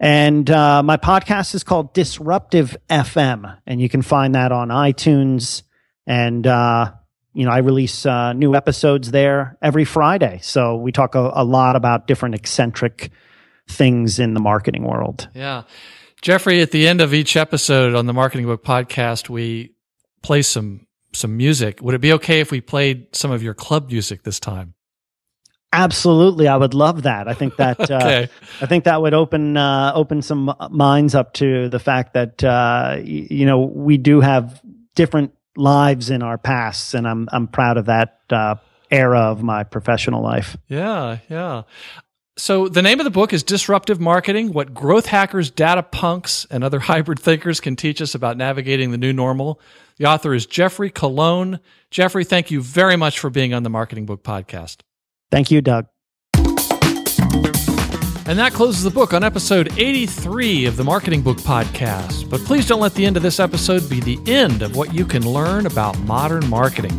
And 0.00 0.50
uh, 0.50 0.82
my 0.82 0.96
podcast 0.96 1.54
is 1.54 1.62
called 1.62 1.94
Disruptive 1.94 2.76
FM, 2.90 3.58
and 3.66 3.80
you 3.80 3.88
can 3.88 4.02
find 4.02 4.34
that 4.34 4.50
on 4.50 4.68
iTunes. 4.68 5.62
And 6.06 6.46
uh, 6.46 6.92
you 7.32 7.44
know, 7.44 7.50
I 7.50 7.58
release 7.58 8.04
uh, 8.04 8.32
new 8.32 8.54
episodes 8.54 9.10
there 9.10 9.56
every 9.62 9.84
Friday. 9.84 10.40
So 10.42 10.76
we 10.76 10.92
talk 10.92 11.14
a, 11.14 11.30
a 11.34 11.44
lot 11.44 11.76
about 11.76 12.06
different 12.06 12.34
eccentric 12.34 13.10
things 13.68 14.18
in 14.18 14.34
the 14.34 14.40
marketing 14.40 14.84
world. 14.84 15.28
Yeah. 15.34 15.62
Geoffrey, 16.22 16.62
at 16.62 16.70
the 16.70 16.88
end 16.88 17.00
of 17.00 17.12
each 17.12 17.36
episode 17.36 17.94
on 17.94 18.06
the 18.06 18.12
Marketing 18.12 18.46
Book 18.46 18.64
podcast, 18.64 19.28
we 19.28 19.74
play 20.22 20.42
some 20.42 20.86
some 21.12 21.36
music. 21.36 21.80
Would 21.80 21.94
it 21.94 22.00
be 22.00 22.12
okay 22.14 22.40
if 22.40 22.50
we 22.50 22.60
played 22.60 23.14
some 23.14 23.30
of 23.30 23.42
your 23.42 23.54
club 23.54 23.90
music 23.90 24.22
this 24.22 24.40
time? 24.40 24.74
Absolutely, 25.76 26.46
I 26.46 26.56
would 26.56 26.72
love 26.72 27.02
that. 27.02 27.26
I 27.26 27.34
think 27.34 27.56
that 27.58 27.90
uh, 27.90 28.26
I 28.60 28.66
think 28.66 28.84
that 28.84 29.02
would 29.02 29.12
open 29.14 29.56
uh, 29.56 29.90
open 29.94 30.22
some 30.22 30.54
minds 30.70 31.14
up 31.14 31.32
to 31.34 31.68
the 31.68 31.80
fact 31.80 32.14
that 32.14 32.42
uh, 32.44 32.94
y- 32.96 33.02
you 33.30 33.44
know 33.44 33.60
we 33.62 33.96
do 33.98 34.20
have 34.20 34.60
different 34.94 35.32
lives 35.56 36.10
in 36.10 36.22
our 36.22 36.38
pasts, 36.38 36.94
and 36.94 37.08
I'm 37.08 37.28
I'm 37.32 37.48
proud 37.48 37.76
of 37.76 37.86
that 37.86 38.20
uh, 38.30 38.54
era 38.90 39.20
of 39.22 39.42
my 39.42 39.64
professional 39.64 40.22
life. 40.22 40.56
Yeah, 40.68 41.18
yeah. 41.28 41.62
So 42.36 42.68
the 42.68 42.82
name 42.82 42.98
of 43.00 43.04
the 43.04 43.10
book 43.10 43.32
is 43.32 43.42
Disruptive 43.42 44.00
Marketing: 44.00 44.52
What 44.52 44.74
Growth 44.74 45.06
Hackers, 45.06 45.50
Data 45.50 45.82
Punks, 45.82 46.46
and 46.50 46.62
Other 46.62 46.78
Hybrid 46.80 47.18
Thinkers 47.18 47.58
Can 47.60 47.74
Teach 47.74 48.00
Us 48.00 48.14
About 48.14 48.36
Navigating 48.36 48.92
the 48.92 48.98
New 48.98 49.12
Normal. 49.12 49.60
The 49.98 50.06
author 50.06 50.34
is 50.34 50.46
Geoffrey 50.46 50.90
Colon. 50.90 51.60
Geoffrey, 51.90 52.24
thank 52.24 52.50
you 52.50 52.60
very 52.60 52.96
much 52.96 53.18
for 53.18 53.30
being 53.30 53.54
on 53.54 53.62
the 53.62 53.70
Marketing 53.70 54.06
Book 54.06 54.22
podcast. 54.24 54.78
Thank 55.30 55.50
you, 55.50 55.60
Doug. 55.60 55.86
And 58.26 58.38
that 58.38 58.52
closes 58.54 58.82
the 58.82 58.90
book 58.90 59.12
on 59.12 59.22
episode 59.22 59.78
83 59.78 60.64
of 60.64 60.76
the 60.78 60.84
Marketing 60.84 61.20
Book 61.20 61.36
Podcast. 61.38 62.30
But 62.30 62.40
please 62.40 62.66
don't 62.66 62.80
let 62.80 62.94
the 62.94 63.04
end 63.04 63.18
of 63.18 63.22
this 63.22 63.38
episode 63.38 63.88
be 63.90 64.00
the 64.00 64.18
end 64.26 64.62
of 64.62 64.76
what 64.76 64.94
you 64.94 65.04
can 65.04 65.30
learn 65.30 65.66
about 65.66 65.98
modern 66.00 66.48
marketing. 66.48 66.98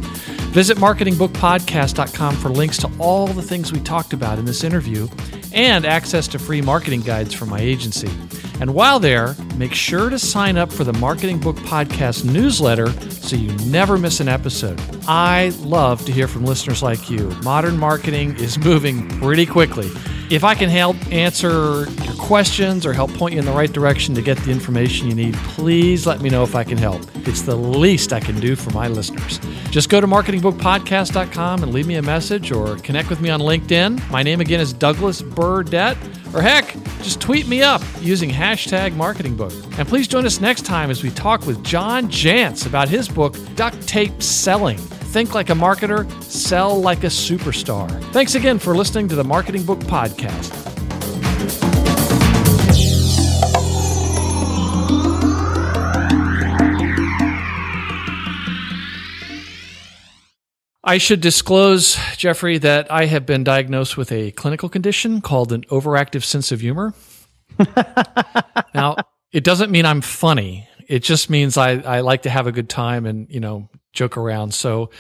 Visit 0.56 0.78
marketingbookpodcast.com 0.78 2.38
for 2.38 2.48
links 2.48 2.78
to 2.78 2.90
all 2.98 3.28
the 3.28 3.42
things 3.42 3.74
we 3.74 3.82
talked 3.82 4.14
about 4.14 4.40
in 4.40 4.46
this 4.46 4.64
interview 4.64 5.06
and 5.52 5.86
access 5.86 6.30
to 6.30 6.40
free 6.40 6.62
marketing 6.62 7.02
guides 7.02 7.34
from 7.34 7.50
my 7.50 7.60
agency. 7.60 8.08
And 8.62 8.74
while 8.74 8.98
there, 8.98 9.36
make 9.58 9.74
sure 9.74 10.10
to 10.10 10.18
sign 10.18 10.56
up 10.56 10.72
for 10.72 10.86
the 10.86 10.94
Marketing 10.94 11.42
Book 11.42 11.58
Podcast 11.58 12.24
newsletter 12.24 12.88
so 13.12 13.36
you 13.36 13.52
never 13.70 13.98
miss 13.98 14.22
an 14.22 14.30
episode. 14.30 14.80
I 15.10 15.50
love 15.60 16.06
to 16.06 16.14
hear 16.14 16.26
from 16.26 16.46
listeners 16.46 16.82
like 16.82 17.10
you. 17.10 17.32
Modern 17.44 17.78
marketing 17.78 18.38
is 18.38 18.58
moving 18.58 19.10
pretty 19.20 19.46
quickly. 19.46 19.92
If 20.30 20.46
I 20.46 20.56
can 20.56 20.70
help 20.70 20.96
answer 21.12 21.84
your 21.84 22.16
questions 22.18 22.86
or 22.86 22.94
help 22.94 23.14
point 23.16 23.34
you 23.34 23.40
in 23.40 23.46
the 23.46 23.52
right 23.52 23.74
direction 23.74 24.16
to 24.16 24.22
get 24.22 24.38
the 24.38 24.52
information 24.52 25.10
you 25.10 25.16
need, 25.16 25.34
please 25.36 26.08
let 26.08 26.22
me 26.22 26.30
know 26.30 26.44
if 26.44 26.56
I 26.56 26.64
can 26.64 26.78
help. 26.78 27.02
It's 27.28 27.42
the 27.42 27.58
least 27.58 28.14
I 28.14 28.22
can 28.22 28.40
do 28.40 28.56
for 28.56 28.72
my 28.72 28.88
listeners. 28.88 29.42
Just 29.76 29.90
go 29.90 30.00
to 30.00 30.08
marketingbookpodcast.com 30.08 31.64
and 31.64 31.74
leave 31.74 31.86
me 31.86 31.96
a 31.96 32.02
message 32.02 32.50
or 32.50 32.78
connect 32.78 33.10
with 33.10 33.20
me 33.20 33.30
on 33.30 33.42
LinkedIn. 33.42 34.10
My 34.10 34.24
name 34.24 34.40
again 34.40 34.62
is 34.62 34.72
Douglas 34.72 35.22
Burdett. 35.22 35.98
Or 36.34 36.42
heck, 36.42 36.78
just 37.00 37.20
tweet 37.20 37.50
me 37.50 37.62
up 37.62 37.82
using 38.00 38.30
hashtag 38.30 38.94
marketingbook. 38.94 39.78
And 39.78 39.86
please 39.86 40.08
join 40.08 40.26
us 40.26 40.40
next 40.40 40.62
time 40.62 40.90
as 40.90 41.04
we 41.04 41.10
talk 41.10 41.46
with 41.46 41.62
John 41.62 42.08
Jantsch 42.08 42.66
about 42.66 42.88
his 42.88 43.10
book, 43.10 43.36
Duct 43.58 43.86
Tape 43.86 44.24
Selling. 44.24 44.78
Think 44.78 45.36
like 45.36 45.50
a 45.50 45.54
marketer, 45.54 46.10
sell 46.24 46.80
like 46.80 47.04
a 47.04 47.08
superstar. 47.08 47.92
Thanks 48.14 48.36
again 48.36 48.60
for 48.60 48.78
listening 48.78 49.10
to 49.10 49.16
the 49.16 49.26
Marketing 49.26 49.66
Book 49.66 49.80
Podcast. 49.80 50.65
I 60.88 61.00
should 61.00 61.20
disclose, 61.20 61.98
Geoffrey, 62.16 62.60
that 62.60 62.92
I 62.92 63.06
have 63.06 63.26
been 63.26 63.44
diagnosed 63.44 63.98
with 63.98 64.12
a 64.12 64.32
clinical 64.32 64.70
condition 64.70 65.20
called 65.20 65.52
an 65.52 65.64
overactive 65.64 66.24
sense 66.24 66.52
of 66.52 66.62
humor. 66.62 66.94
now, 68.76 68.96
it 69.32 69.44
doesn't 69.44 69.72
mean 69.72 69.86
I'm 69.86 70.02
funny. 70.02 70.70
It 70.88 71.00
just 71.00 71.30
means 71.30 71.58
I, 71.58 71.72
I 71.80 72.02
like 72.02 72.22
to 72.24 72.30
have 72.30 72.46
a 72.46 72.52
good 72.52 72.70
time 72.70 73.08
and, 73.08 73.28
you 73.32 73.40
know, 73.40 73.68
joke 73.94 74.16
around. 74.16 74.54
So 74.54 74.92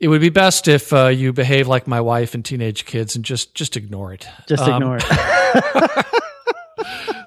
it 0.00 0.08
would 0.08 0.20
be 0.20 0.30
best 0.30 0.66
if 0.66 0.92
uh, 0.92 1.06
you 1.06 1.32
behave 1.32 1.68
like 1.68 1.86
my 1.86 2.00
wife 2.00 2.34
and 2.34 2.44
teenage 2.44 2.84
kids 2.84 3.14
and 3.14 3.24
just 3.24 3.54
just 3.54 3.76
ignore 3.76 4.12
it. 4.12 4.26
Just 4.48 4.64
Um, 4.64 4.82
ignore 4.82 4.98
it. 5.00 6.06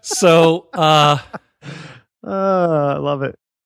So, 0.06 0.70
uh, 0.72 1.18
Oh, 2.24 2.88
I 2.88 2.98
love 2.98 3.24
it. 3.24 3.36